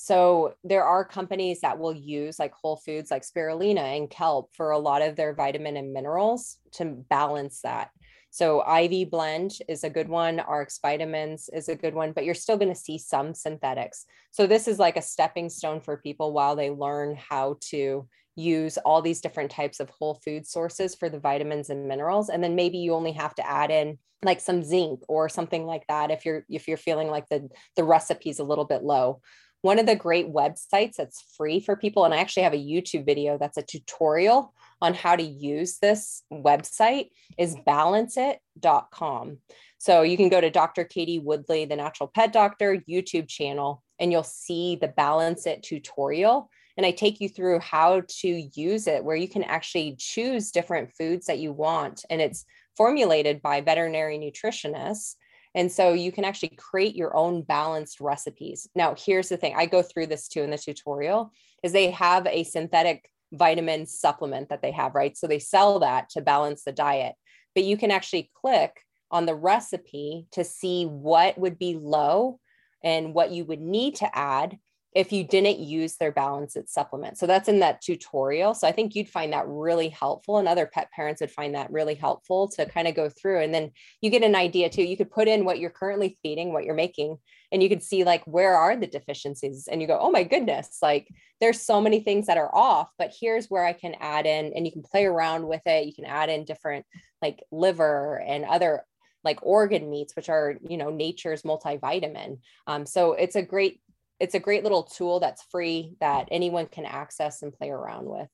So 0.03 0.55
there 0.63 0.83
are 0.83 1.05
companies 1.05 1.61
that 1.61 1.77
will 1.77 1.93
use 1.93 2.39
like 2.39 2.55
whole 2.55 2.77
foods 2.77 3.11
like 3.11 3.21
spirulina 3.21 3.97
and 3.97 4.09
kelp 4.09 4.49
for 4.55 4.71
a 4.71 4.79
lot 4.79 5.03
of 5.03 5.15
their 5.15 5.35
vitamin 5.35 5.77
and 5.77 5.93
minerals 5.93 6.57
to 6.71 6.85
balance 6.85 7.61
that. 7.61 7.91
So 8.31 8.61
Ivy 8.61 9.05
blend 9.05 9.51
is 9.69 9.83
a 9.83 9.91
good 9.91 10.09
one. 10.09 10.41
RX 10.49 10.79
vitamins 10.81 11.51
is 11.53 11.69
a 11.69 11.75
good 11.75 11.93
one, 11.93 12.13
but 12.13 12.25
you're 12.25 12.33
still 12.33 12.57
going 12.57 12.73
to 12.73 12.79
see 12.79 12.97
some 12.97 13.35
synthetics. 13.35 14.07
So 14.31 14.47
this 14.47 14.67
is 14.67 14.79
like 14.79 14.97
a 14.97 15.03
stepping 15.03 15.49
stone 15.49 15.81
for 15.81 15.97
people 15.97 16.33
while 16.33 16.55
they 16.55 16.71
learn 16.71 17.15
how 17.15 17.57
to 17.69 18.07
use 18.35 18.79
all 18.79 19.03
these 19.03 19.21
different 19.21 19.51
types 19.51 19.79
of 19.79 19.91
whole 19.91 20.19
food 20.25 20.47
sources 20.47 20.95
for 20.95 21.09
the 21.09 21.19
vitamins 21.19 21.69
and 21.69 21.87
minerals 21.87 22.29
and 22.29 22.43
then 22.43 22.55
maybe 22.55 22.79
you 22.79 22.93
only 22.93 23.11
have 23.11 23.35
to 23.35 23.47
add 23.47 23.69
in 23.69 23.99
like 24.23 24.39
some 24.39 24.63
zinc 24.63 25.01
or 25.09 25.27
something 25.27 25.65
like 25.65 25.85
that 25.89 26.11
if 26.11 26.25
you're 26.25 26.45
if 26.47 26.65
you're 26.65 26.77
feeling 26.77 27.09
like 27.09 27.27
the 27.27 27.49
the 27.75 27.83
recipe's 27.83 28.39
a 28.39 28.43
little 28.43 28.63
bit 28.63 28.83
low 28.83 29.19
one 29.61 29.79
of 29.79 29.85
the 29.85 29.95
great 29.95 30.31
websites 30.31 30.95
that's 30.95 31.23
free 31.37 31.59
for 31.59 31.75
people 31.75 32.05
and 32.05 32.13
i 32.13 32.17
actually 32.17 32.43
have 32.43 32.53
a 32.53 32.57
youtube 32.57 33.05
video 33.05 33.37
that's 33.37 33.57
a 33.57 33.63
tutorial 33.63 34.53
on 34.81 34.93
how 34.93 35.15
to 35.15 35.23
use 35.23 35.77
this 35.79 36.23
website 36.31 37.09
is 37.37 37.55
balanceit.com 37.67 39.37
so 39.77 40.01
you 40.01 40.17
can 40.17 40.29
go 40.29 40.41
to 40.41 40.49
dr 40.49 40.83
katie 40.85 41.19
woodley 41.19 41.65
the 41.65 41.75
natural 41.75 42.11
pet 42.13 42.33
doctor 42.33 42.77
youtube 42.89 43.27
channel 43.27 43.83
and 43.99 44.11
you'll 44.11 44.23
see 44.23 44.75
the 44.75 44.87
balance 44.87 45.45
it 45.45 45.63
tutorial 45.63 46.49
and 46.77 46.85
I 46.85 46.91
take 46.91 47.19
you 47.19 47.29
through 47.29 47.59
how 47.59 48.01
to 48.07 48.27
use 48.27 48.87
it, 48.87 49.03
where 49.03 49.15
you 49.15 49.27
can 49.27 49.43
actually 49.43 49.95
choose 49.99 50.51
different 50.51 50.91
foods 50.93 51.27
that 51.27 51.39
you 51.39 51.51
want. 51.51 52.05
And 52.09 52.21
it's 52.21 52.45
formulated 52.77 53.41
by 53.41 53.61
veterinary 53.61 54.17
nutritionists. 54.17 55.15
And 55.53 55.71
so 55.71 55.93
you 55.93 56.11
can 56.11 56.23
actually 56.23 56.55
create 56.57 56.95
your 56.95 57.15
own 57.15 57.41
balanced 57.41 57.99
recipes. 57.99 58.67
Now, 58.75 58.95
here's 58.97 59.29
the 59.29 59.37
thing 59.37 59.53
I 59.55 59.65
go 59.65 59.81
through 59.81 60.07
this 60.07 60.27
too 60.27 60.41
in 60.43 60.49
the 60.49 60.57
tutorial 60.57 61.31
is 61.63 61.71
they 61.71 61.91
have 61.91 62.25
a 62.27 62.43
synthetic 62.43 63.09
vitamin 63.33 63.85
supplement 63.85 64.49
that 64.49 64.61
they 64.61 64.71
have, 64.71 64.95
right? 64.95 65.15
So 65.17 65.27
they 65.27 65.39
sell 65.39 65.79
that 65.79 66.09
to 66.09 66.21
balance 66.21 66.63
the 66.63 66.71
diet, 66.71 67.15
but 67.55 67.63
you 67.63 67.77
can 67.77 67.91
actually 67.91 68.31
click 68.33 68.81
on 69.09 69.25
the 69.25 69.35
recipe 69.35 70.27
to 70.31 70.43
see 70.43 70.85
what 70.85 71.37
would 71.37 71.59
be 71.59 71.75
low 71.75 72.39
and 72.83 73.13
what 73.13 73.31
you 73.31 73.45
would 73.45 73.61
need 73.61 73.95
to 73.95 74.17
add 74.17 74.57
if 74.93 75.13
you 75.13 75.23
didn't 75.23 75.59
use 75.59 75.95
their 75.95 76.11
Balance 76.11 76.57
It 76.57 76.69
supplement. 76.69 77.17
So 77.17 77.25
that's 77.25 77.47
in 77.47 77.59
that 77.59 77.81
tutorial. 77.81 78.53
So 78.53 78.67
I 78.67 78.73
think 78.73 78.93
you'd 78.93 79.09
find 79.09 79.31
that 79.31 79.47
really 79.47 79.87
helpful 79.87 80.37
and 80.37 80.47
other 80.47 80.65
pet 80.65 80.91
parents 80.91 81.21
would 81.21 81.31
find 81.31 81.55
that 81.55 81.71
really 81.71 81.95
helpful 81.95 82.49
to 82.49 82.65
kind 82.65 82.87
of 82.89 82.95
go 82.95 83.07
through 83.07 83.39
and 83.41 83.53
then 83.53 83.71
you 84.01 84.09
get 84.09 84.23
an 84.23 84.35
idea 84.35 84.69
too. 84.69 84.83
You 84.83 84.97
could 84.97 85.09
put 85.09 85.29
in 85.29 85.45
what 85.45 85.59
you're 85.59 85.69
currently 85.69 86.17
feeding, 86.21 86.51
what 86.51 86.65
you're 86.65 86.75
making, 86.75 87.17
and 87.53 87.63
you 87.63 87.69
could 87.69 87.83
see 87.83 88.03
like 88.03 88.23
where 88.25 88.55
are 88.55 88.75
the 88.75 88.87
deficiencies 88.87 89.69
and 89.71 89.81
you 89.81 89.87
go, 89.87 89.97
"Oh 89.99 90.11
my 90.11 90.23
goodness, 90.23 90.79
like 90.81 91.07
there's 91.39 91.61
so 91.61 91.79
many 91.79 92.01
things 92.01 92.27
that 92.27 92.37
are 92.37 92.53
off, 92.53 92.89
but 92.97 93.13
here's 93.17 93.47
where 93.47 93.65
I 93.65 93.73
can 93.73 93.95
add 93.99 94.25
in 94.25 94.51
and 94.53 94.65
you 94.65 94.71
can 94.71 94.83
play 94.83 95.05
around 95.05 95.47
with 95.47 95.61
it. 95.65 95.85
You 95.85 95.93
can 95.93 96.05
add 96.05 96.29
in 96.29 96.43
different 96.43 96.85
like 97.21 97.43
liver 97.51 98.21
and 98.25 98.43
other 98.45 98.83
like 99.23 99.39
organ 99.43 99.89
meats 99.89 100.15
which 100.15 100.29
are 100.29 100.55
you 100.67 100.77
know 100.77 100.89
nature's 100.89 101.43
multivitamin 101.43 102.39
um, 102.65 102.87
so 102.87 103.13
it's 103.13 103.35
a 103.35 103.41
great 103.43 103.79
it's 104.21 104.35
a 104.35 104.39
great 104.39 104.63
little 104.63 104.83
tool 104.83 105.19
that's 105.19 105.41
free 105.41 105.95
that 105.99 106.27
anyone 106.29 106.67
can 106.67 106.85
access 106.85 107.41
and 107.41 107.51
play 107.51 107.71
around 107.71 108.05
with. 108.05 108.29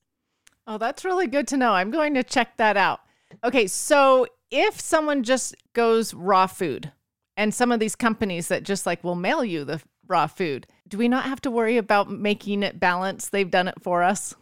Oh, 0.68 0.78
that's 0.78 1.06
really 1.06 1.28
good 1.28 1.48
to 1.48 1.58
know. 1.58 1.72
I'm 1.72 1.92
going 1.92 2.14
to 2.16 2.24
check 2.24 2.58
that 2.58 2.76
out. 2.76 3.00
Okay, 3.42 3.68
so 3.68 4.28
if 4.52 4.82
someone 4.82 5.24
just 5.24 5.56
goes 5.72 6.14
raw 6.14 6.46
food 6.46 6.92
and 7.38 7.54
some 7.54 7.72
of 7.72 7.80
these 7.80 7.96
companies 7.96 8.50
that 8.50 8.64
just 8.64 8.86
like 8.86 9.02
will 9.02 9.16
mail 9.16 9.46
you 9.46 9.64
the 9.64 9.82
raw 10.08 10.28
food, 10.28 10.68
do 10.90 10.98
we 10.98 11.08
not 11.08 11.24
have 11.24 11.40
to 11.42 11.52
worry 11.52 11.78
about 11.78 12.12
making 12.12 12.64
it 12.64 12.82
balanced? 12.82 13.32
They've 13.32 13.50
done 13.50 13.70
it 13.70 13.82
for 13.82 14.04
us. 14.04 14.36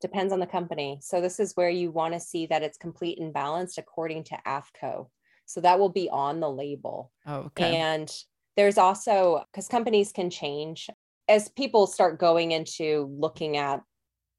Depends 0.00 0.32
on 0.32 0.38
the 0.38 0.46
company. 0.46 1.00
So 1.02 1.20
this 1.20 1.40
is 1.40 1.56
where 1.56 1.68
you 1.68 1.90
want 1.90 2.14
to 2.14 2.20
see 2.20 2.46
that 2.46 2.62
it's 2.62 2.78
complete 2.78 3.18
and 3.18 3.32
balanced 3.32 3.76
according 3.76 4.24
to 4.24 4.38
AAFCO. 4.46 5.08
So 5.46 5.60
that 5.62 5.80
will 5.80 5.88
be 5.88 6.08
on 6.10 6.38
the 6.38 6.48
label. 6.48 7.10
Oh, 7.26 7.38
okay. 7.38 7.76
And 7.76 8.08
there's 8.56 8.78
also 8.78 9.44
because 9.52 9.68
companies 9.68 10.12
can 10.12 10.30
change 10.30 10.88
as 11.30 11.48
people 11.48 11.86
start 11.86 12.18
going 12.18 12.50
into 12.50 13.14
looking 13.18 13.56
at 13.56 13.80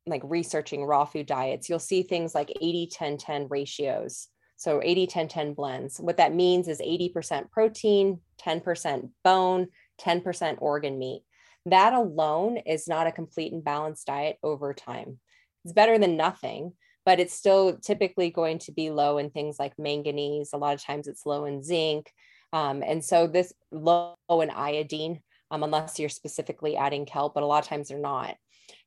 like 0.05 0.21
researching 0.25 0.83
raw 0.83 1.05
food 1.05 1.25
diets, 1.25 1.69
you'll 1.69 1.79
see 1.79 2.03
things 2.03 2.35
like 2.35 2.51
80 2.61 2.89
10 2.91 3.17
10 3.17 3.47
ratios. 3.49 4.27
So 4.57 4.81
80 4.83 5.07
10 5.07 5.27
10 5.27 5.53
blends. 5.53 5.99
What 5.99 6.17
that 6.17 6.35
means 6.35 6.67
is 6.67 6.81
80% 6.81 7.49
protein, 7.49 8.19
10% 8.41 9.09
bone, 9.23 9.67
10% 10.01 10.57
organ 10.59 10.99
meat. 10.99 11.23
That 11.65 11.93
alone 11.93 12.57
is 12.57 12.87
not 12.87 13.07
a 13.07 13.11
complete 13.11 13.53
and 13.53 13.63
balanced 13.63 14.07
diet 14.07 14.37
over 14.43 14.73
time. 14.73 15.19
It's 15.63 15.73
better 15.73 15.97
than 15.97 16.17
nothing, 16.17 16.73
but 17.05 17.19
it's 17.19 17.33
still 17.33 17.77
typically 17.77 18.31
going 18.31 18.59
to 18.59 18.71
be 18.71 18.89
low 18.89 19.17
in 19.17 19.29
things 19.29 19.57
like 19.59 19.79
manganese. 19.79 20.49
A 20.53 20.57
lot 20.57 20.73
of 20.73 20.83
times 20.83 21.07
it's 21.07 21.25
low 21.25 21.45
in 21.45 21.63
zinc. 21.63 22.11
Um, 22.53 22.83
and 22.85 23.03
so 23.03 23.27
this 23.27 23.53
low 23.71 24.15
in 24.29 24.49
iodine, 24.49 25.21
um, 25.51 25.63
unless 25.63 25.99
you're 25.99 26.09
specifically 26.09 26.77
adding 26.77 27.05
kelp, 27.05 27.33
but 27.33 27.43
a 27.43 27.45
lot 27.45 27.63
of 27.63 27.69
times 27.69 27.89
they're 27.89 27.99
not. 27.99 28.35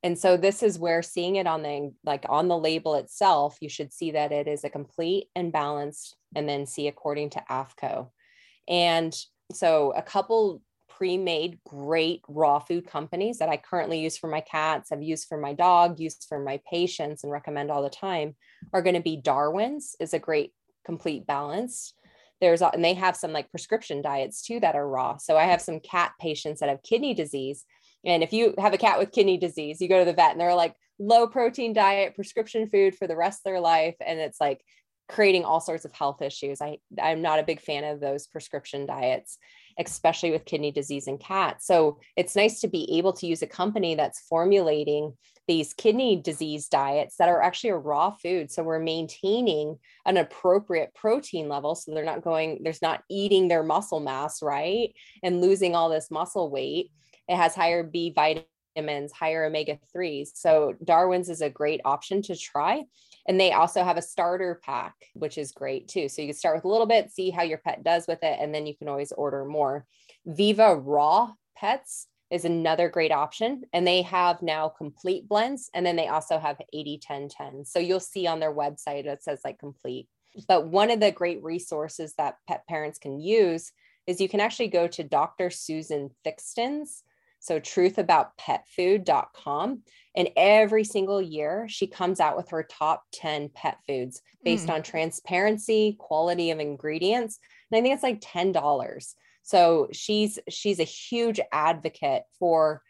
And 0.02 0.18
so 0.18 0.36
this 0.36 0.62
is 0.62 0.78
where 0.78 1.02
seeing 1.02 1.36
it 1.36 1.46
on 1.46 1.62
the 1.62 1.92
like 2.04 2.24
on 2.28 2.48
the 2.48 2.58
label 2.58 2.94
itself, 2.94 3.56
you 3.60 3.68
should 3.68 3.92
see 3.92 4.12
that 4.12 4.32
it 4.32 4.46
is 4.48 4.64
a 4.64 4.70
complete 4.70 5.28
and 5.34 5.52
balanced, 5.52 6.16
and 6.34 6.48
then 6.48 6.66
see 6.66 6.88
according 6.88 7.30
to 7.30 7.44
AAFCO. 7.50 8.10
And 8.68 9.14
so 9.52 9.92
a 9.96 10.02
couple 10.02 10.62
pre-made 10.88 11.58
great 11.66 12.22
raw 12.28 12.58
food 12.60 12.86
companies 12.86 13.38
that 13.38 13.48
I 13.48 13.56
currently 13.56 14.00
use 14.00 14.16
for 14.16 14.28
my 14.28 14.40
cats, 14.40 14.92
I've 14.92 15.02
used 15.02 15.26
for 15.28 15.36
my 15.36 15.52
dog, 15.52 15.98
used 15.98 16.26
for 16.28 16.38
my 16.38 16.60
patients, 16.70 17.24
and 17.24 17.32
recommend 17.32 17.70
all 17.70 17.82
the 17.82 17.90
time 17.90 18.36
are 18.72 18.82
going 18.82 18.94
to 18.94 19.02
be 19.02 19.16
Darwin's 19.16 19.96
is 19.98 20.14
a 20.14 20.18
great 20.18 20.52
complete 20.84 21.26
balance 21.26 21.94
there's 22.44 22.62
and 22.62 22.84
they 22.84 22.94
have 22.94 23.16
some 23.16 23.32
like 23.32 23.50
prescription 23.50 24.02
diets 24.02 24.42
too 24.42 24.60
that 24.60 24.76
are 24.76 24.88
raw. 24.88 25.16
So 25.16 25.36
i 25.36 25.44
have 25.44 25.60
some 25.60 25.80
cat 25.80 26.12
patients 26.20 26.60
that 26.60 26.68
have 26.68 26.82
kidney 26.82 27.14
disease 27.14 27.64
and 28.04 28.22
if 28.22 28.32
you 28.32 28.54
have 28.58 28.74
a 28.74 28.78
cat 28.78 28.98
with 28.98 29.12
kidney 29.12 29.38
disease 29.38 29.80
you 29.80 29.88
go 29.88 29.98
to 29.98 30.04
the 30.04 30.12
vet 30.12 30.32
and 30.32 30.40
they're 30.40 30.54
like 30.54 30.74
low 30.98 31.26
protein 31.26 31.72
diet 31.72 32.14
prescription 32.14 32.68
food 32.68 32.94
for 32.94 33.06
the 33.06 33.16
rest 33.16 33.40
of 33.40 33.44
their 33.44 33.60
life 33.60 33.96
and 34.04 34.20
it's 34.20 34.40
like 34.40 34.60
creating 35.08 35.44
all 35.44 35.60
sorts 35.60 35.84
of 35.84 35.92
health 35.92 36.22
issues. 36.22 36.60
I 36.60 36.78
i'm 37.02 37.22
not 37.22 37.38
a 37.38 37.44
big 37.44 37.60
fan 37.60 37.84
of 37.84 38.00
those 38.00 38.26
prescription 38.26 38.86
diets 38.86 39.38
especially 39.78 40.30
with 40.30 40.44
kidney 40.44 40.70
disease 40.70 41.06
in 41.06 41.18
cats 41.18 41.66
so 41.66 41.98
it's 42.16 42.36
nice 42.36 42.60
to 42.60 42.68
be 42.68 42.98
able 42.98 43.12
to 43.12 43.26
use 43.26 43.42
a 43.42 43.46
company 43.46 43.94
that's 43.94 44.20
formulating 44.20 45.12
these 45.46 45.74
kidney 45.74 46.16
disease 46.16 46.68
diets 46.68 47.16
that 47.16 47.28
are 47.28 47.42
actually 47.42 47.70
a 47.70 47.76
raw 47.76 48.10
food. 48.10 48.50
So 48.50 48.62
we're 48.62 48.78
maintaining 48.78 49.78
an 50.06 50.16
appropriate 50.16 50.94
protein 50.94 51.48
level. 51.48 51.74
So 51.74 51.92
they're 51.92 52.04
not 52.04 52.22
going, 52.22 52.60
there's 52.62 52.82
not 52.82 53.02
eating 53.10 53.48
their 53.48 53.62
muscle 53.62 54.00
mass, 54.00 54.42
right? 54.42 54.94
And 55.22 55.40
losing 55.40 55.74
all 55.74 55.90
this 55.90 56.10
muscle 56.10 56.50
weight. 56.50 56.90
It 57.28 57.36
has 57.36 57.54
higher 57.54 57.82
B 57.82 58.10
vitamins, 58.74 59.12
higher 59.12 59.44
omega 59.44 59.78
3s. 59.94 60.30
So 60.34 60.74
Darwin's 60.84 61.28
is 61.28 61.40
a 61.40 61.50
great 61.50 61.80
option 61.84 62.22
to 62.22 62.36
try. 62.36 62.84
And 63.26 63.40
they 63.40 63.52
also 63.52 63.82
have 63.82 63.96
a 63.96 64.02
starter 64.02 64.60
pack, 64.62 64.94
which 65.14 65.38
is 65.38 65.52
great 65.52 65.88
too. 65.88 66.08
So 66.08 66.22
you 66.22 66.28
can 66.28 66.36
start 66.36 66.56
with 66.56 66.64
a 66.64 66.68
little 66.68 66.86
bit, 66.86 67.10
see 67.10 67.30
how 67.30 67.42
your 67.42 67.58
pet 67.58 67.82
does 67.82 68.06
with 68.06 68.22
it, 68.22 68.38
and 68.40 68.54
then 68.54 68.66
you 68.66 68.76
can 68.76 68.88
always 68.88 69.12
order 69.12 69.44
more. 69.44 69.86
Viva 70.26 70.76
Raw 70.76 71.32
Pets 71.56 72.08
is 72.30 72.44
another 72.44 72.88
great 72.88 73.12
option. 73.12 73.62
And 73.72 73.86
they 73.86 74.02
have 74.02 74.42
now 74.42 74.68
complete 74.68 75.28
blends. 75.28 75.70
And 75.72 75.86
then 75.86 75.96
they 75.96 76.08
also 76.08 76.38
have 76.38 76.60
80 76.72 76.98
10 76.98 77.28
10. 77.28 77.64
So 77.64 77.78
you'll 77.78 78.00
see 78.00 78.26
on 78.26 78.40
their 78.40 78.52
website 78.52 79.06
it 79.06 79.22
says 79.22 79.40
like 79.44 79.58
complete. 79.58 80.08
But 80.48 80.66
one 80.66 80.90
of 80.90 81.00
the 81.00 81.12
great 81.12 81.42
resources 81.42 82.14
that 82.18 82.38
pet 82.48 82.66
parents 82.66 82.98
can 82.98 83.20
use 83.20 83.72
is 84.06 84.20
you 84.20 84.28
can 84.28 84.40
actually 84.40 84.68
go 84.68 84.86
to 84.88 85.04
Dr. 85.04 85.48
Susan 85.48 86.10
Thixton's. 86.26 87.04
So 87.44 87.60
truthaboutpetfood.com. 87.60 89.82
And 90.16 90.30
every 90.34 90.84
single 90.84 91.20
year, 91.20 91.66
she 91.68 91.86
comes 91.86 92.18
out 92.18 92.38
with 92.38 92.48
her 92.48 92.62
top 92.62 93.04
10 93.12 93.50
pet 93.50 93.76
foods 93.86 94.22
based 94.42 94.68
mm. 94.68 94.74
on 94.74 94.82
transparency, 94.82 95.94
quality 95.98 96.50
of 96.50 96.58
ingredients. 96.58 97.38
And 97.70 97.78
I 97.78 97.82
think 97.82 97.92
it's 97.92 98.02
like 98.02 98.22
$10. 98.22 99.14
So 99.42 99.88
she's 99.92 100.38
she's 100.48 100.80
a 100.80 100.84
huge 100.84 101.38
advocate 101.52 102.22
for 102.38 102.80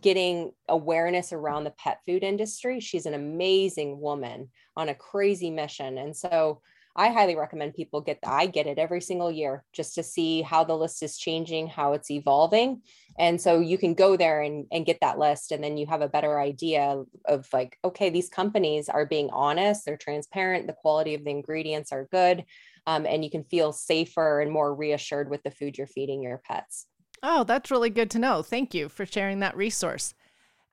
getting 0.00 0.50
awareness 0.68 1.32
around 1.32 1.62
the 1.62 1.70
pet 1.70 2.00
food 2.04 2.24
industry. 2.24 2.80
She's 2.80 3.06
an 3.06 3.14
amazing 3.14 4.00
woman 4.00 4.50
on 4.76 4.88
a 4.88 4.96
crazy 4.96 5.50
mission. 5.50 5.96
And 5.96 6.16
so 6.16 6.60
I 6.94 7.10
highly 7.10 7.36
recommend 7.36 7.74
people 7.74 8.00
get 8.00 8.20
that. 8.22 8.32
I 8.32 8.46
get 8.46 8.66
it 8.66 8.78
every 8.78 9.00
single 9.00 9.30
year 9.30 9.64
just 9.72 9.94
to 9.94 10.02
see 10.02 10.42
how 10.42 10.64
the 10.64 10.76
list 10.76 11.02
is 11.02 11.16
changing, 11.16 11.68
how 11.68 11.94
it's 11.94 12.10
evolving. 12.10 12.82
And 13.18 13.40
so 13.40 13.60
you 13.60 13.78
can 13.78 13.94
go 13.94 14.16
there 14.16 14.40
and, 14.40 14.66
and 14.72 14.86
get 14.86 14.98
that 15.00 15.18
list. 15.18 15.52
And 15.52 15.62
then 15.62 15.76
you 15.76 15.86
have 15.86 16.00
a 16.00 16.08
better 16.08 16.40
idea 16.40 17.02
of 17.26 17.48
like, 17.52 17.78
okay, 17.84 18.10
these 18.10 18.28
companies 18.28 18.88
are 18.88 19.06
being 19.06 19.30
honest, 19.30 19.84
they're 19.84 19.96
transparent, 19.96 20.66
the 20.66 20.72
quality 20.72 21.14
of 21.14 21.24
the 21.24 21.30
ingredients 21.30 21.92
are 21.92 22.08
good 22.10 22.44
um, 22.86 23.06
and 23.06 23.24
you 23.24 23.30
can 23.30 23.44
feel 23.44 23.72
safer 23.72 24.40
and 24.40 24.50
more 24.50 24.74
reassured 24.74 25.30
with 25.30 25.42
the 25.42 25.50
food 25.50 25.78
you're 25.78 25.86
feeding 25.86 26.22
your 26.22 26.38
pets. 26.38 26.86
Oh, 27.22 27.44
that's 27.44 27.70
really 27.70 27.90
good 27.90 28.10
to 28.12 28.18
know. 28.18 28.42
Thank 28.42 28.74
you 28.74 28.88
for 28.88 29.06
sharing 29.06 29.40
that 29.40 29.56
resource. 29.56 30.14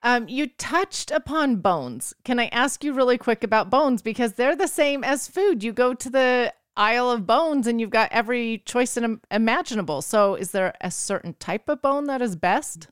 Um, 0.02 0.28
you 0.28 0.48
touched 0.48 1.12
upon 1.12 1.58
bones. 1.58 2.14
Can 2.24 2.40
I 2.40 2.48
ask 2.48 2.84
you 2.84 2.94
really 2.94 3.18
quick 3.18 3.44
about 3.44 3.70
bones? 3.70 4.02
Because 4.02 4.34
they're 4.34 4.56
the 4.56 4.68
same 4.68 5.04
as 5.04 5.28
food. 5.28 5.64
You 5.64 5.74
go 5.74 5.94
to 5.94 6.10
the 6.10 6.54
aisle 6.80 7.12
of 7.12 7.28
bones 7.28 7.68
and 7.68 7.80
you've 7.80 7.90
got 7.92 8.12
every 8.12 8.64
choice 8.66 8.98
in, 8.98 9.22
imaginable. 9.30 10.02
So, 10.02 10.36
is 10.36 10.52
there 10.52 10.74
a 10.82 10.90
certain 10.90 11.36
type 11.36 11.70
of 11.70 11.82
bone 11.82 12.06
that 12.06 12.22
is 12.22 12.36
best? 12.36 12.88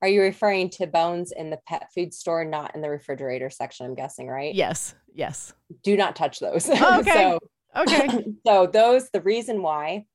Are 0.00 0.08
you 0.08 0.22
referring 0.22 0.70
to 0.70 0.86
bones 0.86 1.32
in 1.32 1.50
the 1.50 1.60
pet 1.66 1.88
food 1.94 2.14
store, 2.14 2.44
not 2.44 2.74
in 2.74 2.80
the 2.80 2.90
refrigerator 2.90 3.50
section? 3.50 3.86
I'm 3.86 3.94
guessing, 3.94 4.26
right? 4.28 4.54
Yes. 4.54 4.94
Yes. 5.14 5.52
Do 5.82 5.96
not 5.96 6.16
touch 6.16 6.40
those. 6.40 6.68
Oh, 6.68 6.98
okay. 7.00 7.12
so, 7.12 7.38
Okay. 7.76 8.24
so 8.46 8.66
those 8.66 9.10
the 9.10 9.20
reason 9.20 9.62
why 9.62 10.06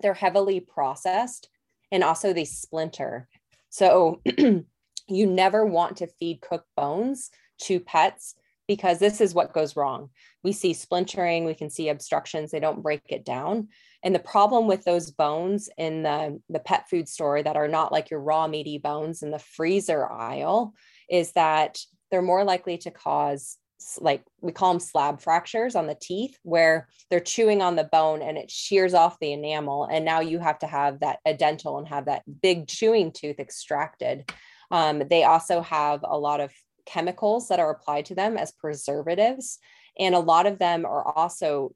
they're 0.00 0.14
heavily 0.14 0.60
processed 0.60 1.48
and 1.92 2.02
also 2.02 2.32
they 2.32 2.44
splinter. 2.44 3.28
So 3.70 4.20
you 4.38 4.64
never 5.08 5.64
want 5.64 5.98
to 5.98 6.06
feed 6.06 6.40
cooked 6.40 6.68
bones 6.76 7.30
to 7.62 7.80
pets 7.80 8.34
because 8.66 8.98
this 8.98 9.20
is 9.20 9.34
what 9.34 9.52
goes 9.52 9.76
wrong. 9.76 10.10
We 10.42 10.52
see 10.52 10.72
splintering, 10.72 11.44
we 11.44 11.54
can 11.54 11.70
see 11.70 11.88
obstructions, 11.88 12.50
they 12.50 12.60
don't 12.60 12.82
break 12.82 13.02
it 13.08 13.24
down. 13.24 13.68
And 14.02 14.14
the 14.14 14.20
problem 14.20 14.66
with 14.66 14.84
those 14.84 15.10
bones 15.10 15.68
in 15.76 16.02
the, 16.02 16.40
the 16.48 16.60
pet 16.60 16.88
food 16.88 17.08
store 17.08 17.42
that 17.42 17.56
are 17.56 17.68
not 17.68 17.92
like 17.92 18.10
your 18.10 18.20
raw 18.20 18.46
meaty 18.46 18.78
bones 18.78 19.22
in 19.22 19.30
the 19.30 19.38
freezer 19.38 20.10
aisle 20.10 20.74
is 21.10 21.32
that 21.32 21.78
they're 22.10 22.22
more 22.22 22.44
likely 22.44 22.78
to 22.78 22.90
cause 22.90 23.58
like 24.00 24.22
we 24.40 24.52
call 24.52 24.72
them 24.72 24.80
slab 24.80 25.20
fractures 25.20 25.74
on 25.74 25.86
the 25.86 25.96
teeth 26.00 26.38
where 26.42 26.88
they're 27.10 27.20
chewing 27.20 27.60
on 27.60 27.76
the 27.76 27.84
bone 27.84 28.22
and 28.22 28.38
it 28.38 28.50
shears 28.50 28.94
off 28.94 29.18
the 29.20 29.32
enamel 29.32 29.84
and 29.84 30.04
now 30.04 30.20
you 30.20 30.38
have 30.38 30.58
to 30.58 30.66
have 30.66 31.00
that 31.00 31.18
a 31.26 31.34
dental 31.34 31.78
and 31.78 31.88
have 31.88 32.06
that 32.06 32.22
big 32.40 32.66
chewing 32.66 33.12
tooth 33.12 33.38
extracted 33.38 34.30
um, 34.70 35.02
they 35.10 35.24
also 35.24 35.60
have 35.60 36.00
a 36.02 36.18
lot 36.18 36.40
of 36.40 36.50
chemicals 36.86 37.48
that 37.48 37.60
are 37.60 37.70
applied 37.70 38.06
to 38.06 38.14
them 38.14 38.36
as 38.36 38.52
preservatives 38.52 39.58
and 39.98 40.14
a 40.14 40.20
lot 40.20 40.46
of 40.46 40.58
them 40.58 40.84
are 40.84 41.06
also 41.16 41.74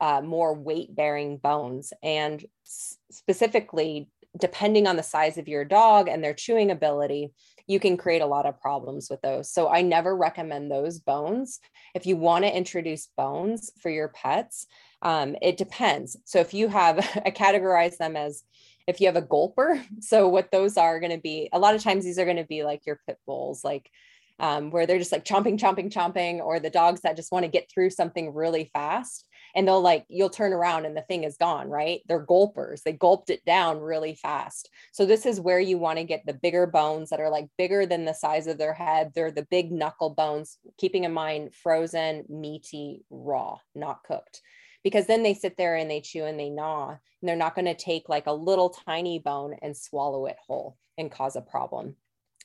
uh, 0.00 0.20
more 0.20 0.54
weight 0.54 0.94
bearing 0.94 1.36
bones 1.38 1.92
and 2.02 2.44
specifically 2.64 4.08
depending 4.38 4.86
on 4.86 4.96
the 4.96 5.02
size 5.02 5.38
of 5.38 5.48
your 5.48 5.64
dog 5.64 6.08
and 6.08 6.22
their 6.22 6.34
chewing 6.34 6.70
ability 6.70 7.32
you 7.66 7.80
can 7.80 7.96
create 7.96 8.22
a 8.22 8.26
lot 8.26 8.46
of 8.46 8.60
problems 8.60 9.08
with 9.10 9.20
those. 9.22 9.50
So 9.50 9.68
I 9.68 9.82
never 9.82 10.16
recommend 10.16 10.70
those 10.70 11.00
bones. 11.00 11.60
If 11.94 12.06
you 12.06 12.16
want 12.16 12.44
to 12.44 12.56
introduce 12.56 13.08
bones 13.16 13.72
for 13.80 13.90
your 13.90 14.08
pets, 14.08 14.66
um, 15.02 15.36
it 15.42 15.56
depends. 15.56 16.16
So 16.24 16.38
if 16.38 16.54
you 16.54 16.68
have, 16.68 16.98
I 17.24 17.30
categorize 17.30 17.96
them 17.96 18.16
as 18.16 18.44
if 18.86 19.00
you 19.00 19.08
have 19.08 19.16
a 19.16 19.22
gulper. 19.22 19.84
So 20.00 20.28
what 20.28 20.52
those 20.52 20.76
are 20.76 21.00
going 21.00 21.12
to 21.12 21.20
be, 21.20 21.48
a 21.52 21.58
lot 21.58 21.74
of 21.74 21.82
times 21.82 22.04
these 22.04 22.18
are 22.18 22.24
going 22.24 22.36
to 22.36 22.44
be 22.44 22.62
like 22.62 22.86
your 22.86 23.00
pit 23.06 23.18
bulls, 23.26 23.64
like 23.64 23.90
um, 24.38 24.70
where 24.70 24.86
they're 24.86 24.98
just 24.98 25.12
like 25.12 25.24
chomping, 25.24 25.58
chomping, 25.58 25.92
chomping, 25.92 26.40
or 26.40 26.60
the 26.60 26.70
dogs 26.70 27.00
that 27.02 27.16
just 27.16 27.32
want 27.32 27.44
to 27.44 27.50
get 27.50 27.70
through 27.70 27.90
something 27.90 28.34
really 28.34 28.70
fast 28.72 29.26
and 29.56 29.66
they'll 29.66 29.80
like 29.80 30.04
you'll 30.08 30.30
turn 30.30 30.52
around 30.52 30.84
and 30.84 30.96
the 30.96 31.02
thing 31.02 31.24
is 31.24 31.38
gone 31.38 31.68
right? 31.68 32.02
They're 32.06 32.20
gulpers. 32.20 32.82
They 32.82 32.92
gulped 32.92 33.30
it 33.30 33.44
down 33.44 33.80
really 33.80 34.14
fast. 34.14 34.68
So 34.92 35.06
this 35.06 35.26
is 35.26 35.40
where 35.40 35.58
you 35.58 35.78
want 35.78 35.98
to 35.98 36.04
get 36.04 36.24
the 36.26 36.34
bigger 36.34 36.66
bones 36.66 37.10
that 37.10 37.20
are 37.20 37.30
like 37.30 37.48
bigger 37.56 37.86
than 37.86 38.04
the 38.04 38.12
size 38.12 38.46
of 38.46 38.58
their 38.58 38.74
head. 38.74 39.12
They're 39.14 39.32
the 39.32 39.46
big 39.50 39.72
knuckle 39.72 40.10
bones 40.10 40.58
keeping 40.78 41.04
in 41.04 41.12
mind 41.12 41.54
frozen 41.54 42.24
meaty 42.28 43.04
raw 43.10 43.56
not 43.74 44.04
cooked. 44.04 44.42
Because 44.84 45.06
then 45.06 45.24
they 45.24 45.34
sit 45.34 45.56
there 45.56 45.74
and 45.74 45.90
they 45.90 46.00
chew 46.00 46.24
and 46.24 46.38
they 46.38 46.50
gnaw 46.50 46.90
and 46.90 47.28
they're 47.28 47.34
not 47.34 47.56
going 47.56 47.64
to 47.64 47.74
take 47.74 48.08
like 48.08 48.26
a 48.26 48.32
little 48.32 48.68
tiny 48.68 49.18
bone 49.18 49.56
and 49.62 49.76
swallow 49.76 50.26
it 50.26 50.36
whole 50.46 50.76
and 50.98 51.10
cause 51.10 51.34
a 51.34 51.40
problem 51.40 51.96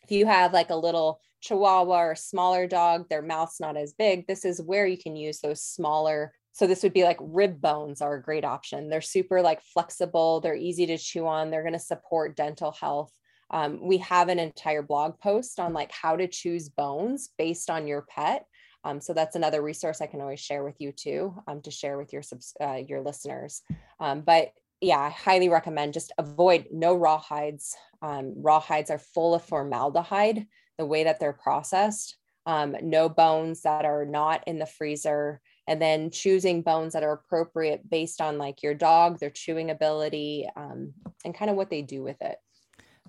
if 0.03 0.11
you 0.11 0.25
have 0.25 0.53
like 0.53 0.69
a 0.69 0.75
little 0.75 1.19
chihuahua 1.41 2.01
or 2.01 2.15
smaller 2.15 2.67
dog 2.67 3.07
their 3.09 3.21
mouth's 3.21 3.59
not 3.59 3.75
as 3.77 3.93
big 3.93 4.27
this 4.27 4.45
is 4.45 4.61
where 4.61 4.85
you 4.85 4.97
can 4.97 5.15
use 5.15 5.39
those 5.39 5.61
smaller 5.61 6.33
so 6.53 6.67
this 6.67 6.83
would 6.83 6.93
be 6.93 7.03
like 7.03 7.17
rib 7.21 7.61
bones 7.61 8.01
are 8.01 8.15
a 8.15 8.21
great 8.21 8.43
option. 8.43 8.89
They're 8.89 9.01
super 9.01 9.41
like 9.41 9.61
flexible. 9.61 10.41
They're 10.41 10.55
easy 10.55 10.85
to 10.87 10.97
chew 10.97 11.25
on. 11.27 11.49
They're 11.49 11.63
going 11.63 11.73
to 11.73 11.79
support 11.79 12.35
dental 12.35 12.71
health. 12.71 13.11
Um, 13.49 13.79
we 13.81 13.97
have 13.99 14.29
an 14.29 14.39
entire 14.39 14.81
blog 14.81 15.19
post 15.19 15.59
on 15.59 15.73
like 15.73 15.91
how 15.91 16.15
to 16.15 16.27
choose 16.27 16.69
bones 16.69 17.29
based 17.37 17.69
on 17.69 17.87
your 17.87 18.03
pet. 18.03 18.45
Um, 18.83 18.99
so 18.99 19.13
that's 19.13 19.35
another 19.35 19.61
resource 19.61 20.01
I 20.01 20.07
can 20.07 20.21
always 20.21 20.39
share 20.39 20.63
with 20.63 20.75
you 20.79 20.91
too, 20.91 21.35
um, 21.47 21.61
to 21.61 21.71
share 21.71 21.97
with 21.97 22.11
your 22.11 22.23
uh, 22.59 22.79
your 22.87 23.01
listeners. 23.01 23.61
Um, 23.99 24.21
but 24.21 24.51
yeah, 24.81 24.99
I 24.99 25.09
highly 25.09 25.47
recommend 25.47 25.93
just 25.93 26.11
avoid 26.17 26.65
no 26.71 26.95
raw 26.95 27.19
hides. 27.19 27.75
Um, 28.01 28.33
raw 28.35 28.59
hides 28.59 28.89
are 28.89 28.97
full 28.97 29.35
of 29.35 29.43
formaldehyde, 29.43 30.47
the 30.77 30.85
way 30.85 31.03
that 31.03 31.19
they're 31.19 31.33
processed. 31.33 32.17
Um, 32.47 32.75
no 32.81 33.07
bones 33.07 33.61
that 33.61 33.85
are 33.85 34.05
not 34.05 34.43
in 34.47 34.57
the 34.57 34.65
freezer 34.65 35.39
and 35.67 35.79
then 35.79 36.09
choosing 36.09 36.63
bones 36.63 36.93
that 36.93 37.03
are 37.03 37.13
appropriate 37.13 37.87
based 37.87 38.19
on 38.19 38.39
like 38.39 38.63
your 38.63 38.73
dog, 38.73 39.19
their 39.19 39.29
chewing 39.29 39.69
ability, 39.69 40.49
um, 40.55 40.93
and 41.23 41.35
kind 41.35 41.51
of 41.51 41.57
what 41.57 41.69
they 41.69 41.83
do 41.83 42.01
with 42.01 42.19
it. 42.21 42.37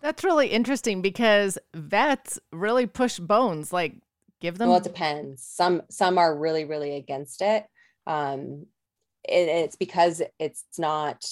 That's 0.03 0.23
really 0.23 0.49
interesting 0.49 1.01
because 1.01 1.59
vets 1.75 2.39
really 2.53 2.87
push 2.87 3.19
bones. 3.19 3.73
Like, 3.73 3.95
give 4.41 4.59
them. 4.59 4.69
Well, 4.69 4.79
it 4.79 4.85
depends. 4.85 5.43
Some 5.43 5.83
some 5.91 6.19
are 6.19 6.37
really 6.37 6.65
really 6.67 6.97
against 6.97 7.41
it. 7.41 7.65
Um, 8.07 8.67
it, 9.25 9.49
it's 9.49 9.77
because 9.77 10.21
it's 10.39 10.65
not 10.79 11.25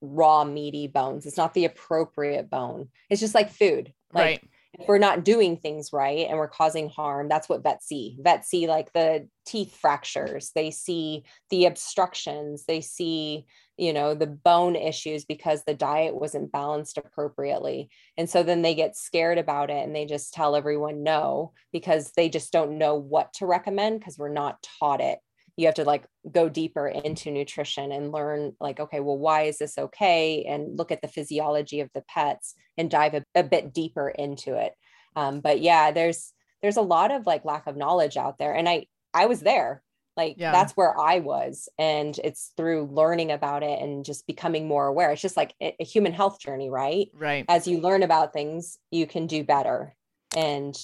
raw 0.00 0.44
meaty 0.44 0.86
bones. 0.86 1.26
It's 1.26 1.36
not 1.36 1.54
the 1.54 1.64
appropriate 1.64 2.50
bone. 2.50 2.88
It's 3.10 3.20
just 3.20 3.34
like 3.34 3.50
food. 3.50 3.92
Like, 4.12 4.40
right 4.40 4.50
if 4.78 4.88
we're 4.88 4.98
not 4.98 5.24
doing 5.24 5.56
things 5.56 5.92
right 5.92 6.26
and 6.28 6.38
we're 6.38 6.48
causing 6.48 6.88
harm 6.88 7.28
that's 7.28 7.48
what 7.48 7.62
vets 7.62 7.86
see 7.86 8.16
vets 8.20 8.48
see 8.48 8.66
like 8.66 8.92
the 8.92 9.28
teeth 9.46 9.76
fractures 9.76 10.50
they 10.54 10.70
see 10.70 11.24
the 11.50 11.66
obstructions 11.66 12.64
they 12.66 12.80
see 12.80 13.46
you 13.76 13.92
know 13.92 14.14
the 14.14 14.26
bone 14.26 14.76
issues 14.76 15.24
because 15.24 15.62
the 15.64 15.74
diet 15.74 16.14
wasn't 16.14 16.52
balanced 16.52 16.98
appropriately 16.98 17.88
and 18.16 18.28
so 18.28 18.42
then 18.42 18.62
they 18.62 18.74
get 18.74 18.96
scared 18.96 19.38
about 19.38 19.70
it 19.70 19.84
and 19.84 19.94
they 19.94 20.06
just 20.06 20.32
tell 20.32 20.56
everyone 20.56 21.02
no 21.02 21.52
because 21.72 22.12
they 22.16 22.28
just 22.28 22.52
don't 22.52 22.78
know 22.78 22.94
what 22.94 23.32
to 23.32 23.46
recommend 23.46 23.98
because 23.98 24.18
we're 24.18 24.28
not 24.28 24.66
taught 24.80 25.00
it 25.00 25.18
you 25.56 25.66
have 25.66 25.76
to 25.76 25.84
like 25.84 26.04
go 26.30 26.48
deeper 26.48 26.88
into 26.88 27.30
nutrition 27.30 27.92
and 27.92 28.12
learn 28.12 28.54
like 28.60 28.80
okay 28.80 29.00
well 29.00 29.18
why 29.18 29.42
is 29.42 29.58
this 29.58 29.78
okay? 29.78 30.44
And 30.48 30.78
look 30.78 30.90
at 30.90 31.02
the 31.02 31.08
physiology 31.08 31.80
of 31.80 31.90
the 31.94 32.02
pets 32.08 32.54
and 32.76 32.90
dive 32.90 33.14
a, 33.14 33.24
a 33.34 33.42
bit 33.42 33.72
deeper 33.72 34.08
into 34.08 34.54
it. 34.54 34.72
Um, 35.16 35.40
but 35.40 35.60
yeah 35.60 35.90
there's 35.90 36.32
there's 36.62 36.76
a 36.76 36.82
lot 36.82 37.12
of 37.12 37.26
like 37.26 37.44
lack 37.44 37.66
of 37.66 37.76
knowledge 37.76 38.16
out 38.16 38.38
there. 38.38 38.54
And 38.54 38.68
i 38.68 38.86
i 39.12 39.26
was 39.26 39.40
there. 39.40 39.82
Like 40.16 40.36
yeah. 40.38 40.52
that's 40.52 40.72
where 40.72 40.98
i 40.98 41.20
was. 41.20 41.68
And 41.78 42.18
it's 42.22 42.52
through 42.56 42.88
learning 42.92 43.30
about 43.30 43.62
it 43.62 43.80
and 43.80 44.04
just 44.04 44.26
becoming 44.26 44.66
more 44.66 44.86
aware. 44.86 45.12
It's 45.12 45.22
just 45.22 45.36
like 45.36 45.54
a, 45.62 45.74
a 45.80 45.84
human 45.84 46.12
health 46.12 46.40
journey 46.40 46.70
right? 46.70 47.08
Right. 47.14 47.44
As 47.48 47.68
you 47.68 47.80
learn 47.80 48.02
about 48.02 48.32
things 48.32 48.78
you 48.90 49.06
can 49.06 49.26
do 49.26 49.44
better. 49.44 49.94
And 50.36 50.76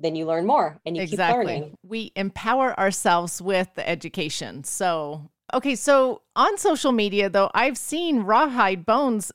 then 0.00 0.14
you 0.14 0.26
learn 0.26 0.46
more 0.46 0.78
and 0.86 0.96
you 0.96 1.02
exactly. 1.02 1.44
keep 1.44 1.46
learning. 1.46 1.78
We 1.82 2.12
empower 2.14 2.78
ourselves 2.78 3.42
with 3.42 3.68
the 3.74 3.88
education. 3.88 4.64
So, 4.64 5.28
okay, 5.52 5.74
so 5.74 6.22
on 6.36 6.56
social 6.56 6.92
media 6.92 7.28
though, 7.28 7.50
I've 7.54 7.76
seen 7.76 8.20
rawhide 8.20 8.86
bones 8.86 9.32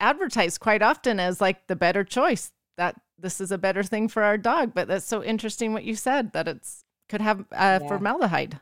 advertised 0.00 0.60
quite 0.60 0.82
often 0.82 1.20
as 1.20 1.40
like 1.40 1.66
the 1.66 1.76
better 1.76 2.02
choice 2.02 2.52
that 2.76 2.96
this 3.18 3.40
is 3.40 3.50
a 3.50 3.58
better 3.58 3.82
thing 3.82 4.08
for 4.08 4.22
our 4.22 4.38
dog. 4.38 4.72
But 4.74 4.88
that's 4.88 5.06
so 5.06 5.22
interesting 5.22 5.72
what 5.72 5.84
you 5.84 5.94
said 5.94 6.32
that 6.32 6.48
it's 6.48 6.84
could 7.08 7.20
have 7.20 7.40
uh, 7.52 7.78
yeah. 7.82 7.88
formaldehyde. 7.88 8.58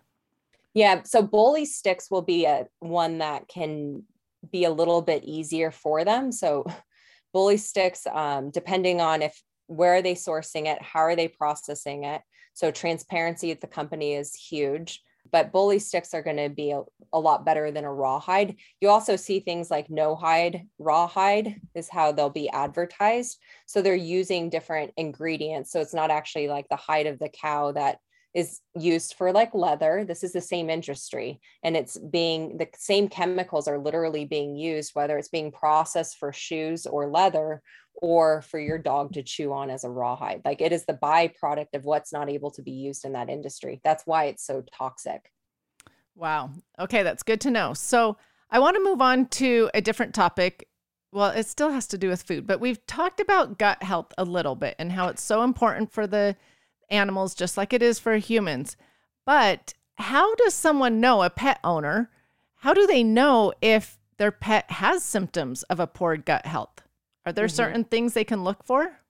Yeah. 0.75 1.03
So 1.05 1.23
bully 1.23 1.65
sticks 1.65 2.11
will 2.11 2.23
be 2.23 2.45
a 2.45 2.67
one 2.81 3.19
that 3.19 3.49
can 3.49 4.03
be 4.51 4.65
a 4.65 4.71
little 4.71 5.03
bit 5.03 5.25
easier 5.25 5.71
for 5.71 6.05
them. 6.05 6.33
So 6.33 6.65
bully 7.33 7.57
sticks, 7.57 8.07
um, 8.13 8.51
depending 8.51 9.01
on 9.01 9.23
if 9.23 9.41
where 9.67 9.95
are 9.95 10.03
they 10.03 10.15
sourcing 10.15 10.67
it, 10.67 10.81
how 10.83 11.01
are 11.01 11.17
they 11.17 11.29
processing 11.29 12.05
it. 12.05 12.23
So 12.53 12.71
transparency 12.71 13.51
at 13.51 13.61
the 13.61 13.67
company 13.67 14.15
is 14.15 14.35
huge 14.35 15.03
but 15.33 15.53
bully 15.53 15.79
sticks 15.79 16.15
are 16.15 16.23
going 16.23 16.37
to 16.37 16.49
be 16.49 16.71
a, 16.71 16.83
a, 17.13 17.19
lot 17.19 17.45
better 17.45 17.71
than 17.71 17.85
a 17.85 17.93
rawhide. 17.93 18.57
You 18.81 18.89
also 18.89 19.17
see 19.17 19.41
things 19.41 19.71
like 19.71 19.91
no 19.91 20.15
hide, 20.15 20.67
rawhide 20.79 21.61
is 21.75 21.89
how 21.89 22.13
they'll 22.13 22.31
be 22.31 22.51
advertised. 22.51 23.39
So 23.67 23.81
they're 23.81 23.95
using 23.95 24.51
different 24.51 24.93
ingredients. 24.97 25.73
So 25.73 25.81
it's 25.81 25.95
not 25.95 26.11
actually 26.11 26.49
like 26.49 26.69
the 26.69 26.77
hide 26.77 27.07
of 27.07 27.19
the 27.19 27.31
cow 27.31 27.73
that 27.73 27.99
is 28.35 28.61
used 28.75 29.15
for 29.15 29.33
like 29.33 29.55
leather. 29.55 30.05
This 30.05 30.25
is 30.25 30.33
the 30.33 30.41
same 30.41 30.69
industry 30.69 31.41
and 31.63 31.77
it's 31.77 31.97
being 31.97 32.59
the 32.59 32.69
same 32.77 33.09
chemicals 33.09 33.69
are 33.69 33.79
literally 33.79 34.25
being 34.25 34.57
used, 34.57 34.91
whether 34.95 35.17
it's 35.17 35.29
being 35.29 35.53
processed 35.53 36.19
for 36.19 36.33
shoes 36.33 36.85
or 36.85 37.09
leather 37.09 37.63
or 37.95 38.43
for 38.43 38.59
your 38.59 38.79
dog 38.79 39.13
to 39.13 39.23
chew 39.23 39.53
on 39.53 39.71
as 39.71 39.85
a 39.85 39.91
rawhide. 39.91 40.43
Like 40.45 40.61
it 40.61 40.73
is 40.73 40.85
the 40.85 40.99
byproduct 41.01 41.75
of 41.75 41.85
what's 41.85 42.13
not 42.13 42.29
able 42.29 42.51
to 42.53 42.63
be 42.63 42.73
used 42.73 43.05
in 43.05 43.13
that 43.13 43.31
industry. 43.31 43.81
That's 43.85 44.05
why 44.05 44.25
it's 44.25 44.45
so 44.45 44.65
toxic. 44.77 45.31
Wow. 46.17 46.51
Okay, 46.79 47.05
that's 47.05 47.23
good 47.23 47.41
to 47.43 47.51
know. 47.51 47.73
So 47.73 48.17
I 48.51 48.59
want 48.59 48.77
to 48.77 48.83
move 48.83 49.01
on 49.01 49.27
to 49.27 49.71
a 49.75 49.81
different 49.81 50.13
topic. 50.13 50.69
Well, 51.13 51.31
it 51.31 51.47
still 51.47 51.71
has 51.71 51.87
to 51.89 51.99
do 51.99 52.09
with 52.09 52.23
food, 52.23 52.49
but 52.49 52.61
we've 52.61 52.85
talked 52.87 53.21
about 53.21 53.59
gut 53.59 53.83
health 53.85 54.13
a 54.19 54.25
little 54.25 54.57
bit 54.57 54.75
and 54.81 54.91
how 54.91 55.07
it's 55.07 55.23
so 55.23 55.45
important 55.45 55.93
for 55.93 56.09
the 56.09 56.37
animals, 56.91 57.35
just 57.35 57.57
like 57.57 57.73
it 57.73 57.83
is 57.83 57.99
for 57.99 58.17
humans. 58.17 58.77
But 59.27 59.75
how 59.97 60.35
does 60.37 60.55
someone 60.55 61.01
know, 61.01 61.23
a 61.23 61.31
pet 61.31 61.61
owner, 61.65 62.11
how 62.57 62.75
do 62.75 62.87
they 62.87 63.03
know 63.05 63.53
if 63.61 63.99
their 64.17 64.33
pet 64.33 64.71
has 64.71 65.03
symptoms 65.03 65.63
of 65.65 65.81
a 65.81 65.87
poor 65.87 66.17
gut 66.17 66.47
health? 66.47 66.83
Are 67.27 67.33
there 67.33 67.47
mm-hmm. 67.47 67.55
certain 67.55 67.85
things 67.85 68.15
they 68.15 68.25
can 68.25 68.45
look 68.45 68.65
for? 68.65 69.01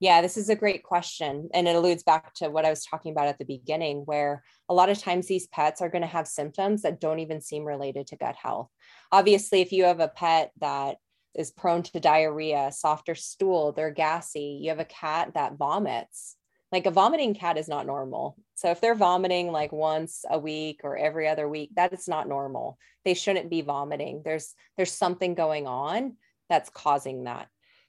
Yeah, 0.00 0.22
this 0.22 0.36
is 0.36 0.48
a 0.48 0.54
great 0.54 0.84
question. 0.84 1.48
And 1.52 1.66
it 1.66 1.74
alludes 1.74 2.04
back 2.04 2.32
to 2.34 2.50
what 2.50 2.64
I 2.64 2.70
was 2.70 2.84
talking 2.84 3.10
about 3.10 3.26
at 3.26 3.38
the 3.38 3.44
beginning, 3.44 4.02
where 4.04 4.44
a 4.68 4.74
lot 4.74 4.90
of 4.90 4.98
times 4.98 5.26
these 5.26 5.48
pets 5.48 5.80
are 5.80 5.88
going 5.88 6.02
to 6.02 6.08
have 6.08 6.28
symptoms 6.28 6.82
that 6.82 7.00
don't 7.00 7.18
even 7.18 7.40
seem 7.40 7.64
related 7.64 8.06
to 8.08 8.16
gut 8.16 8.36
health. 8.36 8.70
Obviously, 9.10 9.60
if 9.60 9.72
you 9.72 9.84
have 9.84 10.00
a 10.00 10.08
pet 10.08 10.52
that 10.60 10.98
is 11.34 11.50
prone 11.50 11.82
to 11.82 12.00
diarrhea, 12.00 12.70
softer 12.72 13.14
stool, 13.14 13.72
they're 13.72 13.90
gassy, 13.90 14.58
you 14.62 14.70
have 14.70 14.78
a 14.78 14.84
cat 14.84 15.32
that 15.34 15.56
vomits. 15.56 16.36
Like 16.70 16.86
a 16.86 16.90
vomiting 16.90 17.34
cat 17.34 17.56
is 17.56 17.68
not 17.68 17.86
normal. 17.86 18.36
So 18.54 18.70
if 18.70 18.80
they're 18.80 18.94
vomiting 18.94 19.50
like 19.50 19.72
once 19.72 20.24
a 20.28 20.38
week 20.38 20.80
or 20.84 20.96
every 20.96 21.26
other 21.28 21.48
week, 21.48 21.70
that 21.76 21.92
is 21.92 22.08
not 22.08 22.28
normal. 22.28 22.78
They 23.04 23.14
shouldn't 23.14 23.50
be 23.50 23.62
vomiting. 23.62 24.22
There's 24.24 24.54
there's 24.76 24.92
something 24.92 25.34
going 25.34 25.66
on 25.66 26.16
that's 26.48 26.70
causing 26.70 27.24
that. 27.24 27.48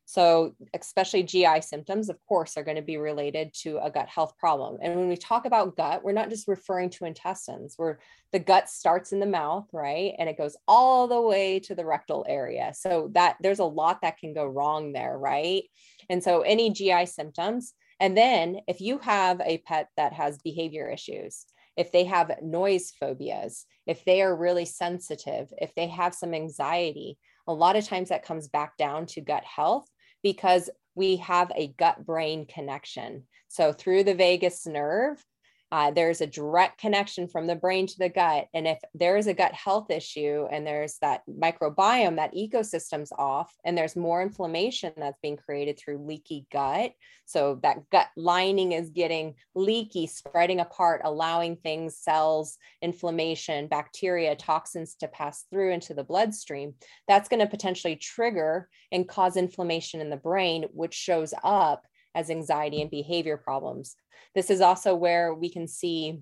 So, 0.09 0.55
especially 0.73 1.21
GI 1.21 1.61
symptoms, 1.61 2.09
of 2.09 2.17
course, 2.27 2.57
are 2.57 2.63
going 2.63 2.77
to 2.77 2.81
be 2.81 2.97
related 2.97 3.53
to 3.61 3.77
a 3.77 3.91
gut 3.91 4.07
health 4.09 4.35
problem. 4.39 4.79
And 4.81 4.95
when 4.95 5.07
we 5.07 5.15
talk 5.15 5.45
about 5.45 5.77
gut, 5.77 6.03
we're 6.03 6.13
not 6.13 6.31
just 6.31 6.47
referring 6.47 6.89
to 6.91 7.05
intestines. 7.05 7.75
Where 7.77 7.99
the 8.31 8.39
gut 8.39 8.69
starts 8.69 9.11
in 9.11 9.19
the 9.19 9.27
mouth, 9.27 9.67
right, 9.71 10.15
and 10.17 10.27
it 10.27 10.35
goes 10.35 10.57
all 10.67 11.07
the 11.07 11.21
way 11.21 11.59
to 11.59 11.75
the 11.75 11.85
rectal 11.85 12.25
area. 12.27 12.73
So 12.75 13.11
that 13.13 13.37
there's 13.39 13.59
a 13.59 13.65
lot 13.65 14.01
that 14.01 14.17
can 14.17 14.33
go 14.33 14.47
wrong 14.47 14.93
there, 14.93 15.15
right? 15.15 15.65
And 16.09 16.23
so, 16.23 16.41
any 16.41 16.71
GI 16.71 17.05
symptoms, 17.05 17.75
and 17.99 18.17
then 18.17 18.59
if 18.67 18.81
you 18.81 18.99
have 18.99 19.41
a 19.41 19.59
pet 19.59 19.89
that 19.97 20.13
has 20.13 20.37
behavior 20.37 20.89
issues, 20.89 21.45
if 21.75 21.91
they 21.91 22.05
have 22.05 22.41
noise 22.41 22.91
phobias, 22.99 23.65
if 23.85 24.03
they 24.05 24.21
are 24.21 24.35
really 24.35 24.65
sensitive, 24.65 25.51
if 25.57 25.73
they 25.75 25.87
have 25.87 26.13
some 26.13 26.33
anxiety, 26.33 27.17
a 27.47 27.53
lot 27.53 27.75
of 27.75 27.85
times 27.85 28.09
that 28.09 28.25
comes 28.25 28.47
back 28.47 28.77
down 28.77 29.05
to 29.07 29.21
gut 29.21 29.43
health 29.43 29.87
because 30.21 30.69
we 30.95 31.17
have 31.17 31.51
a 31.55 31.73
gut 31.77 32.05
brain 32.05 32.45
connection. 32.45 33.23
So 33.47 33.71
through 33.71 34.03
the 34.03 34.13
vagus 34.13 34.67
nerve, 34.67 35.23
uh, 35.71 35.91
there's 35.91 36.21
a 36.21 36.27
direct 36.27 36.79
connection 36.79 37.27
from 37.27 37.45
the 37.45 37.55
brain 37.55 37.85
to 37.87 37.97
the 37.99 38.09
gut. 38.09 38.47
And 38.53 38.67
if 38.67 38.79
there 38.93 39.17
is 39.17 39.27
a 39.27 39.33
gut 39.33 39.53
health 39.53 39.91
issue 39.91 40.47
and 40.51 40.65
there's 40.65 40.97
that 41.01 41.21
microbiome, 41.29 42.15
that 42.15 42.33
ecosystem's 42.33 43.11
off, 43.17 43.53
and 43.63 43.77
there's 43.77 43.95
more 43.95 44.21
inflammation 44.21 44.93
that's 44.97 45.19
being 45.21 45.37
created 45.37 45.77
through 45.77 46.05
leaky 46.05 46.47
gut. 46.51 46.93
So 47.25 47.59
that 47.61 47.87
gut 47.91 48.07
lining 48.17 48.71
is 48.71 48.89
getting 48.89 49.35
leaky, 49.53 50.07
spreading 50.07 50.59
apart, 50.59 51.01
allowing 51.03 51.57
things, 51.57 51.95
cells, 51.97 52.57
inflammation, 52.81 53.67
bacteria, 53.67 54.35
toxins 54.35 54.95
to 54.95 55.07
pass 55.07 55.45
through 55.51 55.73
into 55.73 55.93
the 55.93 56.03
bloodstream. 56.03 56.73
That's 57.07 57.29
going 57.29 57.41
to 57.41 57.47
potentially 57.47 57.95
trigger 57.95 58.67
and 58.91 59.07
cause 59.07 59.37
inflammation 59.37 60.01
in 60.01 60.09
the 60.09 60.17
brain, 60.17 60.65
which 60.73 60.95
shows 60.95 61.35
up 61.43 61.85
as 62.15 62.29
anxiety 62.29 62.81
and 62.81 62.91
behavior 62.91 63.37
problems. 63.37 63.95
This 64.35 64.49
is 64.49 64.61
also 64.61 64.95
where 64.95 65.33
we 65.33 65.49
can 65.49 65.67
see 65.67 66.21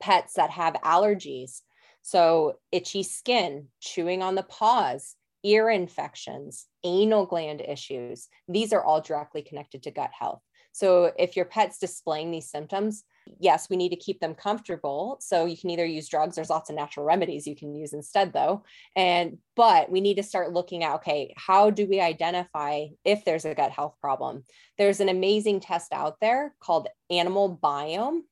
pets 0.00 0.34
that 0.34 0.50
have 0.50 0.74
allergies. 0.84 1.60
So, 2.02 2.58
itchy 2.72 3.02
skin, 3.02 3.68
chewing 3.80 4.22
on 4.22 4.34
the 4.34 4.42
paws, 4.42 5.14
ear 5.44 5.70
infections, 5.70 6.66
anal 6.84 7.26
gland 7.26 7.60
issues. 7.60 8.28
These 8.48 8.72
are 8.72 8.82
all 8.82 9.00
directly 9.00 9.42
connected 9.42 9.84
to 9.84 9.90
gut 9.90 10.10
health. 10.18 10.42
So, 10.72 11.12
if 11.18 11.36
your 11.36 11.44
pet's 11.44 11.78
displaying 11.78 12.30
these 12.30 12.50
symptoms, 12.50 13.04
yes, 13.38 13.68
we 13.70 13.76
need 13.76 13.90
to 13.90 13.96
keep 13.96 14.20
them 14.20 14.34
comfortable. 14.34 15.18
So 15.20 15.44
you 15.46 15.56
can 15.56 15.70
either 15.70 15.84
use 15.84 16.08
drugs, 16.08 16.36
there's 16.36 16.50
lots 16.50 16.70
of 16.70 16.76
natural 16.76 17.06
remedies 17.06 17.46
you 17.46 17.56
can 17.56 17.74
use 17.74 17.92
instead 17.92 18.32
though. 18.32 18.64
And 18.96 19.38
but 19.56 19.90
we 19.90 20.00
need 20.00 20.16
to 20.16 20.22
start 20.22 20.52
looking 20.52 20.84
at 20.84 20.96
okay, 20.96 21.34
how 21.36 21.70
do 21.70 21.86
we 21.86 22.00
identify 22.00 22.86
if 23.04 23.24
there's 23.24 23.44
a 23.44 23.54
gut 23.54 23.70
health 23.70 23.96
problem? 24.00 24.44
There's 24.78 25.00
an 25.00 25.08
amazing 25.08 25.60
test 25.60 25.92
out 25.92 26.16
there 26.20 26.54
called 26.60 26.88
Animal 27.10 27.58
Biome 27.62 28.22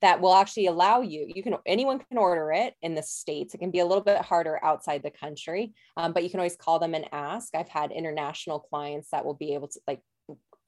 that 0.00 0.20
will 0.20 0.34
actually 0.34 0.66
allow 0.66 1.00
you 1.00 1.30
you 1.34 1.42
can 1.42 1.56
anyone 1.66 1.98
can 1.98 2.18
order 2.18 2.52
it 2.52 2.74
in 2.82 2.94
the 2.94 3.02
states 3.02 3.54
it 3.54 3.58
can 3.58 3.70
be 3.70 3.80
a 3.80 3.84
little 3.84 4.02
bit 4.02 4.20
harder 4.22 4.62
outside 4.64 5.02
the 5.02 5.10
country 5.10 5.72
um, 5.96 6.12
but 6.12 6.22
you 6.22 6.30
can 6.30 6.40
always 6.40 6.56
call 6.56 6.78
them 6.78 6.94
and 6.94 7.06
ask 7.12 7.54
i've 7.54 7.68
had 7.68 7.92
international 7.92 8.58
clients 8.58 9.10
that 9.10 9.24
will 9.24 9.34
be 9.34 9.54
able 9.54 9.68
to 9.68 9.80
like 9.86 10.00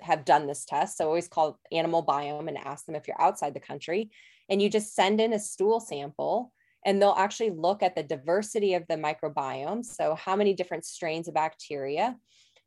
have 0.02 0.24
done 0.24 0.46
this 0.46 0.64
test. 0.64 0.96
So 0.96 1.06
always 1.06 1.28
call 1.28 1.58
animal 1.70 2.04
biome 2.04 2.48
and 2.48 2.58
ask 2.58 2.86
them 2.86 2.94
if 2.94 3.06
you're 3.06 3.20
outside 3.20 3.54
the 3.54 3.60
country. 3.60 4.10
And 4.48 4.60
you 4.60 4.68
just 4.68 4.94
send 4.94 5.20
in 5.20 5.32
a 5.32 5.38
stool 5.38 5.80
sample 5.80 6.52
and 6.84 7.00
they'll 7.00 7.14
actually 7.16 7.50
look 7.50 7.82
at 7.82 7.94
the 7.94 8.02
diversity 8.02 8.74
of 8.74 8.84
the 8.88 8.96
microbiome. 8.96 9.84
So, 9.84 10.14
how 10.14 10.36
many 10.36 10.52
different 10.54 10.84
strains 10.84 11.28
of 11.28 11.34
bacteria? 11.34 12.16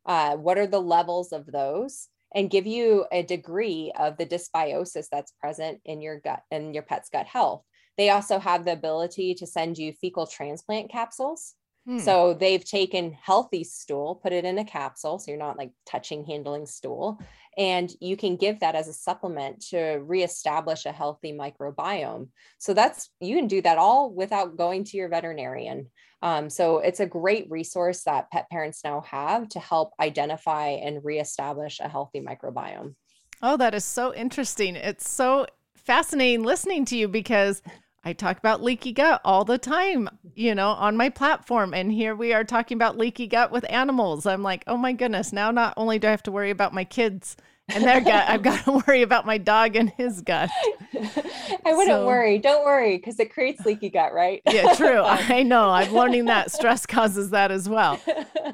Uh, 0.04 0.36
what 0.36 0.58
are 0.58 0.66
the 0.66 0.80
levels 0.80 1.32
of 1.32 1.46
those? 1.46 2.08
And 2.34 2.50
give 2.50 2.66
you 2.66 3.06
a 3.12 3.22
degree 3.22 3.92
of 3.98 4.16
the 4.16 4.26
dysbiosis 4.26 5.06
that's 5.10 5.32
present 5.40 5.80
in 5.84 6.02
your 6.02 6.20
gut 6.20 6.42
and 6.50 6.74
your 6.74 6.82
pet's 6.82 7.08
gut 7.08 7.26
health. 7.26 7.62
They 7.96 8.10
also 8.10 8.38
have 8.38 8.64
the 8.64 8.72
ability 8.72 9.34
to 9.36 9.46
send 9.46 9.78
you 9.78 9.92
fecal 9.92 10.26
transplant 10.26 10.90
capsules. 10.90 11.54
Hmm. 11.86 11.98
So 11.98 12.34
they've 12.34 12.64
taken 12.64 13.12
healthy 13.12 13.62
stool, 13.62 14.16
put 14.16 14.32
it 14.32 14.44
in 14.44 14.58
a 14.58 14.64
capsule. 14.64 15.18
So 15.18 15.30
you're 15.30 15.38
not 15.38 15.56
like 15.56 15.70
touching, 15.86 16.24
handling 16.24 16.66
stool. 16.66 17.20
And 17.56 17.90
you 18.00 18.16
can 18.16 18.36
give 18.36 18.60
that 18.60 18.74
as 18.74 18.88
a 18.88 18.92
supplement 18.92 19.64
to 19.68 20.00
reestablish 20.02 20.84
a 20.84 20.92
healthy 20.92 21.32
microbiome. 21.32 22.28
So 22.58 22.74
that's, 22.74 23.10
you 23.20 23.36
can 23.36 23.46
do 23.46 23.62
that 23.62 23.78
all 23.78 24.12
without 24.12 24.56
going 24.56 24.84
to 24.84 24.96
your 24.96 25.08
veterinarian. 25.08 25.90
Um, 26.22 26.50
so 26.50 26.78
it's 26.78 27.00
a 27.00 27.06
great 27.06 27.48
resource 27.50 28.02
that 28.02 28.30
pet 28.30 28.50
parents 28.50 28.82
now 28.82 29.02
have 29.02 29.48
to 29.50 29.60
help 29.60 29.92
identify 30.00 30.70
and 30.70 31.04
reestablish 31.04 31.78
a 31.78 31.88
healthy 31.88 32.20
microbiome. 32.20 32.94
Oh, 33.42 33.56
that 33.58 33.74
is 33.74 33.84
so 33.84 34.12
interesting. 34.12 34.76
It's 34.76 35.08
so 35.08 35.46
fascinating 35.76 36.42
listening 36.42 36.84
to 36.86 36.96
you 36.96 37.06
because 37.06 37.62
I 38.06 38.12
talk 38.12 38.38
about 38.38 38.62
leaky 38.62 38.92
gut 38.92 39.20
all 39.24 39.44
the 39.44 39.58
time, 39.58 40.08
you 40.36 40.54
know, 40.54 40.68
on 40.68 40.96
my 40.96 41.08
platform. 41.08 41.74
And 41.74 41.90
here 41.90 42.14
we 42.14 42.32
are 42.32 42.44
talking 42.44 42.76
about 42.76 42.96
leaky 42.96 43.26
gut 43.26 43.50
with 43.50 43.68
animals. 43.68 44.26
I'm 44.26 44.44
like, 44.44 44.62
oh 44.68 44.76
my 44.76 44.92
goodness, 44.92 45.32
now 45.32 45.50
not 45.50 45.74
only 45.76 45.98
do 45.98 46.06
I 46.06 46.12
have 46.12 46.22
to 46.22 46.30
worry 46.30 46.50
about 46.50 46.72
my 46.72 46.84
kids 46.84 47.36
and 47.68 47.82
their 47.82 48.00
gut, 48.00 48.28
I've 48.28 48.44
got 48.44 48.64
to 48.64 48.80
worry 48.86 49.02
about 49.02 49.26
my 49.26 49.38
dog 49.38 49.74
and 49.74 49.90
his 49.90 50.20
gut. 50.20 50.50
I 50.94 51.74
wouldn't 51.74 51.88
so, 51.88 52.06
worry. 52.06 52.38
Don't 52.38 52.64
worry, 52.64 52.96
because 52.96 53.18
it 53.18 53.32
creates 53.32 53.66
leaky 53.66 53.90
gut, 53.90 54.14
right? 54.14 54.40
yeah, 54.46 54.72
true. 54.74 55.02
I 55.04 55.42
know. 55.42 55.70
I'm 55.70 55.92
learning 55.92 56.26
that 56.26 56.52
stress 56.52 56.86
causes 56.86 57.30
that 57.30 57.50
as 57.50 57.68
well. 57.68 57.96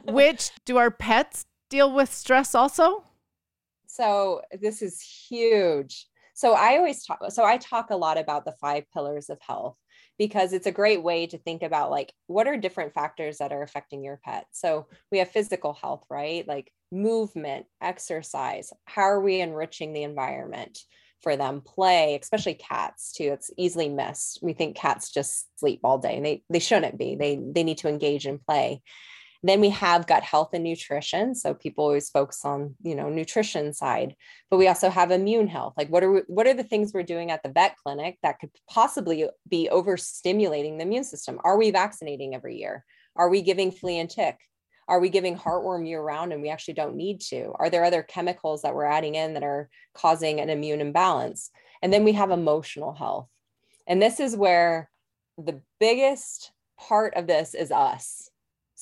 Which 0.05 0.51
do 0.65 0.79
our 0.79 0.91
pets 0.91 1.45
deal 1.69 1.93
with 1.93 2.11
stress 2.11 2.55
also? 2.55 3.05
So 3.87 4.41
this 4.59 4.81
is 4.81 4.99
huge 5.03 6.07
so 6.35 6.53
I 6.55 6.77
always 6.77 7.05
talk, 7.05 7.21
so 7.31 7.45
I 7.45 7.57
talk 7.59 7.91
a 7.91 7.97
lot 7.97 8.19
about 8.19 8.45
the 8.45 8.55
five 8.61 8.85
pillars 8.93 9.31
of 9.31 9.39
health. 9.41 9.77
because 10.19 10.53
it's 10.53 10.67
a 10.67 10.73
great 10.73 11.03
way 11.03 11.27
to 11.27 11.39
think 11.39 11.63
about 11.63 11.91
like 11.91 12.13
what 12.27 12.47
are 12.47 12.57
different 12.57 12.93
factors 12.95 13.39
that 13.39 13.53
are 13.53 13.63
affecting 13.63 14.05
your 14.05 14.21
pet. 14.25 14.47
So 14.53 14.87
we 15.11 15.19
have 15.19 15.31
physical 15.31 15.73
health, 15.73 16.05
right? 16.11 16.47
Like 16.47 16.71
movement, 16.93 17.67
exercise. 17.81 18.73
How 18.85 19.03
are 19.03 19.21
we 19.21 19.41
enriching 19.41 19.93
the 19.93 20.03
environment? 20.05 20.79
for 21.23 21.37
them 21.37 21.61
play 21.61 22.19
especially 22.21 22.55
cats 22.55 23.13
too 23.13 23.31
it's 23.33 23.49
easily 23.57 23.89
missed 23.89 24.41
we 24.43 24.53
think 24.53 24.77
cats 24.77 25.09
just 25.13 25.47
sleep 25.61 25.79
all 25.85 25.99
day 25.99 26.17
and 26.17 26.27
they 26.27 26.43
they 26.51 26.59
shouldn't 26.59 26.99
be 26.99 27.15
they 27.15 27.41
they 27.55 27.63
need 27.63 27.79
to 27.79 27.89
engage 27.89 28.27
in 28.27 28.41
play 28.41 28.83
then 29.43 29.61
we 29.61 29.71
have 29.71 30.07
gut 30.07 30.23
health 30.23 30.51
and 30.53 30.63
nutrition. 30.63 31.35
So 31.35 31.53
people 31.53 31.85
always 31.85 32.11
focus 32.11 32.45
on, 32.45 32.77
you 32.83 32.95
know, 32.95 33.09
nutrition 33.09 33.73
side, 33.73 34.15
but 34.51 34.57
we 34.57 34.69
also 34.69 34.89
have 34.89 35.11
immune 35.11 35.49
health. 35.49 35.75
Like 35.77 35.89
what 35.89 36.05
are 36.05 36.13
we, 36.13 36.21
what 36.29 36.47
are 36.47 36.55
the 36.55 36.63
things 36.63 36.93
we're 36.93 37.03
doing 37.03 37.31
at 37.31 37.43
the 37.43 37.49
vet 37.49 37.77
clinic 37.83 38.19
that 38.23 38.39
could 38.39 38.51
possibly 38.71 39.29
be 39.49 39.69
overstimulating 39.73 40.77
the 40.77 40.83
immune 40.83 41.05
system? 41.05 41.41
Are 41.43 41.59
we 41.59 41.73
vaccinating 41.73 42.35
every 42.35 42.57
year? 42.57 42.85
Are 43.17 43.29
we 43.29 43.43
giving 43.43 43.73
flea 43.73 43.99
and 43.99 44.09
tick? 44.09 44.39
Are 44.87 45.01
we 45.01 45.09
giving 45.09 45.37
heartworm 45.37 45.89
year 45.89 46.03
round 46.03 46.33
and 46.33 46.43
we 46.43 46.51
actually 46.51 46.75
don't 46.75 46.97
need 46.97 47.21
to? 47.23 47.53
Are 47.59 47.71
there 47.71 47.85
other 47.85 48.03
chemicals 48.03 48.63
that 48.63 48.75
we're 48.75 48.85
adding 48.85 49.17
in 49.17 49.35
that 49.35 49.43
are 49.43 49.69
causing 49.95 50.41
an 50.41 50.51
immune 50.51 50.81
imbalance? 50.81 51.51
And 51.83 51.93
then 51.93 52.05
we 52.05 52.13
have 52.13 52.31
emotional 52.31 52.93
health. 52.93 53.29
And 53.89 54.01
this 54.01 54.21
is 54.21 54.37
where 54.37 54.89
the 55.37 55.61
biggest 55.81 56.53
part 56.79 57.15
of 57.15 57.27
this 57.27 57.55
is 57.55 57.73
us 57.73 58.29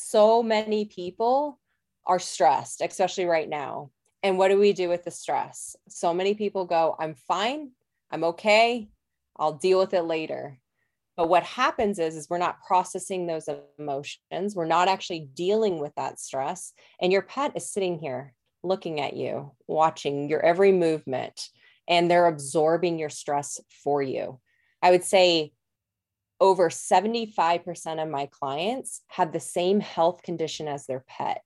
so 0.03 0.43
many 0.43 0.87
people 0.87 1.61
are 2.07 2.19
stressed, 2.19 2.81
especially 2.81 3.27
right 3.27 3.49
now. 3.49 3.91
And 4.23 4.39
what 4.39 4.49
do 4.49 4.59
we 4.59 4.73
do 4.73 4.89
with 4.89 5.05
the 5.05 5.11
stress? 5.11 5.77
So 5.89 6.15
many 6.15 6.35
people 6.35 6.65
go, 6.65 6.97
I'm 6.99 7.15
fine, 7.15 7.73
I'm 8.11 8.25
okay, 8.25 8.89
I'll 9.37 9.53
deal 9.53 9.79
with 9.79 9.93
it 9.93 10.03
later. 10.03 10.59
But 11.17 11.29
what 11.29 11.43
happens 11.43 11.99
is, 11.99 12.17
is 12.17 12.31
we're 12.31 12.39
not 12.39 12.63
processing 12.67 13.27
those 13.27 13.49
emotions. 13.79 14.57
We're 14.57 14.65
not 14.65 14.89
actually 14.89 15.29
dealing 15.35 15.79
with 15.79 15.95
that 15.97 16.19
stress. 16.19 16.73
And 16.99 17.13
your 17.13 17.23
pet 17.23 17.53
is 17.55 17.71
sitting 17.71 17.99
here 17.99 18.33
looking 18.63 19.01
at 19.01 19.15
you, 19.15 19.53
watching 19.67 20.31
your 20.31 20.41
every 20.41 20.73
movement, 20.73 21.49
and 21.87 22.11
they're 22.11 22.27
absorbing 22.27 22.99
your 22.99 23.11
stress 23.11 23.61
for 23.85 24.03
you. 24.03 24.41
I 24.83 24.93
would 24.93 25.05
say 25.05 25.53
over 26.41 26.71
75% 26.71 28.03
of 28.03 28.09
my 28.09 28.27
clients 28.27 29.03
have 29.09 29.33
the 29.33 29.41
same 29.41 29.81
health 29.81 30.23
condition 30.23 30.69
as 30.69 30.87
their 30.87 31.05
pet. 31.07 31.43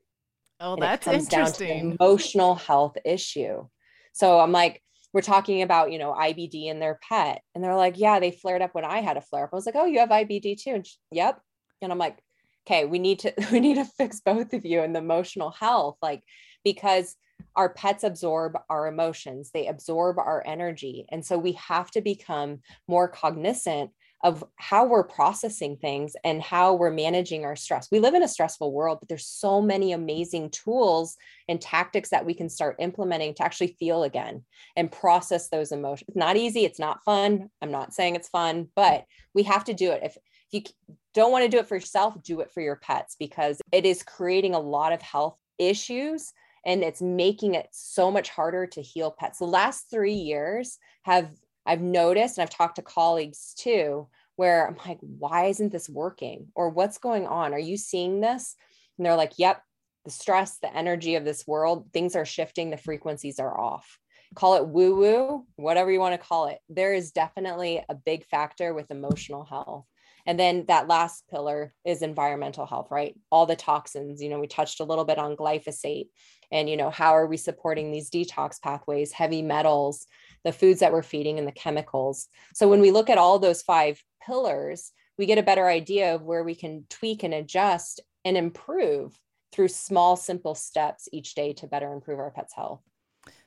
Oh, 0.61 0.75
and 0.75 0.83
that's 0.83 1.07
interesting. 1.07 1.97
emotional 2.01 2.55
health 2.55 2.97
issue. 3.05 3.67
So 4.13 4.39
I'm 4.39 4.53
like, 4.53 4.81
we're 5.13 5.21
talking 5.21 5.63
about, 5.63 5.93
you 5.93 5.99
know, 5.99 6.13
IBD 6.13 6.67
in 6.67 6.81
their 6.81 6.99
pet. 7.09 7.43
And 7.55 7.63
they're 7.63 7.77
like, 7.77 7.99
yeah, 7.99 8.21
they 8.21 8.31
flared 8.31 8.63
up 8.63 8.75
when 8.75 8.85
I 8.85 9.01
had 9.01 9.17
a 9.17 9.21
flare 9.21 9.45
up. 9.45 9.51
I 9.53 9.57
was 9.57 9.67
like, 9.67 9.77
oh, 9.77 9.85
you 9.85 9.99
have 9.99 10.09
IBD 10.09 10.61
too. 10.63 10.71
And 10.71 10.87
she, 10.87 10.97
yep. 11.11 11.41
And 11.83 11.93
I'm 11.93 11.99
like, 11.99 12.19
okay, 12.67 12.85
we 12.85 12.99
need 12.99 13.21
to, 13.21 13.33
we 13.53 13.61
need 13.61 13.77
to 13.77 13.85
fix 13.85 14.21
both 14.21 14.53
of 14.53 14.65
you 14.65 14.81
and 14.81 14.95
the 14.95 15.01
emotional 15.01 15.51
health. 15.51 15.99
Like, 16.03 16.23
because 16.65 17.17
our 17.57 17.69
pets 17.69 18.05
absorb 18.05 18.57
our 18.71 18.87
emotions, 18.87 19.51
they 19.53 19.67
absorb 19.67 20.19
our 20.19 20.43
energy. 20.47 21.07
And 21.11 21.25
so 21.25 21.37
we 21.37 21.53
have 21.53 21.91
to 21.93 22.01
become 22.01 22.61
more 22.89 23.09
cognizant 23.09 23.91
of 24.25 24.43
how 24.57 24.87
we're 24.87 25.05
processing 25.05 25.77
things 25.77 26.17
and 26.25 26.41
how 26.41 26.73
we're 26.73 26.91
managing 26.91 27.45
our 27.45 27.55
stress. 27.55 27.89
We 27.93 28.01
live 28.01 28.15
in 28.15 28.23
a 28.23 28.29
stressful 28.29 28.73
world, 28.73 28.99
but 28.99 29.09
there's 29.09 29.27
so 29.27 29.61
many 29.61 29.93
amazing 29.93 30.49
tools 30.49 31.17
and 31.47 31.61
tactics 31.61 32.09
that 32.09 32.25
we 32.25 32.33
can 32.33 32.49
start 32.49 32.77
implementing 32.79 33.35
to 33.35 33.45
actually 33.45 33.77
feel 33.79 34.03
again 34.03 34.43
and 34.77 34.91
process 34.91 35.51
those 35.51 35.73
emotions. 35.73 36.09
It's 36.09 36.17
not 36.17 36.39
easy, 36.39 36.65
it's 36.65 36.79
not 36.79 37.05
fun. 37.05 37.51
I'm 37.61 37.71
not 37.71 37.93
saying 37.93 38.17
it's 38.17 38.31
fun, 38.31 38.69
but 38.75 39.05
we 39.35 39.43
have 39.43 39.65
to 39.65 39.75
do 39.75 39.93
it. 39.93 40.01
If, 40.03 40.17
if 40.17 40.53
you 40.53 40.95
don't 41.13 41.31
want 41.31 41.45
to 41.45 41.51
do 41.51 41.59
it 41.59 41.69
for 41.69 41.77
yourself, 41.77 42.17
do 42.23 42.41
it 42.41 42.51
for 42.51 42.63
your 42.63 42.77
pets 42.77 43.17
because 43.19 43.61
it 43.73 43.85
is 43.85 44.03
creating 44.03 44.55
a 44.55 44.59
lot 44.61 44.95
of 44.95 45.03
health 45.03 45.37
issues 45.59 46.33
and 46.65 46.83
it's 46.83 47.03
making 47.03 47.57
it 47.57 47.69
so 47.73 48.11
much 48.11 48.31
harder 48.31 48.67
to 48.69 48.81
heal 48.81 49.15
pets. 49.17 49.39
The 49.39 49.45
last 49.45 49.91
3 49.91 50.15
years 50.15 50.79
have 51.03 51.31
I've 51.67 51.81
noticed 51.81 52.39
and 52.39 52.43
I've 52.43 52.55
talked 52.55 52.77
to 52.77 52.83
colleagues 52.83 53.55
too, 53.57 54.09
where 54.37 54.67
I'm 54.67 54.77
like, 54.87 54.99
why 55.01 55.47
isn't 55.47 55.73
this 55.73 55.89
working? 55.89 56.49
Or 56.55 56.69
what's 56.69 56.99
going 56.99 57.27
on? 57.27 57.55
Are 57.55 57.59
you 57.59 57.77
seeing 57.77 58.21
this? 58.21 58.57
And 58.99 59.07
they're 59.07 59.17
like, 59.17 59.33
yep, 59.39 59.63
the 60.05 60.11
stress, 60.11 60.59
the 60.59 60.75
energy 60.75 61.15
of 61.15 61.25
this 61.25 61.47
world, 61.47 61.89
things 61.93 62.17
are 62.17 62.27
shifting, 62.27 62.71
the 62.71 62.77
frequencies 62.77 63.39
are 63.39 63.59
off. 63.59 63.99
Call 64.35 64.57
it 64.57 64.67
woo 64.67 64.97
woo, 64.97 65.47
whatever 65.57 65.91
you 65.91 66.01
want 66.01 66.21
to 66.21 66.27
call 66.27 66.49
it. 66.49 66.59
There 66.69 66.93
is 66.93 67.13
definitely 67.13 67.83
a 67.89 67.95
big 67.95 68.25
factor 68.27 68.75
with 68.75 68.91
emotional 68.91 69.45
health. 69.45 69.87
And 70.27 70.41
then 70.41 70.65
that 70.69 70.89
last 70.89 71.25
pillar 71.31 71.75
is 71.85 72.03
environmental 72.03 72.67
health, 72.67 72.89
right? 72.91 73.15
All 73.31 73.47
the 73.47 73.57
toxins, 73.57 74.23
you 74.23 74.31
know, 74.31 74.41
we 74.41 74.47
touched 74.47 74.81
a 74.81 74.85
little 74.85 75.05
bit 75.05 75.19
on 75.19 75.37
glyphosate 75.37 76.09
and, 76.51 76.69
you 76.69 76.77
know, 76.77 76.91
how 76.91 77.15
are 77.15 77.27
we 77.27 77.37
supporting 77.37 77.91
these 77.91 78.11
detox 78.11 78.61
pathways, 78.61 79.13
heavy 79.13 79.43
metals, 79.43 80.07
the 80.45 80.53
foods 80.53 80.81
that 80.81 80.93
we're 80.93 81.03
feeding 81.03 81.39
and 81.39 81.49
the 81.49 81.53
chemicals. 81.53 82.29
So 82.55 82.69
when 82.69 82.81
we 82.81 82.91
look 82.91 83.11
at 83.11 83.19
all 83.19 83.39
those 83.39 83.63
five 83.63 84.03
pillars, 84.25 84.93
we 85.19 85.27
get 85.27 85.39
a 85.39 85.43
better 85.43 85.69
idea 85.69 86.15
of 86.15 86.23
where 86.23 86.45
we 86.45 86.55
can 86.55 86.87
tweak 86.91 87.23
and 87.23 87.35
adjust 87.35 88.01
and 88.25 88.37
improve 88.37 89.19
through 89.53 89.69
small, 89.69 90.17
simple 90.17 90.55
steps 90.55 91.09
each 91.13 91.35
day 91.35 91.53
to 91.55 91.67
better 91.67 91.93
improve 91.93 92.19
our 92.19 92.31
pet's 92.31 92.55
health. 92.55 92.81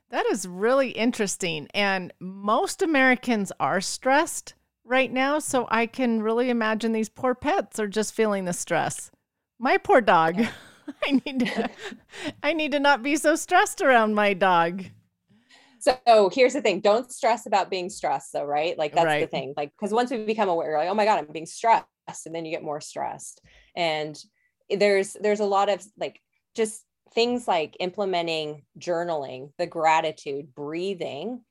That 0.09 0.25
is 0.27 0.47
really 0.47 0.91
interesting. 0.91 1.67
And 1.73 2.13
most 2.19 2.81
Americans 2.81 3.51
are 3.59 3.81
stressed 3.81 4.53
right 4.85 5.11
now. 5.11 5.39
So 5.39 5.67
I 5.69 5.85
can 5.85 6.23
really 6.23 6.49
imagine 6.49 6.93
these 6.93 7.09
poor 7.09 7.35
pets 7.35 7.79
are 7.79 7.89
just 7.89 8.13
feeling 8.13 8.45
the 8.45 8.53
stress. 8.53 9.11
My 9.59 9.77
poor 9.77 10.01
dog. 10.01 10.41
I 11.05 11.21
need 11.25 11.39
to 11.41 11.69
I 12.41 12.53
need 12.53 12.71
to 12.71 12.79
not 12.79 13.03
be 13.03 13.17
so 13.17 13.35
stressed 13.35 13.81
around 13.81 14.15
my 14.15 14.33
dog. 14.33 14.85
So 15.87 16.29
here's 16.33 16.53
the 16.53 16.61
thing 16.61 16.81
don't 16.81 17.11
stress 17.11 17.45
about 17.45 17.69
being 17.69 17.89
stressed, 17.89 18.33
though, 18.33 18.43
right? 18.43 18.77
Like, 18.77 18.93
that's 18.93 19.05
right. 19.05 19.21
the 19.21 19.27
thing. 19.27 19.53
Like, 19.55 19.71
because 19.71 19.93
once 19.93 20.11
we 20.11 20.25
become 20.25 20.49
aware, 20.49 20.77
like, 20.77 20.89
oh 20.89 20.93
my 20.93 21.05
God, 21.05 21.19
I'm 21.19 21.31
being 21.31 21.45
stressed. 21.45 21.85
And 22.25 22.33
then 22.33 22.45
you 22.45 22.51
get 22.51 22.63
more 22.63 22.81
stressed. 22.81 23.41
And 23.75 24.17
there's, 24.69 25.15
there's 25.19 25.39
a 25.39 25.45
lot 25.45 25.69
of 25.69 25.85
like 25.97 26.21
just 26.55 26.83
things 27.13 27.47
like 27.47 27.77
implementing 27.79 28.63
journaling, 28.79 29.51
the 29.57 29.67
gratitude, 29.67 30.53
breathing, 30.55 31.41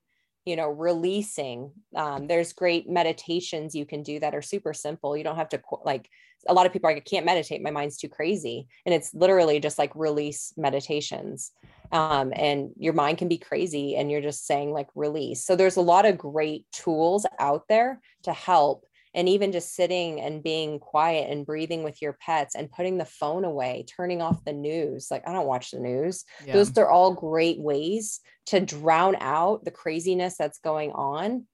you 0.45 0.55
know 0.55 0.69
releasing 0.69 1.73
um, 1.97 2.29
there's 2.29 2.53
great 2.53 2.89
meditations 2.89 3.75
you 3.75 3.85
can 3.85 4.05
do 4.05 4.21
that 4.21 4.33
are 4.33 4.41
super 4.41 4.73
simple 4.73 5.17
you 5.17 5.25
don't 5.25 5.35
have 5.35 5.49
to 5.49 5.61
like 5.85 6.09
a 6.49 6.55
lot 6.55 6.67
of 6.67 6.73
people 6.73 6.89
are 6.89 6.95
like, 6.95 7.03
I 7.03 7.09
can't 7.09 7.27
meditate. 7.27 7.63
My 7.63 7.71
mind's 7.71 7.97
too 7.97 8.09
crazy. 8.09 8.69
And 8.85 8.95
it's 8.95 9.15
literally 9.15 9.61
just 9.61 9.79
like 9.79 9.95
release 9.95 10.53
meditations. 10.57 11.53
Um, 11.93 12.33
and 12.35 12.71
your 12.77 12.93
mind 12.93 13.19
can 13.19 13.29
be 13.29 13.39
crazy 13.39 13.97
and 13.97 14.11
you're 14.11 14.21
just 14.21 14.47
saying 14.47 14.73
like 14.73 14.89
release. 14.95 15.45
So 15.45 15.57
there's 15.57 15.77
a 15.77 15.83
lot 15.83 16.07
of 16.07 16.19
great 16.19 16.67
tools 16.73 17.27
out 17.39 17.65
there 17.69 18.01
to 18.25 18.33
help. 18.33 18.85
And 19.15 19.31
even 19.31 19.51
just 19.51 19.75
sitting 19.75 20.21
and 20.21 20.43
being 20.43 20.79
quiet 20.79 21.31
and 21.31 21.47
breathing 21.47 21.83
with 21.83 22.03
your 22.03 22.19
pets 22.21 22.55
and 22.55 22.71
putting 22.71 22.99
the 22.99 23.07
phone 23.07 23.47
away, 23.47 23.87
turning 23.97 24.21
off 24.21 24.45
the 24.45 24.53
news. 24.53 25.09
Like, 25.11 25.27
I 25.27 25.33
don't 25.33 25.47
watch 25.47 25.71
the 25.71 25.81
news. 25.81 26.25
Yeah. 26.45 26.53
Those 26.53 26.77
are 26.77 26.91
all 26.91 27.15
great 27.15 27.59
ways 27.59 28.21
to 28.47 28.61
drown 28.61 29.17
out 29.19 29.65
the 29.65 29.71
craziness 29.71 30.37
that's 30.37 30.59
going 30.59 30.93
on 30.93 31.47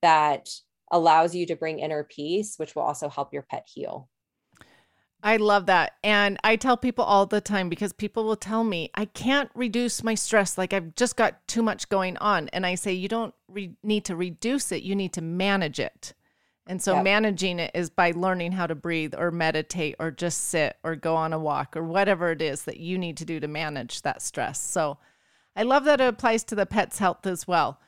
that 0.00 0.48
allows 0.90 1.34
you 1.34 1.44
to 1.46 1.56
bring 1.56 1.80
inner 1.80 2.04
peace, 2.04 2.54
which 2.56 2.74
will 2.74 2.82
also 2.82 3.10
help 3.10 3.34
your 3.34 3.42
pet 3.42 3.66
heal. 3.66 4.08
I 5.22 5.36
love 5.36 5.66
that. 5.66 5.96
And 6.02 6.38
I 6.42 6.56
tell 6.56 6.76
people 6.76 7.04
all 7.04 7.26
the 7.26 7.40
time 7.40 7.68
because 7.68 7.92
people 7.92 8.24
will 8.24 8.36
tell 8.36 8.64
me, 8.64 8.90
I 8.94 9.04
can't 9.04 9.50
reduce 9.54 10.02
my 10.02 10.14
stress. 10.14 10.56
Like 10.56 10.72
I've 10.72 10.94
just 10.94 11.16
got 11.16 11.46
too 11.46 11.62
much 11.62 11.88
going 11.88 12.16
on. 12.18 12.48
And 12.48 12.64
I 12.64 12.74
say, 12.74 12.92
you 12.92 13.08
don't 13.08 13.34
re- 13.48 13.76
need 13.82 14.04
to 14.06 14.16
reduce 14.16 14.72
it, 14.72 14.82
you 14.82 14.94
need 14.94 15.12
to 15.14 15.22
manage 15.22 15.78
it. 15.78 16.14
And 16.66 16.80
so 16.80 16.94
yep. 16.94 17.04
managing 17.04 17.58
it 17.58 17.72
is 17.74 17.90
by 17.90 18.12
learning 18.12 18.52
how 18.52 18.66
to 18.66 18.74
breathe 18.74 19.14
or 19.16 19.30
meditate 19.30 19.96
or 19.98 20.10
just 20.10 20.44
sit 20.44 20.76
or 20.84 20.94
go 20.94 21.16
on 21.16 21.32
a 21.32 21.38
walk 21.38 21.76
or 21.76 21.82
whatever 21.82 22.30
it 22.30 22.40
is 22.40 22.62
that 22.62 22.78
you 22.78 22.96
need 22.96 23.16
to 23.16 23.24
do 23.24 23.40
to 23.40 23.48
manage 23.48 24.02
that 24.02 24.22
stress. 24.22 24.60
So 24.60 24.98
I 25.56 25.64
love 25.64 25.84
that 25.84 26.00
it 26.00 26.06
applies 26.06 26.44
to 26.44 26.54
the 26.54 26.66
pet's 26.66 26.98
health 26.98 27.26
as 27.26 27.48
well. 27.48 27.80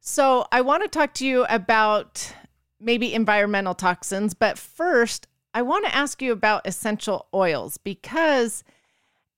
So 0.00 0.46
I 0.52 0.60
want 0.60 0.82
to 0.82 0.88
talk 0.88 1.14
to 1.14 1.26
you 1.26 1.46
about 1.48 2.32
maybe 2.78 3.14
environmental 3.14 3.74
toxins, 3.74 4.34
but 4.34 4.58
first, 4.58 5.26
I 5.56 5.62
want 5.62 5.86
to 5.86 5.94
ask 5.94 6.20
you 6.20 6.32
about 6.32 6.66
essential 6.66 7.28
oils 7.32 7.78
because 7.78 8.62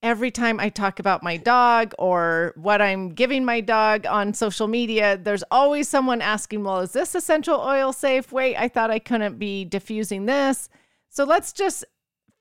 every 0.02 0.32
time 0.32 0.58
I 0.58 0.68
talk 0.68 0.98
about 0.98 1.22
my 1.22 1.36
dog 1.36 1.94
or 1.96 2.54
what 2.56 2.82
I'm 2.82 3.10
giving 3.10 3.44
my 3.44 3.60
dog 3.60 4.04
on 4.04 4.34
social 4.34 4.66
media, 4.66 5.16
there's 5.16 5.44
always 5.52 5.88
someone 5.88 6.20
asking, 6.20 6.64
Well, 6.64 6.80
is 6.80 6.92
this 6.92 7.14
essential 7.14 7.60
oil 7.60 7.92
safe? 7.92 8.32
Wait, 8.32 8.56
I 8.56 8.66
thought 8.66 8.90
I 8.90 8.98
couldn't 8.98 9.38
be 9.38 9.64
diffusing 9.64 10.26
this. 10.26 10.68
So 11.08 11.22
let's 11.22 11.52
just 11.52 11.84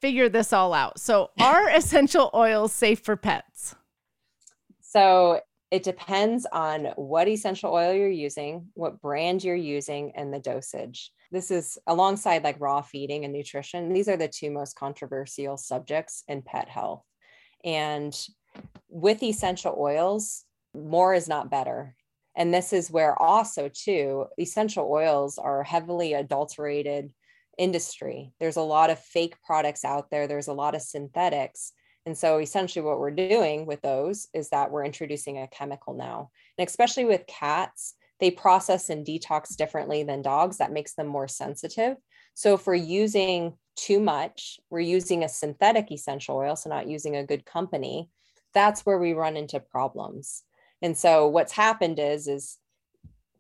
figure 0.01 0.27
this 0.27 0.51
all 0.51 0.73
out. 0.73 0.99
So, 0.99 1.29
are 1.39 1.69
essential 1.69 2.31
oils 2.33 2.73
safe 2.73 3.01
for 3.01 3.15
pets? 3.15 3.75
So, 4.81 5.41
it 5.69 5.83
depends 5.83 6.45
on 6.51 6.85
what 6.95 7.27
essential 7.27 7.73
oil 7.73 7.93
you're 7.93 8.09
using, 8.09 8.67
what 8.73 9.01
brand 9.01 9.43
you're 9.43 9.55
using, 9.55 10.13
and 10.15 10.33
the 10.33 10.39
dosage. 10.39 11.11
This 11.31 11.51
is 11.51 11.77
alongside 11.87 12.43
like 12.43 12.59
raw 12.59 12.81
feeding 12.81 13.25
and 13.25 13.33
nutrition. 13.33 13.91
These 13.91 14.07
are 14.07 14.15
the 14.15 14.29
two 14.29 14.49
most 14.49 14.75
controversial 14.77 15.57
subjects 15.57 16.23
in 16.27 16.41
pet 16.41 16.69
health. 16.69 17.03
And 17.65 18.17
with 18.87 19.21
essential 19.21 19.75
oils, 19.77 20.45
more 20.73 21.13
is 21.13 21.27
not 21.27 21.51
better. 21.51 21.95
And 22.35 22.53
this 22.53 22.71
is 22.71 22.91
where 22.91 23.19
also 23.21 23.69
too 23.73 24.27
essential 24.39 24.87
oils 24.89 25.37
are 25.37 25.63
heavily 25.63 26.13
adulterated 26.13 27.11
industry. 27.57 28.31
There's 28.39 28.57
a 28.57 28.61
lot 28.61 28.89
of 28.89 28.99
fake 28.99 29.35
products 29.43 29.83
out 29.83 30.11
there. 30.11 30.27
There's 30.27 30.47
a 30.47 30.53
lot 30.53 30.75
of 30.75 30.81
synthetics 30.81 31.73
and 32.07 32.17
so 32.17 32.37
essentially 32.37 32.85
what 32.85 33.01
we're 33.01 33.11
doing 33.11 33.65
with 33.65 33.81
those 33.81 34.29
is 34.33 34.47
that 34.51 34.71
we're 34.71 34.85
introducing 34.85 35.39
a 35.39 35.47
chemical 35.49 35.93
now. 35.93 36.31
And 36.57 36.65
especially 36.65 37.03
with 37.03 37.27
cats, 37.27 37.95
they 38.21 38.31
process 38.31 38.89
and 38.89 39.05
detox 39.05 39.57
differently 39.57 40.03
than 40.03 40.21
dogs. 40.21 40.59
That 40.59 40.71
makes 40.71 40.93
them 40.93 41.07
more 41.07 41.27
sensitive. 41.27 41.97
So 42.33 42.53
if 42.53 42.65
we're 42.65 42.75
using 42.75 43.57
too 43.75 43.99
much, 43.99 44.57
we're 44.69 44.79
using 44.79 45.25
a 45.25 45.27
synthetic 45.27 45.91
essential 45.91 46.37
oil, 46.37 46.55
so 46.55 46.69
not 46.69 46.87
using 46.87 47.17
a 47.17 47.25
good 47.25 47.45
company, 47.45 48.09
that's 48.53 48.85
where 48.85 48.99
we 48.99 49.11
run 49.11 49.35
into 49.35 49.59
problems. 49.59 50.43
And 50.81 50.97
so 50.97 51.27
what's 51.27 51.51
happened 51.51 51.99
is 51.99 52.29
is 52.29 52.57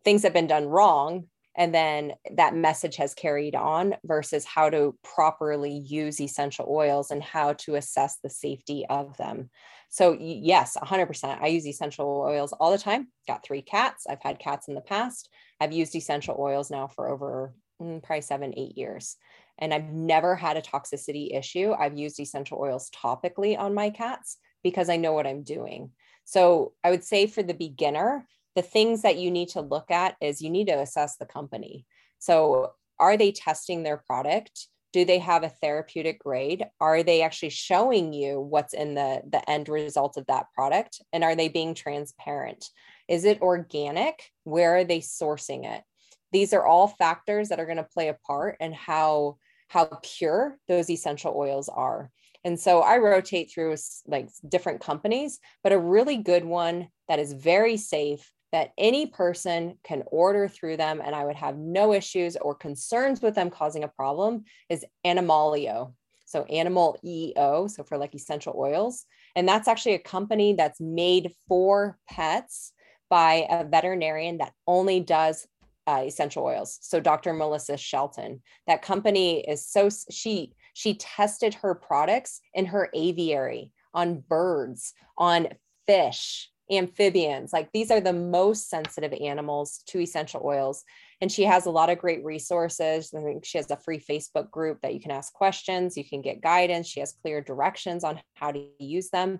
things 0.03 0.23
have 0.23 0.33
been 0.33 0.47
done 0.47 0.65
wrong 0.67 1.27
and 1.57 1.73
then 1.73 2.13
that 2.35 2.55
message 2.55 2.97
has 2.97 3.15
carried 3.15 3.55
on 3.55 3.95
versus 4.05 4.45
how 4.45 4.69
to 4.69 4.95
properly 5.03 5.73
use 5.73 6.21
essential 6.21 6.67
oils 6.69 7.09
and 7.09 7.23
how 7.23 7.53
to 7.53 7.75
assess 7.75 8.19
the 8.23 8.29
safety 8.29 8.85
of 8.89 9.17
them. 9.17 9.49
So 9.89 10.15
yes 10.19 10.77
100% 10.81 11.41
i 11.41 11.47
use 11.47 11.65
essential 11.65 12.23
oils 12.27 12.53
all 12.53 12.71
the 12.71 12.77
time. 12.77 13.07
Got 13.27 13.43
three 13.43 13.63
cats. 13.63 14.05
I've 14.07 14.21
had 14.21 14.37
cats 14.37 14.67
in 14.67 14.75
the 14.75 14.81
past. 14.81 15.29
I've 15.59 15.73
used 15.73 15.95
essential 15.95 16.37
oils 16.39 16.69
now 16.69 16.87
for 16.87 17.09
over 17.09 17.53
mm, 17.81 18.03
probably 18.03 18.21
seven 18.21 18.53
eight 18.55 18.77
years. 18.77 19.15
And 19.57 19.73
i've 19.73 19.89
never 19.89 20.35
had 20.35 20.57
a 20.57 20.61
toxicity 20.61 21.35
issue. 21.35 21.73
I've 21.73 21.97
used 21.97 22.19
essential 22.19 22.59
oils 22.61 22.91
topically 22.91 23.57
on 23.57 23.73
my 23.73 23.89
cats 23.89 24.37
because 24.63 24.89
i 24.89 24.97
know 24.97 25.13
what 25.13 25.25
i'm 25.25 25.41
doing. 25.41 25.89
So 26.25 26.73
i 26.83 26.91
would 26.91 27.03
say 27.03 27.25
for 27.25 27.41
the 27.41 27.55
beginner 27.55 28.27
the 28.57 28.63
things 28.63 29.03
that 29.03 29.19
you 29.19 29.29
need 29.29 29.49
to 29.49 29.61
look 29.61 29.91
at 29.91 30.15
is 30.19 30.41
you 30.41 30.49
need 30.49 30.65
to 30.65 30.79
assess 30.79 31.15
the 31.17 31.27
company. 31.27 31.85
So, 32.17 32.71
are 32.99 33.15
they 33.15 33.31
testing 33.31 33.83
their 33.83 33.97
product? 33.97 34.67
Do 34.93 35.05
they 35.05 35.19
have 35.19 35.43
a 35.43 35.49
therapeutic 35.49 36.17
grade? 36.17 36.65
Are 36.81 37.03
they 37.03 37.21
actually 37.21 37.51
showing 37.51 38.13
you 38.13 38.41
what's 38.41 38.73
in 38.73 38.95
the, 38.95 39.21
the 39.29 39.47
end 39.47 39.69
result 39.69 40.17
of 40.17 40.25
that 40.25 40.47
product? 40.55 41.03
And 41.13 41.23
are 41.23 41.35
they 41.35 41.49
being 41.49 41.75
transparent? 41.75 42.65
Is 43.07 43.25
it 43.25 43.43
organic? 43.43 44.23
Where 44.43 44.77
are 44.77 44.83
they 44.83 45.01
sourcing 45.01 45.71
it? 45.71 45.83
These 46.31 46.51
are 46.51 46.65
all 46.65 46.87
factors 46.87 47.49
that 47.49 47.59
are 47.59 47.65
going 47.65 47.77
to 47.77 47.83
play 47.83 48.07
a 48.07 48.17
part 48.25 48.57
in 48.59 48.73
how 48.73 49.37
how 49.67 49.99
pure 50.01 50.57
those 50.67 50.89
essential 50.89 51.35
oils 51.37 51.69
are. 51.69 52.09
And 52.43 52.59
so 52.59 52.79
I 52.79 52.97
rotate 52.97 53.51
through 53.51 53.75
like 54.07 54.29
different 54.47 54.81
companies, 54.81 55.39
but 55.61 55.73
a 55.73 55.79
really 55.79 56.17
good 56.17 56.45
one 56.45 56.87
that 57.07 57.19
is 57.19 57.33
very 57.33 57.77
safe 57.77 58.31
that 58.57 58.71
any 58.75 59.05
person 59.05 59.77
can 59.83 60.01
order 60.07 60.47
through 60.47 60.75
them 60.75 60.99
and 61.05 61.13
I 61.13 61.23
would 61.25 61.35
have 61.35 61.59
no 61.59 61.93
issues 61.93 62.35
or 62.37 62.55
concerns 62.55 63.21
with 63.21 63.35
them 63.35 63.51
causing 63.51 63.83
a 63.83 63.87
problem 63.87 64.45
is 64.67 64.83
Animalio. 65.05 65.93
So 66.25 66.41
animal 66.45 66.97
EO, 67.05 67.67
so 67.67 67.83
for 67.83 67.99
like 67.99 68.15
essential 68.15 68.55
oils. 68.57 69.05
And 69.35 69.47
that's 69.47 69.67
actually 69.67 69.93
a 69.93 69.99
company 69.99 70.53
that's 70.53 70.81
made 70.81 71.33
for 71.47 71.99
pets 72.09 72.73
by 73.11 73.45
a 73.47 73.63
veterinarian 73.63 74.39
that 74.39 74.53
only 74.65 75.01
does 75.01 75.47
uh, 75.85 76.01
essential 76.07 76.43
oils. 76.43 76.79
So 76.81 76.99
Dr. 76.99 77.33
Melissa 77.33 77.77
Shelton. 77.77 78.41
That 78.65 78.81
company 78.81 79.41
is 79.47 79.67
so 79.67 79.87
she 80.09 80.53
she 80.73 80.95
tested 80.95 81.53
her 81.53 81.75
products 81.75 82.41
in 82.55 82.65
her 82.65 82.89
aviary 82.95 83.71
on 83.93 84.23
birds, 84.27 84.95
on 85.15 85.49
fish, 85.85 86.49
amphibians 86.69 87.53
like 87.53 87.69
these 87.71 87.91
are 87.91 88.01
the 88.01 88.13
most 88.13 88.69
sensitive 88.69 89.13
animals 89.13 89.83
to 89.87 89.99
essential 89.99 90.41
oils. 90.43 90.83
And 91.21 91.31
she 91.31 91.43
has 91.43 91.65
a 91.65 91.71
lot 91.71 91.89
of 91.89 91.97
great 91.97 92.23
resources. 92.23 93.13
I 93.17 93.21
think 93.23 93.45
she 93.45 93.57
has 93.57 93.71
a 93.71 93.77
free 93.77 93.99
facebook 93.99 94.51
group 94.51 94.81
that 94.81 94.93
you 94.93 94.99
can 94.99 95.11
ask 95.11 95.33
questions 95.33 95.97
you 95.97 96.03
can 96.07 96.21
get 96.21 96.41
guidance 96.41 96.87
she 96.87 96.99
has 96.99 97.13
clear 97.21 97.41
directions 97.41 98.03
on 98.03 98.19
how 98.35 98.51
to 98.51 98.65
use 98.79 99.09
them 99.09 99.39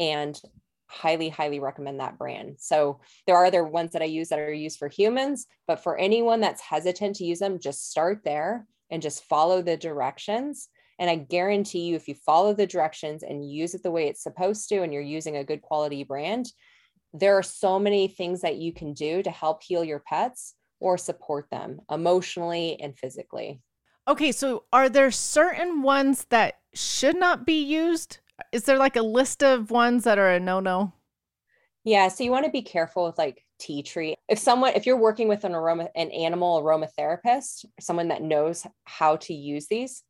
and 0.00 0.40
highly 0.86 1.28
highly 1.28 1.60
recommend 1.60 2.00
that 2.00 2.18
brand. 2.18 2.56
So 2.58 3.00
there 3.26 3.36
are 3.36 3.46
other 3.46 3.64
ones 3.64 3.92
that 3.92 4.02
i 4.02 4.06
use 4.06 4.28
that 4.28 4.38
are 4.38 4.52
used 4.52 4.78
for 4.78 4.88
humans 4.88 5.46
but 5.66 5.82
for 5.82 5.96
anyone 5.96 6.40
that's 6.40 6.60
hesitant 6.60 7.16
to 7.16 7.24
use 7.24 7.38
them 7.38 7.58
just 7.58 7.90
start 7.90 8.20
there 8.24 8.66
and 8.90 9.00
just 9.00 9.24
follow 9.24 9.62
the 9.62 9.76
directions 9.76 10.68
and 10.98 11.10
I 11.10 11.16
guarantee 11.16 11.80
you, 11.80 11.96
if 11.96 12.08
you 12.08 12.14
follow 12.14 12.54
the 12.54 12.66
directions 12.66 13.22
and 13.22 13.50
use 13.50 13.74
it 13.74 13.82
the 13.82 13.90
way 13.90 14.08
it's 14.08 14.22
supposed 14.22 14.68
to, 14.68 14.82
and 14.82 14.92
you're 14.92 15.02
using 15.02 15.36
a 15.36 15.44
good 15.44 15.62
quality 15.62 16.04
brand, 16.04 16.52
there 17.12 17.36
are 17.36 17.42
so 17.42 17.78
many 17.78 18.08
things 18.08 18.40
that 18.40 18.56
you 18.56 18.72
can 18.72 18.92
do 18.94 19.22
to 19.22 19.30
help 19.30 19.62
heal 19.62 19.84
your 19.84 20.00
pets 20.00 20.54
or 20.80 20.98
support 20.98 21.48
them 21.50 21.80
emotionally 21.90 22.80
and 22.80 22.98
physically. 22.98 23.60
Okay, 24.08 24.32
so 24.32 24.64
are 24.72 24.88
there 24.88 25.10
certain 25.10 25.82
ones 25.82 26.26
that 26.30 26.58
should 26.74 27.16
not 27.16 27.46
be 27.46 27.62
used? 27.62 28.18
Is 28.50 28.64
there 28.64 28.78
like 28.78 28.96
a 28.96 29.02
list 29.02 29.42
of 29.44 29.70
ones 29.70 30.04
that 30.04 30.18
are 30.18 30.30
a 30.30 30.40
no 30.40 30.58
no? 30.58 30.92
Yeah, 31.84 32.08
so 32.08 32.24
you 32.24 32.30
want 32.30 32.46
to 32.46 32.50
be 32.50 32.62
careful 32.62 33.06
with 33.06 33.18
like 33.18 33.44
tea 33.58 33.82
tree. 33.82 34.16
If 34.28 34.38
someone, 34.38 34.72
if 34.74 34.86
you're 34.86 34.96
working 34.96 35.28
with 35.28 35.44
an 35.44 35.54
aroma, 35.54 35.88
an 35.94 36.10
animal 36.10 36.62
aromatherapist, 36.62 37.64
someone 37.80 38.08
that 38.08 38.22
knows 38.22 38.66
how 38.84 39.16
to 39.16 39.34
use 39.34 39.68
these, 39.68 40.02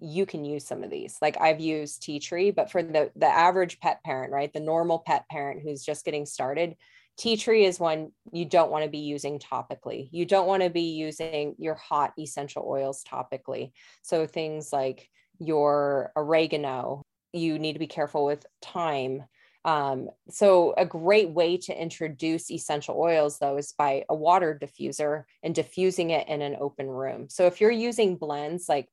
you 0.00 0.26
can 0.26 0.44
use 0.44 0.66
some 0.66 0.82
of 0.82 0.90
these. 0.90 1.16
Like 1.20 1.36
I've 1.40 1.60
used 1.60 2.02
tea 2.02 2.18
tree, 2.18 2.50
but 2.50 2.70
for 2.70 2.82
the 2.82 3.10
the 3.16 3.26
average 3.26 3.80
pet 3.80 4.02
parent, 4.04 4.32
right? 4.32 4.52
The 4.52 4.60
normal 4.60 5.00
pet 5.00 5.28
parent 5.30 5.60
who's 5.62 5.84
just 5.84 6.04
getting 6.04 6.26
started, 6.26 6.76
tea 7.18 7.36
tree 7.36 7.64
is 7.64 7.78
one 7.78 8.12
you 8.32 8.46
don't 8.46 8.70
want 8.70 8.84
to 8.84 8.90
be 8.90 8.98
using 8.98 9.38
topically. 9.38 10.08
You 10.10 10.24
don't 10.24 10.46
want 10.46 10.62
to 10.62 10.70
be 10.70 10.94
using 10.94 11.54
your 11.58 11.74
hot 11.74 12.12
essential 12.18 12.64
oils 12.66 13.04
topically. 13.04 13.72
So 14.02 14.26
things 14.26 14.72
like 14.72 15.08
your 15.38 16.12
oregano, 16.16 17.02
you 17.32 17.58
need 17.58 17.74
to 17.74 17.78
be 17.78 17.86
careful 17.86 18.24
with 18.24 18.46
thyme. 18.62 19.24
Um, 19.66 20.08
so 20.30 20.72
a 20.78 20.86
great 20.86 21.28
way 21.28 21.58
to 21.58 21.78
introduce 21.78 22.50
essential 22.50 22.96
oils 22.98 23.38
though 23.38 23.58
is 23.58 23.74
by 23.76 24.04
a 24.08 24.14
water 24.14 24.58
diffuser 24.60 25.24
and 25.42 25.54
diffusing 25.54 26.10
it 26.10 26.26
in 26.28 26.40
an 26.40 26.56
open 26.58 26.88
room. 26.88 27.28
So 27.28 27.46
if 27.46 27.60
you're 27.60 27.70
using 27.70 28.16
blends 28.16 28.66
like 28.66 28.88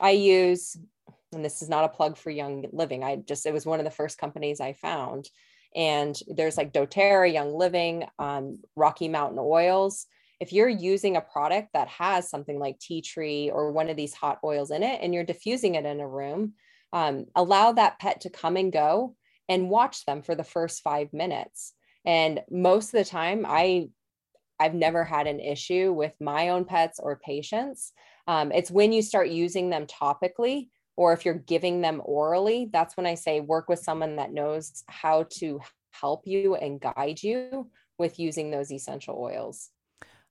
I 0.00 0.10
use, 0.10 0.76
and 1.32 1.44
this 1.44 1.62
is 1.62 1.68
not 1.68 1.84
a 1.84 1.88
plug 1.88 2.16
for 2.16 2.30
Young 2.30 2.66
Living. 2.72 3.04
I 3.04 3.16
just, 3.16 3.46
it 3.46 3.52
was 3.52 3.66
one 3.66 3.80
of 3.80 3.84
the 3.84 3.90
first 3.90 4.18
companies 4.18 4.60
I 4.60 4.72
found. 4.72 5.28
And 5.74 6.18
there's 6.28 6.56
like 6.56 6.72
doTERRA, 6.72 7.32
Young 7.32 7.54
Living, 7.54 8.04
um, 8.18 8.60
Rocky 8.76 9.08
Mountain 9.08 9.38
Oils. 9.40 10.06
If 10.40 10.52
you're 10.52 10.68
using 10.68 11.16
a 11.16 11.20
product 11.20 11.70
that 11.74 11.88
has 11.88 12.30
something 12.30 12.58
like 12.58 12.78
tea 12.78 13.02
tree 13.02 13.50
or 13.50 13.72
one 13.72 13.90
of 13.90 13.96
these 13.96 14.14
hot 14.14 14.38
oils 14.44 14.70
in 14.70 14.82
it 14.82 15.00
and 15.02 15.12
you're 15.12 15.24
diffusing 15.24 15.74
it 15.74 15.84
in 15.84 16.00
a 16.00 16.08
room, 16.08 16.54
um, 16.92 17.26
allow 17.34 17.72
that 17.72 17.98
pet 17.98 18.22
to 18.22 18.30
come 18.30 18.56
and 18.56 18.72
go 18.72 19.14
and 19.48 19.68
watch 19.68 20.04
them 20.06 20.22
for 20.22 20.34
the 20.34 20.44
first 20.44 20.82
five 20.82 21.12
minutes. 21.12 21.74
And 22.04 22.40
most 22.50 22.94
of 22.94 22.98
the 22.98 23.04
time, 23.04 23.44
I 23.46 23.88
I've 24.60 24.74
never 24.74 25.04
had 25.04 25.26
an 25.26 25.40
issue 25.40 25.92
with 25.92 26.14
my 26.20 26.48
own 26.48 26.64
pets 26.64 26.98
or 27.00 27.20
patients. 27.24 27.92
Um, 28.28 28.52
it's 28.52 28.70
when 28.70 28.92
you 28.92 29.02
start 29.02 29.30
using 29.30 29.70
them 29.70 29.86
topically 29.86 30.68
or 30.96 31.12
if 31.12 31.24
you're 31.24 31.34
giving 31.34 31.80
them 31.80 32.02
orally, 32.04 32.68
that's 32.72 32.96
when 32.96 33.06
I 33.06 33.14
say 33.14 33.40
work 33.40 33.68
with 33.68 33.78
someone 33.78 34.16
that 34.16 34.32
knows 34.32 34.84
how 34.88 35.24
to 35.38 35.60
help 35.90 36.26
you 36.26 36.54
and 36.54 36.80
guide 36.80 37.22
you 37.22 37.70
with 37.98 38.20
using 38.20 38.50
those 38.50 38.70
essential 38.70 39.16
oils. 39.18 39.70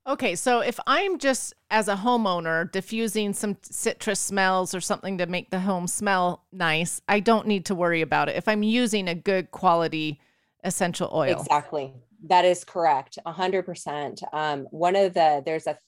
Okay, 0.06 0.36
so 0.36 0.60
if 0.60 0.78
I'm 0.86 1.18
just 1.18 1.52
as 1.70 1.88
a 1.88 1.96
homeowner 1.96 2.70
diffusing 2.70 3.34
some 3.34 3.58
citrus 3.62 4.20
smells 4.20 4.74
or 4.74 4.80
something 4.80 5.18
to 5.18 5.26
make 5.26 5.50
the 5.50 5.60
home 5.60 5.86
smell 5.86 6.46
nice, 6.50 7.02
I 7.08 7.20
don't 7.20 7.46
need 7.46 7.66
to 7.66 7.74
worry 7.74 8.00
about 8.00 8.30
it 8.30 8.36
if 8.36 8.48
I'm 8.48 8.62
using 8.62 9.08
a 9.08 9.14
good 9.14 9.50
quality 9.50 10.20
essential 10.64 11.10
oil. 11.12 11.40
Exactly. 11.40 11.92
That 12.24 12.44
is 12.44 12.64
correct. 12.64 13.18
100%. 13.26 14.22
Um, 14.32 14.66
one 14.70 14.96
of 14.96 15.14
the, 15.14 15.42
there's 15.44 15.66
a, 15.66 15.78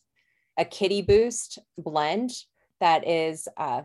a 0.61 0.64
kitty 0.64 1.00
boost 1.00 1.58
blend 1.78 2.30
that 2.80 3.08
is 3.08 3.48
uh, 3.56 3.82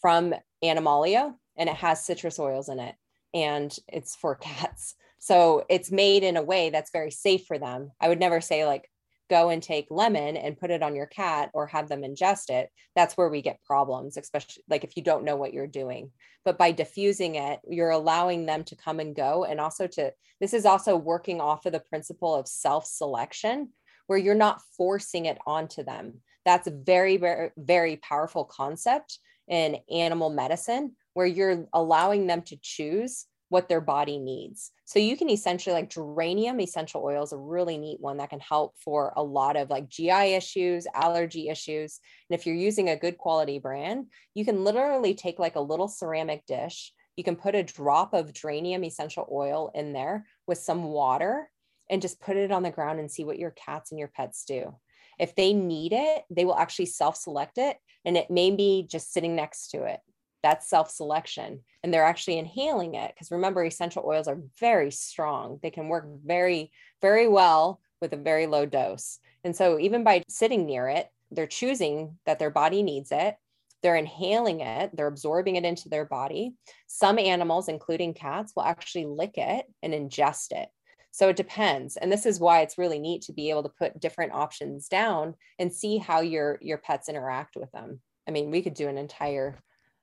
from 0.00 0.34
Animalia 0.62 1.34
and 1.56 1.70
it 1.70 1.76
has 1.76 2.04
citrus 2.04 2.38
oils 2.38 2.68
in 2.68 2.78
it 2.78 2.94
and 3.32 3.74
it's 3.88 4.14
for 4.14 4.34
cats. 4.36 4.94
So 5.18 5.64
it's 5.70 5.90
made 5.90 6.22
in 6.22 6.36
a 6.36 6.42
way 6.42 6.68
that's 6.70 6.90
very 6.92 7.10
safe 7.10 7.46
for 7.46 7.58
them. 7.58 7.92
I 8.00 8.08
would 8.08 8.20
never 8.20 8.40
say 8.40 8.66
like 8.66 8.88
go 9.30 9.48
and 9.48 9.62
take 9.62 9.86
lemon 9.88 10.36
and 10.36 10.58
put 10.58 10.70
it 10.70 10.82
on 10.82 10.94
your 10.94 11.06
cat 11.06 11.48
or 11.54 11.66
have 11.66 11.88
them 11.88 12.02
ingest 12.02 12.50
it, 12.50 12.68
that's 12.94 13.16
where 13.16 13.30
we 13.30 13.40
get 13.40 13.62
problems, 13.62 14.18
especially 14.18 14.62
like 14.68 14.84
if 14.84 14.94
you 14.94 15.02
don't 15.02 15.24
know 15.24 15.36
what 15.36 15.54
you're 15.54 15.66
doing. 15.66 16.10
But 16.44 16.58
by 16.58 16.72
diffusing 16.72 17.36
it, 17.36 17.60
you're 17.66 17.90
allowing 17.90 18.44
them 18.44 18.64
to 18.64 18.76
come 18.76 19.00
and 19.00 19.16
go. 19.16 19.44
And 19.44 19.58
also 19.58 19.86
to, 19.86 20.12
this 20.38 20.52
is 20.52 20.66
also 20.66 20.96
working 20.96 21.40
off 21.40 21.64
of 21.64 21.72
the 21.72 21.80
principle 21.80 22.34
of 22.34 22.46
self 22.46 22.84
selection, 22.84 23.70
where 24.12 24.18
you're 24.18 24.34
not 24.34 24.60
forcing 24.76 25.24
it 25.24 25.38
onto 25.46 25.82
them. 25.82 26.20
That's 26.44 26.66
a 26.66 26.70
very, 26.70 27.16
very, 27.16 27.48
very 27.56 27.96
powerful 27.96 28.44
concept 28.44 29.18
in 29.48 29.78
animal 29.90 30.28
medicine, 30.28 30.92
where 31.14 31.26
you're 31.26 31.66
allowing 31.72 32.26
them 32.26 32.42
to 32.42 32.58
choose 32.60 33.24
what 33.48 33.70
their 33.70 33.80
body 33.80 34.18
needs. 34.18 34.70
So 34.84 34.98
you 34.98 35.16
can 35.16 35.30
essentially 35.30 35.72
like 35.72 35.88
geranium 35.88 36.60
essential 36.60 37.02
oil 37.02 37.22
is 37.22 37.32
a 37.32 37.38
really 37.38 37.78
neat 37.78 38.00
one 38.00 38.18
that 38.18 38.28
can 38.28 38.40
help 38.40 38.74
for 38.84 39.14
a 39.16 39.22
lot 39.22 39.56
of 39.56 39.70
like 39.70 39.88
GI 39.88 40.34
issues, 40.34 40.86
allergy 40.94 41.48
issues. 41.48 41.98
And 42.28 42.38
if 42.38 42.44
you're 42.44 42.54
using 42.54 42.90
a 42.90 42.96
good 42.98 43.16
quality 43.16 43.60
brand, 43.60 44.08
you 44.34 44.44
can 44.44 44.62
literally 44.62 45.14
take 45.14 45.38
like 45.38 45.56
a 45.56 45.60
little 45.60 45.88
ceramic 45.88 46.44
dish. 46.44 46.92
You 47.16 47.24
can 47.24 47.36
put 47.36 47.54
a 47.54 47.62
drop 47.62 48.12
of 48.12 48.34
geranium 48.34 48.84
essential 48.84 49.26
oil 49.32 49.70
in 49.74 49.94
there 49.94 50.26
with 50.46 50.58
some 50.58 50.82
water 50.82 51.48
and 51.92 52.02
just 52.02 52.20
put 52.20 52.36
it 52.36 52.50
on 52.50 52.64
the 52.64 52.70
ground 52.72 52.98
and 52.98 53.08
see 53.08 53.22
what 53.22 53.38
your 53.38 53.52
cats 53.52 53.92
and 53.92 54.00
your 54.00 54.08
pets 54.08 54.44
do. 54.44 54.74
If 55.20 55.36
they 55.36 55.52
need 55.52 55.92
it, 55.92 56.24
they 56.28 56.44
will 56.44 56.56
actually 56.56 56.86
self 56.86 57.16
select 57.16 57.58
it 57.58 57.76
and 58.04 58.16
it 58.16 58.30
may 58.30 58.50
be 58.50 58.84
just 58.90 59.12
sitting 59.12 59.36
next 59.36 59.68
to 59.68 59.84
it 59.84 60.00
that's 60.42 60.68
self 60.68 60.90
selection. 60.90 61.60
And 61.82 61.92
they're 61.92 62.04
actually 62.04 62.38
inhaling 62.38 62.94
it 62.94 63.12
because 63.14 63.30
remember, 63.30 63.64
essential 63.64 64.04
oils 64.06 64.28
are 64.28 64.40
very 64.58 64.90
strong. 64.90 65.58
They 65.62 65.70
can 65.70 65.88
work 65.88 66.06
very, 66.24 66.70
very 67.00 67.28
well 67.28 67.80
with 68.00 68.12
a 68.12 68.16
very 68.16 68.46
low 68.46 68.66
dose. 68.66 69.18
And 69.44 69.54
so, 69.56 69.78
even 69.78 70.04
by 70.04 70.22
sitting 70.28 70.66
near 70.66 70.88
it, 70.88 71.08
they're 71.30 71.46
choosing 71.46 72.18
that 72.26 72.38
their 72.38 72.50
body 72.50 72.82
needs 72.82 73.10
it. 73.12 73.36
They're 73.82 73.96
inhaling 73.96 74.60
it, 74.60 74.90
they're 74.94 75.08
absorbing 75.08 75.56
it 75.56 75.64
into 75.64 75.88
their 75.88 76.04
body. 76.04 76.54
Some 76.86 77.18
animals, 77.18 77.68
including 77.68 78.14
cats, 78.14 78.52
will 78.54 78.62
actually 78.62 79.06
lick 79.06 79.38
it 79.38 79.66
and 79.82 79.92
ingest 79.92 80.52
it. 80.52 80.68
So 81.12 81.28
it 81.28 81.36
depends. 81.36 81.96
And 81.98 82.10
this 82.10 82.26
is 82.26 82.40
why 82.40 82.62
it's 82.62 82.78
really 82.78 82.98
neat 82.98 83.22
to 83.22 83.32
be 83.32 83.50
able 83.50 83.62
to 83.62 83.68
put 83.68 84.00
different 84.00 84.32
options 84.32 84.88
down 84.88 85.34
and 85.58 85.72
see 85.72 85.98
how 85.98 86.20
your 86.20 86.58
your 86.62 86.78
pets 86.78 87.08
interact 87.08 87.54
with 87.54 87.70
them. 87.70 88.00
I 88.26 88.30
mean, 88.30 88.50
we 88.50 88.62
could 88.62 88.74
do 88.74 88.88
an 88.88 88.98
entire 88.98 89.58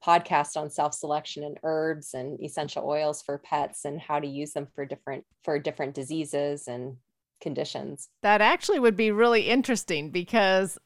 podcast 0.06 0.56
on 0.56 0.70
self-selection 0.70 1.44
and 1.44 1.60
herbs 1.64 2.14
and 2.14 2.42
essential 2.42 2.88
oils 2.88 3.22
for 3.22 3.38
pets 3.40 3.84
and 3.86 4.00
how 4.00 4.20
to 4.20 4.28
use 4.28 4.54
them 4.54 4.68
for 4.74 4.86
different 4.86 5.26
for 5.44 5.60
different 5.60 5.96
diseases 5.96 6.68
and 6.68 6.96
conditions. 7.42 8.10
That 8.22 8.42
actually 8.42 8.80
would 8.80 8.96
be 8.96 9.12
really 9.12 9.50
interesting 9.50 10.12
because 10.12 10.78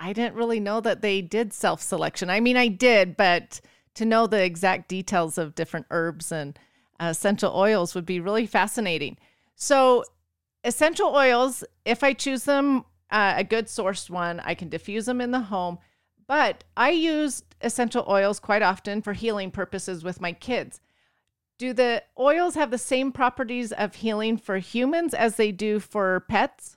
I 0.00 0.12
didn't 0.12 0.36
really 0.36 0.60
know 0.60 0.80
that 0.80 1.02
they 1.02 1.20
did 1.20 1.52
self-selection. 1.52 2.30
I 2.30 2.40
mean, 2.40 2.56
I 2.56 2.68
did, 2.68 3.16
but 3.16 3.60
to 3.94 4.04
know 4.04 4.26
the 4.26 4.42
exact 4.42 4.88
details 4.88 5.36
of 5.38 5.54
different 5.54 5.86
herbs 5.90 6.32
and 6.32 6.58
essential 6.98 7.52
oils 7.54 7.94
would 7.94 8.06
be 8.06 8.20
really 8.20 8.46
fascinating. 8.46 9.18
So, 9.56 10.04
essential 10.64 11.14
oils, 11.14 11.64
if 11.84 12.04
I 12.04 12.12
choose 12.12 12.44
them 12.44 12.84
uh, 13.10 13.34
a 13.36 13.44
good 13.44 13.66
sourced 13.66 14.10
one, 14.10 14.40
I 14.40 14.54
can 14.54 14.68
diffuse 14.68 15.06
them 15.06 15.20
in 15.20 15.30
the 15.30 15.40
home. 15.40 15.78
But 16.28 16.64
I 16.76 16.90
use 16.90 17.42
essential 17.60 18.04
oils 18.08 18.38
quite 18.38 18.62
often 18.62 19.00
for 19.00 19.12
healing 19.12 19.50
purposes 19.50 20.04
with 20.04 20.20
my 20.20 20.32
kids. 20.32 20.80
Do 21.58 21.72
the 21.72 22.02
oils 22.18 22.54
have 22.54 22.70
the 22.70 22.78
same 22.78 23.12
properties 23.12 23.72
of 23.72 23.94
healing 23.96 24.36
for 24.36 24.58
humans 24.58 25.14
as 25.14 25.36
they 25.36 25.52
do 25.52 25.80
for 25.80 26.20
pets? 26.28 26.76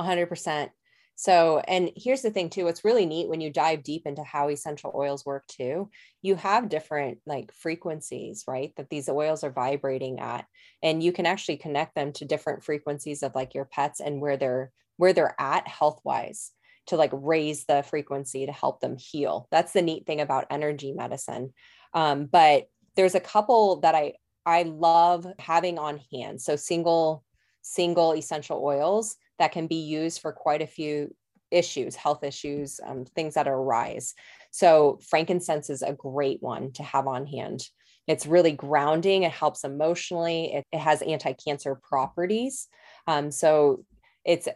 100%. 0.00 0.70
So, 1.16 1.62
and 1.68 1.90
here's 1.96 2.22
the 2.22 2.30
thing 2.30 2.50
too, 2.50 2.66
it's 2.66 2.84
really 2.84 3.06
neat 3.06 3.28
when 3.28 3.40
you 3.40 3.50
dive 3.50 3.82
deep 3.82 4.02
into 4.04 4.24
how 4.24 4.48
essential 4.48 4.92
oils 4.94 5.24
work 5.24 5.46
too. 5.46 5.90
You 6.22 6.34
have 6.36 6.68
different 6.68 7.18
like 7.24 7.52
frequencies, 7.52 8.44
right? 8.48 8.72
That 8.76 8.90
these 8.90 9.08
oils 9.08 9.44
are 9.44 9.52
vibrating 9.52 10.18
at 10.18 10.46
and 10.82 11.02
you 11.02 11.12
can 11.12 11.26
actually 11.26 11.58
connect 11.58 11.94
them 11.94 12.12
to 12.14 12.24
different 12.24 12.64
frequencies 12.64 13.22
of 13.22 13.34
like 13.34 13.54
your 13.54 13.64
pets 13.64 14.00
and 14.00 14.20
where 14.20 14.36
they're 14.36 14.72
where 14.96 15.12
they're 15.12 15.34
at 15.40 15.66
health-wise 15.66 16.52
to 16.86 16.96
like 16.96 17.10
raise 17.12 17.64
the 17.64 17.82
frequency 17.82 18.46
to 18.46 18.52
help 18.52 18.80
them 18.80 18.96
heal. 18.98 19.48
That's 19.50 19.72
the 19.72 19.82
neat 19.82 20.06
thing 20.06 20.20
about 20.20 20.46
energy 20.50 20.92
medicine. 20.92 21.52
Um, 21.94 22.26
but 22.26 22.66
there's 22.96 23.14
a 23.14 23.20
couple 23.20 23.80
that 23.80 23.94
I 23.94 24.14
I 24.46 24.64
love 24.64 25.26
having 25.38 25.78
on 25.78 26.00
hand. 26.12 26.40
So 26.40 26.56
single 26.56 27.24
single 27.62 28.14
essential 28.14 28.62
oils 28.62 29.16
that 29.38 29.52
can 29.52 29.66
be 29.66 29.82
used 29.82 30.20
for 30.20 30.32
quite 30.32 30.62
a 30.62 30.66
few 30.66 31.14
issues, 31.50 31.94
health 31.94 32.24
issues, 32.24 32.80
um, 32.84 33.04
things 33.04 33.34
that 33.34 33.48
arise. 33.48 34.14
So 34.50 34.98
frankincense 35.08 35.70
is 35.70 35.82
a 35.82 35.92
great 35.92 36.42
one 36.42 36.72
to 36.72 36.82
have 36.82 37.06
on 37.06 37.26
hand. 37.26 37.68
It's 38.06 38.26
really 38.26 38.52
grounding. 38.52 39.22
It 39.22 39.32
helps 39.32 39.64
emotionally. 39.64 40.52
It, 40.54 40.64
it 40.72 40.78
has 40.78 41.00
anti-cancer 41.02 41.80
properties. 41.82 42.68
Um, 43.06 43.30
so 43.30 43.84
it's 44.24 44.48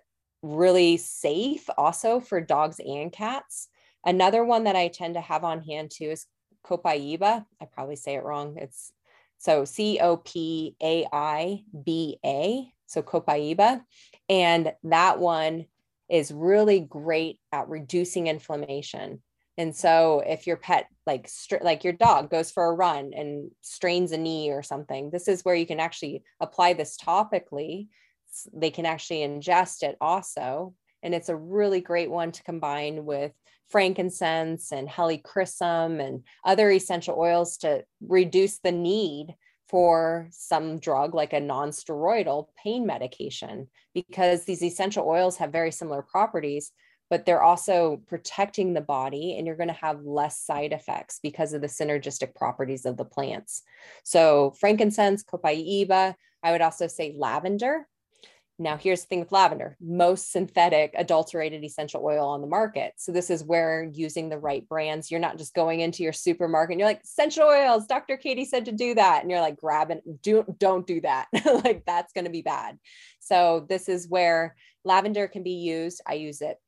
really 0.42 0.96
safe 0.96 1.68
also 1.76 2.20
for 2.20 2.40
dogs 2.40 2.80
and 2.80 3.12
cats. 3.12 3.68
Another 4.04 4.44
one 4.44 4.64
that 4.64 4.76
I 4.76 4.88
tend 4.88 5.14
to 5.14 5.20
have 5.20 5.44
on 5.44 5.62
hand 5.62 5.90
too 5.90 6.10
is 6.10 6.26
Copaiba. 6.64 7.44
I 7.60 7.64
probably 7.64 7.96
say 7.96 8.14
it 8.14 8.24
wrong. 8.24 8.56
It's 8.58 8.92
so 9.38 9.64
C 9.64 9.98
O 10.00 10.16
P 10.16 10.76
A 10.82 11.06
I 11.12 11.62
B 11.84 12.18
A. 12.24 12.72
So 12.88 13.02
Copaiba. 13.02 13.82
And 14.28 14.72
that 14.84 15.20
one 15.20 15.66
is 16.10 16.32
really 16.32 16.80
great 16.80 17.38
at 17.52 17.68
reducing 17.68 18.26
inflammation. 18.26 19.22
And 19.56 19.74
so 19.74 20.22
if 20.26 20.46
your 20.46 20.56
pet 20.56 20.88
like 21.06 21.28
like 21.60 21.84
your 21.84 21.92
dog 21.92 22.30
goes 22.30 22.50
for 22.50 22.66
a 22.66 22.74
run 22.74 23.12
and 23.14 23.50
strains 23.60 24.12
a 24.12 24.18
knee 24.18 24.50
or 24.50 24.62
something, 24.62 25.10
this 25.10 25.28
is 25.28 25.44
where 25.44 25.54
you 25.54 25.66
can 25.66 25.80
actually 25.80 26.22
apply 26.40 26.74
this 26.74 26.96
topically 26.96 27.88
they 28.52 28.70
can 28.70 28.86
actually 28.86 29.20
ingest 29.20 29.82
it 29.82 29.96
also. 30.00 30.74
And 31.02 31.14
it's 31.14 31.28
a 31.28 31.36
really 31.36 31.80
great 31.80 32.10
one 32.10 32.32
to 32.32 32.42
combine 32.42 33.04
with 33.04 33.32
frankincense 33.68 34.72
and 34.72 34.88
helichrysum 34.88 36.04
and 36.04 36.24
other 36.44 36.70
essential 36.70 37.16
oils 37.18 37.58
to 37.58 37.84
reduce 38.00 38.58
the 38.58 38.72
need 38.72 39.34
for 39.68 40.28
some 40.30 40.78
drug 40.78 41.14
like 41.14 41.32
a 41.32 41.40
non-steroidal 41.40 42.46
pain 42.56 42.86
medication 42.86 43.68
because 43.94 44.44
these 44.44 44.62
essential 44.62 45.06
oils 45.06 45.36
have 45.36 45.52
very 45.52 45.70
similar 45.70 46.02
properties 46.02 46.72
but 47.10 47.24
they're 47.24 47.42
also 47.42 48.02
protecting 48.06 48.74
the 48.74 48.80
body 48.80 49.36
and 49.36 49.46
you're 49.46 49.56
going 49.56 49.68
to 49.68 49.74
have 49.74 50.04
less 50.04 50.38
side 50.38 50.72
effects 50.72 51.20
because 51.22 51.52
of 51.52 51.60
the 51.60 51.66
synergistic 51.66 52.34
properties 52.34 52.84
of 52.84 52.96
the 52.96 53.04
plants. 53.04 53.62
So 54.04 54.54
frankincense 54.58 55.24
copaiba 55.24 56.14
i 56.42 56.52
would 56.52 56.60
also 56.60 56.86
say 56.86 57.14
lavender 57.16 57.86
now, 58.60 58.76
here's 58.76 59.02
the 59.02 59.06
thing 59.06 59.20
with 59.20 59.30
lavender 59.30 59.76
most 59.80 60.32
synthetic, 60.32 60.92
adulterated 60.96 61.62
essential 61.62 62.04
oil 62.04 62.26
on 62.26 62.40
the 62.40 62.46
market. 62.46 62.94
So, 62.96 63.12
this 63.12 63.30
is 63.30 63.44
where 63.44 63.84
using 63.84 64.28
the 64.28 64.38
right 64.38 64.68
brands, 64.68 65.10
you're 65.10 65.20
not 65.20 65.38
just 65.38 65.54
going 65.54 65.80
into 65.80 66.02
your 66.02 66.12
supermarket 66.12 66.72
and 66.72 66.80
you're 66.80 66.88
like, 66.88 67.02
essential 67.04 67.44
oils, 67.44 67.86
Dr. 67.86 68.16
Katie 68.16 68.44
said 68.44 68.64
to 68.64 68.72
do 68.72 68.94
that. 68.94 69.22
And 69.22 69.30
you're 69.30 69.40
like, 69.40 69.58
grabbing, 69.58 70.00
do, 70.22 70.44
don't 70.58 70.86
do 70.86 71.00
that. 71.02 71.28
like, 71.64 71.84
that's 71.86 72.12
going 72.12 72.24
to 72.24 72.30
be 72.30 72.42
bad. 72.42 72.78
So, 73.20 73.64
this 73.68 73.88
is 73.88 74.08
where 74.08 74.56
lavender 74.84 75.28
can 75.28 75.44
be 75.44 75.52
used. 75.52 76.00
I 76.06 76.14
use 76.14 76.40
it 76.40 76.58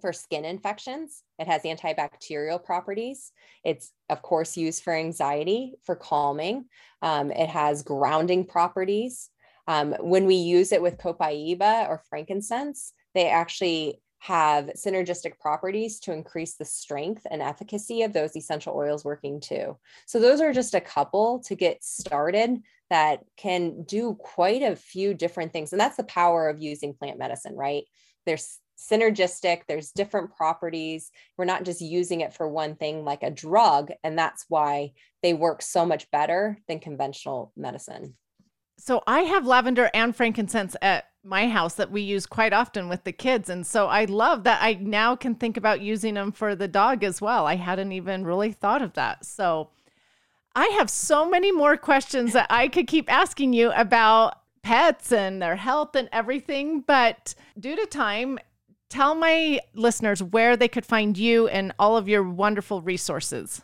for 0.00 0.12
skin 0.12 0.44
infections. 0.44 1.22
It 1.38 1.48
has 1.48 1.62
antibacterial 1.62 2.62
properties. 2.64 3.32
It's, 3.62 3.92
of 4.08 4.22
course, 4.22 4.56
used 4.56 4.82
for 4.82 4.94
anxiety, 4.94 5.74
for 5.84 5.96
calming. 5.96 6.66
Um, 7.02 7.30
it 7.30 7.48
has 7.48 7.82
grounding 7.82 8.46
properties. 8.46 9.30
Um, 9.66 9.94
when 10.00 10.26
we 10.26 10.36
use 10.36 10.72
it 10.72 10.82
with 10.82 10.98
copaiba 10.98 11.88
or 11.88 12.02
frankincense, 12.08 12.92
they 13.14 13.28
actually 13.28 14.00
have 14.18 14.70
synergistic 14.76 15.38
properties 15.38 16.00
to 16.00 16.12
increase 16.12 16.54
the 16.54 16.64
strength 16.64 17.26
and 17.30 17.42
efficacy 17.42 18.02
of 18.02 18.12
those 18.12 18.34
essential 18.36 18.74
oils 18.76 19.04
working 19.04 19.40
too. 19.40 19.76
So 20.06 20.18
those 20.18 20.40
are 20.40 20.52
just 20.52 20.74
a 20.74 20.80
couple 20.80 21.40
to 21.46 21.54
get 21.54 21.84
started 21.84 22.58
that 22.90 23.20
can 23.36 23.82
do 23.82 24.14
quite 24.14 24.62
a 24.62 24.76
few 24.76 25.14
different 25.14 25.52
things. 25.52 25.72
And 25.72 25.80
that's 25.80 25.96
the 25.96 26.04
power 26.04 26.48
of 26.48 26.60
using 26.60 26.94
plant 26.94 27.18
medicine, 27.18 27.54
right? 27.54 27.84
There's 28.24 28.58
synergistic, 28.78 29.62
there's 29.66 29.92
different 29.92 30.34
properties. 30.36 31.10
We're 31.36 31.44
not 31.44 31.64
just 31.64 31.80
using 31.80 32.20
it 32.20 32.34
for 32.34 32.48
one 32.48 32.76
thing 32.76 33.04
like 33.04 33.22
a 33.22 33.30
drug. 33.30 33.92
And 34.04 34.18
that's 34.18 34.44
why 34.48 34.92
they 35.22 35.34
work 35.34 35.62
so 35.62 35.86
much 35.86 36.10
better 36.10 36.58
than 36.68 36.80
conventional 36.80 37.52
medicine. 37.56 38.16
So 38.78 39.02
I 39.06 39.20
have 39.20 39.46
lavender 39.46 39.90
and 39.94 40.14
frankincense 40.14 40.76
at 40.82 41.06
my 41.24 41.48
house 41.48 41.74
that 41.74 41.90
we 41.90 42.02
use 42.02 42.24
quite 42.24 42.52
often 42.52 42.88
with 42.88 43.04
the 43.04 43.12
kids. 43.12 43.50
And 43.50 43.66
so 43.66 43.86
I 43.88 44.04
love 44.04 44.44
that 44.44 44.62
I 44.62 44.74
now 44.74 45.16
can 45.16 45.34
think 45.34 45.56
about 45.56 45.80
using 45.80 46.14
them 46.14 46.30
for 46.30 46.54
the 46.54 46.68
dog 46.68 47.02
as 47.02 47.20
well. 47.20 47.46
I 47.46 47.56
hadn't 47.56 47.92
even 47.92 48.24
really 48.24 48.52
thought 48.52 48.82
of 48.82 48.92
that. 48.94 49.24
So 49.24 49.70
I 50.54 50.66
have 50.78 50.88
so 50.88 51.28
many 51.28 51.52
more 51.52 51.76
questions 51.76 52.32
that 52.32 52.46
I 52.48 52.68
could 52.68 52.86
keep 52.86 53.12
asking 53.12 53.52
you 53.52 53.72
about 53.72 54.40
pets 54.62 55.12
and 55.12 55.42
their 55.42 55.56
health 55.56 55.96
and 55.96 56.08
everything. 56.12 56.80
But 56.80 57.34
due 57.58 57.76
to 57.76 57.86
time, 57.86 58.38
tell 58.88 59.14
my 59.14 59.60
listeners 59.74 60.22
where 60.22 60.56
they 60.56 60.68
could 60.68 60.86
find 60.86 61.18
you 61.18 61.48
and 61.48 61.72
all 61.78 61.96
of 61.96 62.08
your 62.08 62.22
wonderful 62.22 62.82
resources. 62.82 63.62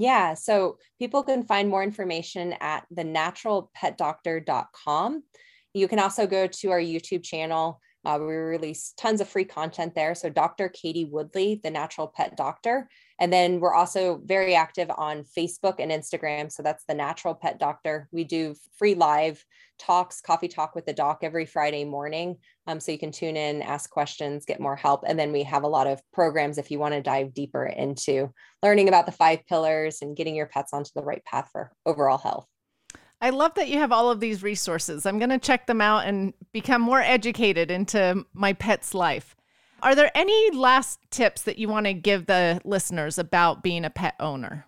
Yeah, 0.00 0.32
so 0.32 0.78
people 0.98 1.22
can 1.22 1.44
find 1.44 1.68
more 1.68 1.82
information 1.82 2.54
at 2.58 2.86
thenaturalpetdoctor.com. 2.90 5.22
You 5.74 5.88
can 5.88 5.98
also 5.98 6.26
go 6.26 6.46
to 6.46 6.70
our 6.70 6.80
YouTube 6.80 7.22
channel. 7.22 7.82
Uh, 8.04 8.16
we 8.18 8.26
release 8.26 8.94
tons 8.96 9.20
of 9.20 9.28
free 9.28 9.44
content 9.44 9.94
there. 9.94 10.14
So, 10.14 10.30
Dr. 10.30 10.68
Katie 10.68 11.04
Woodley, 11.04 11.60
the 11.62 11.70
natural 11.70 12.06
pet 12.06 12.36
doctor. 12.36 12.88
And 13.18 13.30
then 13.30 13.60
we're 13.60 13.74
also 13.74 14.22
very 14.24 14.54
active 14.54 14.90
on 14.96 15.24
Facebook 15.36 15.76
and 15.78 15.90
Instagram. 15.90 16.50
So, 16.50 16.62
that's 16.62 16.84
the 16.84 16.94
natural 16.94 17.34
pet 17.34 17.58
doctor. 17.58 18.08
We 18.10 18.24
do 18.24 18.54
free 18.78 18.94
live 18.94 19.44
talks, 19.78 20.20
coffee 20.20 20.48
talk 20.48 20.74
with 20.74 20.86
the 20.86 20.92
doc 20.92 21.18
every 21.22 21.46
Friday 21.46 21.84
morning. 21.84 22.36
Um, 22.66 22.80
so, 22.80 22.90
you 22.92 22.98
can 22.98 23.12
tune 23.12 23.36
in, 23.36 23.60
ask 23.60 23.90
questions, 23.90 24.46
get 24.46 24.60
more 24.60 24.76
help. 24.76 25.04
And 25.06 25.18
then 25.18 25.30
we 25.30 25.42
have 25.42 25.64
a 25.64 25.68
lot 25.68 25.86
of 25.86 26.00
programs 26.12 26.56
if 26.56 26.70
you 26.70 26.78
want 26.78 26.94
to 26.94 27.02
dive 27.02 27.34
deeper 27.34 27.66
into 27.66 28.32
learning 28.62 28.88
about 28.88 29.06
the 29.06 29.12
five 29.12 29.46
pillars 29.46 29.98
and 30.00 30.16
getting 30.16 30.34
your 30.34 30.46
pets 30.46 30.72
onto 30.72 30.90
the 30.94 31.04
right 31.04 31.24
path 31.24 31.50
for 31.52 31.72
overall 31.84 32.18
health. 32.18 32.46
I 33.20 33.30
love 33.30 33.54
that 33.54 33.68
you 33.68 33.78
have 33.78 33.92
all 33.92 34.10
of 34.10 34.20
these 34.20 34.42
resources. 34.42 35.04
I'm 35.04 35.18
going 35.18 35.30
to 35.30 35.38
check 35.38 35.66
them 35.66 35.80
out 35.80 36.06
and 36.06 36.32
become 36.52 36.80
more 36.80 37.00
educated 37.00 37.70
into 37.70 38.24
my 38.32 38.54
pet's 38.54 38.94
life. 38.94 39.36
Are 39.82 39.94
there 39.94 40.10
any 40.14 40.50
last 40.50 41.00
tips 41.10 41.42
that 41.42 41.58
you 41.58 41.68
want 41.68 41.86
to 41.86 41.94
give 41.94 42.26
the 42.26 42.60
listeners 42.64 43.18
about 43.18 43.62
being 43.62 43.84
a 43.84 43.90
pet 43.90 44.14
owner? 44.20 44.66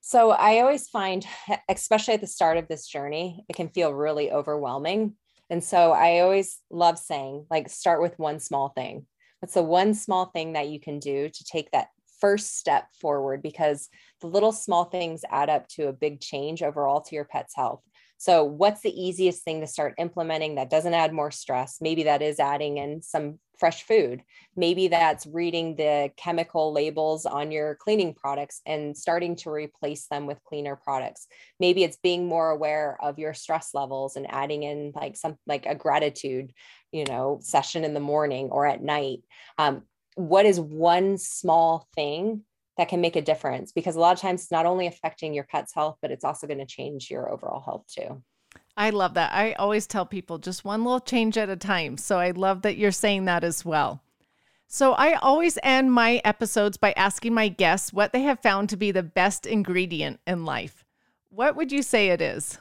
So, 0.00 0.30
I 0.30 0.60
always 0.60 0.88
find, 0.88 1.26
especially 1.68 2.14
at 2.14 2.20
the 2.20 2.26
start 2.26 2.58
of 2.58 2.68
this 2.68 2.86
journey, 2.86 3.44
it 3.48 3.56
can 3.56 3.68
feel 3.68 3.92
really 3.92 4.30
overwhelming. 4.30 5.16
And 5.50 5.64
so, 5.64 5.92
I 5.92 6.20
always 6.20 6.60
love 6.70 6.98
saying, 6.98 7.46
like, 7.50 7.68
start 7.68 8.00
with 8.00 8.18
one 8.18 8.38
small 8.38 8.68
thing. 8.68 9.06
What's 9.40 9.54
the 9.54 9.62
one 9.62 9.94
small 9.94 10.26
thing 10.26 10.52
that 10.52 10.68
you 10.68 10.80
can 10.80 10.98
do 10.98 11.28
to 11.28 11.44
take 11.44 11.70
that 11.72 11.88
first 12.20 12.58
step 12.58 12.88
forward 13.00 13.42
because 13.42 13.88
the 14.20 14.26
little 14.26 14.52
small 14.52 14.84
things 14.84 15.22
add 15.30 15.50
up 15.50 15.68
to 15.68 15.88
a 15.88 15.92
big 15.92 16.20
change 16.20 16.62
overall 16.62 17.00
to 17.02 17.14
your 17.14 17.24
pet's 17.24 17.54
health. 17.54 17.82
So, 18.18 18.44
what's 18.44 18.80
the 18.80 18.98
easiest 18.98 19.44
thing 19.44 19.60
to 19.60 19.66
start 19.66 19.94
implementing 19.98 20.54
that 20.54 20.70
doesn't 20.70 20.94
add 20.94 21.12
more 21.12 21.30
stress? 21.30 21.78
Maybe 21.80 22.04
that 22.04 22.22
is 22.22 22.40
adding 22.40 22.78
in 22.78 23.02
some 23.02 23.38
fresh 23.58 23.82
food. 23.82 24.22
Maybe 24.54 24.88
that's 24.88 25.26
reading 25.26 25.76
the 25.76 26.10
chemical 26.16 26.72
labels 26.72 27.26
on 27.26 27.50
your 27.50 27.74
cleaning 27.74 28.14
products 28.14 28.60
and 28.66 28.96
starting 28.96 29.36
to 29.36 29.50
replace 29.50 30.06
them 30.08 30.26
with 30.26 30.42
cleaner 30.44 30.76
products. 30.76 31.26
Maybe 31.60 31.84
it's 31.84 31.96
being 31.96 32.26
more 32.26 32.50
aware 32.50 32.96
of 33.02 33.18
your 33.18 33.34
stress 33.34 33.70
levels 33.74 34.16
and 34.16 34.26
adding 34.30 34.62
in 34.62 34.92
like 34.94 35.16
some 35.16 35.36
like 35.46 35.66
a 35.66 35.74
gratitude, 35.74 36.52
you 36.92 37.04
know, 37.04 37.38
session 37.42 37.84
in 37.84 37.94
the 37.94 38.00
morning 38.00 38.48
or 38.50 38.66
at 38.66 38.82
night. 38.82 39.20
Um, 39.58 39.82
what 40.16 40.46
is 40.46 40.58
one 40.58 41.18
small 41.18 41.86
thing 41.94 42.42
that 42.76 42.88
can 42.88 43.00
make 43.00 43.16
a 43.16 43.22
difference? 43.22 43.70
Because 43.70 43.96
a 43.96 44.00
lot 44.00 44.14
of 44.14 44.20
times 44.20 44.42
it's 44.42 44.50
not 44.50 44.66
only 44.66 44.86
affecting 44.86 45.32
your 45.32 45.44
pet's 45.44 45.72
health 45.74 45.98
but 46.02 46.10
it's 46.10 46.24
also 46.24 46.46
going 46.46 46.58
to 46.58 46.66
change 46.66 47.10
your 47.10 47.30
overall 47.30 47.60
health 47.60 47.84
too. 47.86 48.22
I 48.76 48.90
love 48.90 49.14
that. 49.14 49.32
I 49.32 49.52
always 49.52 49.86
tell 49.86 50.04
people 50.04 50.38
just 50.38 50.64
one 50.64 50.84
little 50.84 51.00
change 51.00 51.38
at 51.38 51.48
a 51.48 51.56
time. 51.56 51.96
So 51.96 52.18
i 52.18 52.30
love 52.30 52.62
that 52.62 52.76
you're 52.76 52.90
saying 52.90 53.26
that 53.26 53.44
as 53.44 53.64
well. 53.64 54.02
So 54.66 54.94
i 54.94 55.14
always 55.14 55.58
end 55.62 55.92
my 55.92 56.20
episodes 56.24 56.76
by 56.76 56.92
asking 56.96 57.34
my 57.34 57.48
guests 57.48 57.92
what 57.92 58.12
they 58.12 58.22
have 58.22 58.40
found 58.40 58.68
to 58.70 58.76
be 58.76 58.90
the 58.90 59.02
best 59.02 59.46
ingredient 59.46 60.20
in 60.26 60.44
life. 60.44 60.84
What 61.28 61.56
would 61.56 61.70
you 61.70 61.82
say 61.82 62.08
it 62.08 62.22
is? 62.22 62.58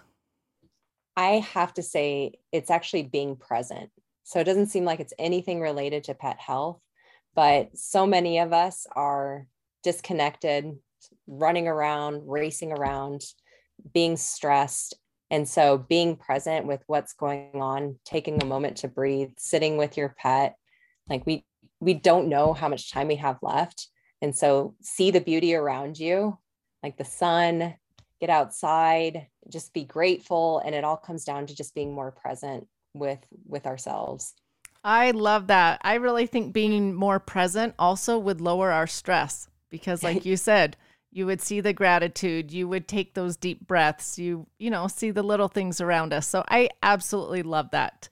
I 1.18 1.46
have 1.54 1.74
to 1.76 1.82
say 1.82 2.34
it's 2.52 2.70
actually 2.70 3.04
being 3.04 3.38
present. 3.38 3.90
So 4.24 4.40
it 4.40 4.44
doesn't 4.44 4.68
seem 4.68 4.84
like 4.84 5.00
it's 5.00 5.14
anything 5.18 5.62
related 5.62 6.04
to 6.06 6.14
pet 6.14 6.38
health 6.40 6.80
but 7.36 7.78
so 7.78 8.08
many 8.08 8.40
of 8.40 8.54
us 8.54 8.88
are 8.96 9.46
disconnected, 9.84 10.78
running 11.28 11.68
around, 11.68 12.24
racing 12.26 12.72
around, 12.72 13.22
being 13.94 14.18
stressed. 14.18 14.96
And 15.30 15.48
so 15.48 15.78
being 15.78 16.16
present 16.16 16.66
with 16.66 16.82
what's 16.88 17.14
going 17.14 17.62
on, 17.62 18.00
taking 18.06 18.42
a 18.42 18.46
moment 18.46 18.78
to 18.78 18.88
breathe, 18.88 19.32
sitting 19.38 19.78
with 19.78 19.98
your 19.98 20.16
pet, 20.18 20.56
like 21.10 21.26
we 21.26 21.46
we 21.80 21.94
don't 21.94 22.30
know 22.30 22.54
how 22.54 22.70
much 22.70 22.92
time 22.92 23.08
we 23.08 23.18
have 23.18 23.38
left. 23.42 23.90
And 24.22 24.36
so 24.36 24.76
see 24.82 25.12
the 25.12 25.20
beauty 25.20 25.54
around 25.54 26.00
you, 26.00 26.38
like 26.82 26.98
the 26.98 27.06
sun, 27.06 27.76
get 28.22 28.30
outside, 28.30 29.28
just 29.50 29.74
be 29.74 29.84
grateful 29.84 30.60
and 30.66 30.74
it 30.74 30.84
all 30.84 30.98
comes 30.98 31.26
down 31.26 31.48
to 31.48 31.56
just 31.56 31.76
being 31.76 31.94
more 31.94 32.12
present 32.12 32.68
with 32.94 33.20
with 33.46 33.66
ourselves. 33.66 34.34
I 34.86 35.10
love 35.12 35.48
that. 35.48 35.82
I 35.84 35.96
really 35.96 36.28
think 36.28 36.54
being 36.54 36.94
more 36.94 37.20
present 37.20 37.74
also 37.80 38.20
would 38.20 38.40
lower 38.40 38.72
our 38.72 38.86
stress 38.86 39.50
because 39.72 40.04
like 40.04 40.26
you 40.28 40.38
said, 40.38 40.78
you 41.12 41.26
would 41.26 41.42
see 41.42 41.60
the 41.60 41.74
gratitude, 41.74 42.52
you 42.52 42.68
would 42.68 42.88
take 42.88 43.16
those 43.16 43.36
deep 43.36 43.66
breaths, 43.66 44.20
you 44.20 44.46
you 44.60 44.70
know, 44.70 44.88
see 44.88 45.10
the 45.10 45.24
little 45.24 45.48
things 45.48 45.82
around 45.82 46.14
us. 46.14 46.28
So 46.28 46.44
I 46.50 46.70
absolutely 46.84 47.42
love 47.42 47.72
that. 47.72 48.10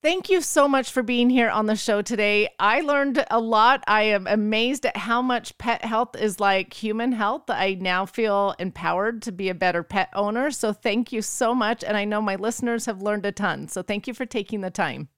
Thank 0.00 0.30
you 0.30 0.42
so 0.42 0.68
much 0.68 0.92
for 0.92 1.02
being 1.02 1.28
here 1.28 1.50
on 1.50 1.66
the 1.66 1.74
show 1.74 2.02
today. 2.02 2.50
I 2.60 2.82
learned 2.82 3.24
a 3.28 3.40
lot. 3.40 3.82
I 3.88 4.02
am 4.02 4.28
amazed 4.28 4.86
at 4.86 4.96
how 4.96 5.20
much 5.20 5.58
pet 5.58 5.84
health 5.84 6.14
is 6.14 6.38
like 6.38 6.72
human 6.72 7.10
health. 7.10 7.44
I 7.48 7.76
now 7.80 8.06
feel 8.06 8.54
empowered 8.60 9.22
to 9.22 9.32
be 9.32 9.48
a 9.48 9.54
better 9.54 9.82
pet 9.82 10.10
owner. 10.14 10.52
So 10.52 10.72
thank 10.72 11.10
you 11.10 11.20
so 11.20 11.52
much. 11.52 11.82
And 11.82 11.96
I 11.96 12.04
know 12.04 12.20
my 12.20 12.36
listeners 12.36 12.86
have 12.86 13.02
learned 13.02 13.26
a 13.26 13.32
ton. 13.32 13.66
So 13.66 13.82
thank 13.82 14.06
you 14.06 14.14
for 14.14 14.26
taking 14.26 14.60
the 14.60 14.70
time. 14.70 15.08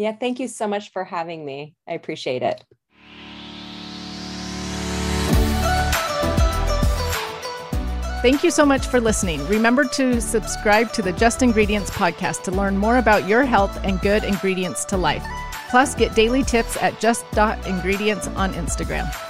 Yeah, 0.00 0.12
thank 0.12 0.40
you 0.40 0.48
so 0.48 0.66
much 0.66 0.92
for 0.92 1.04
having 1.04 1.44
me. 1.44 1.74
I 1.86 1.92
appreciate 1.92 2.42
it. 2.42 2.64
Thank 8.22 8.42
you 8.42 8.50
so 8.50 8.64
much 8.64 8.86
for 8.86 8.98
listening. 8.98 9.46
Remember 9.46 9.84
to 9.84 10.18
subscribe 10.22 10.90
to 10.94 11.02
the 11.02 11.12
Just 11.12 11.42
Ingredients 11.42 11.90
podcast 11.90 12.44
to 12.44 12.50
learn 12.50 12.78
more 12.78 12.96
about 12.96 13.28
your 13.28 13.44
health 13.44 13.78
and 13.84 14.00
good 14.00 14.24
ingredients 14.24 14.86
to 14.86 14.96
life. 14.96 15.22
Plus, 15.68 15.94
get 15.94 16.14
daily 16.14 16.44
tips 16.44 16.78
at 16.78 16.98
just.ingredients 16.98 18.28
on 18.28 18.54
Instagram. 18.54 19.29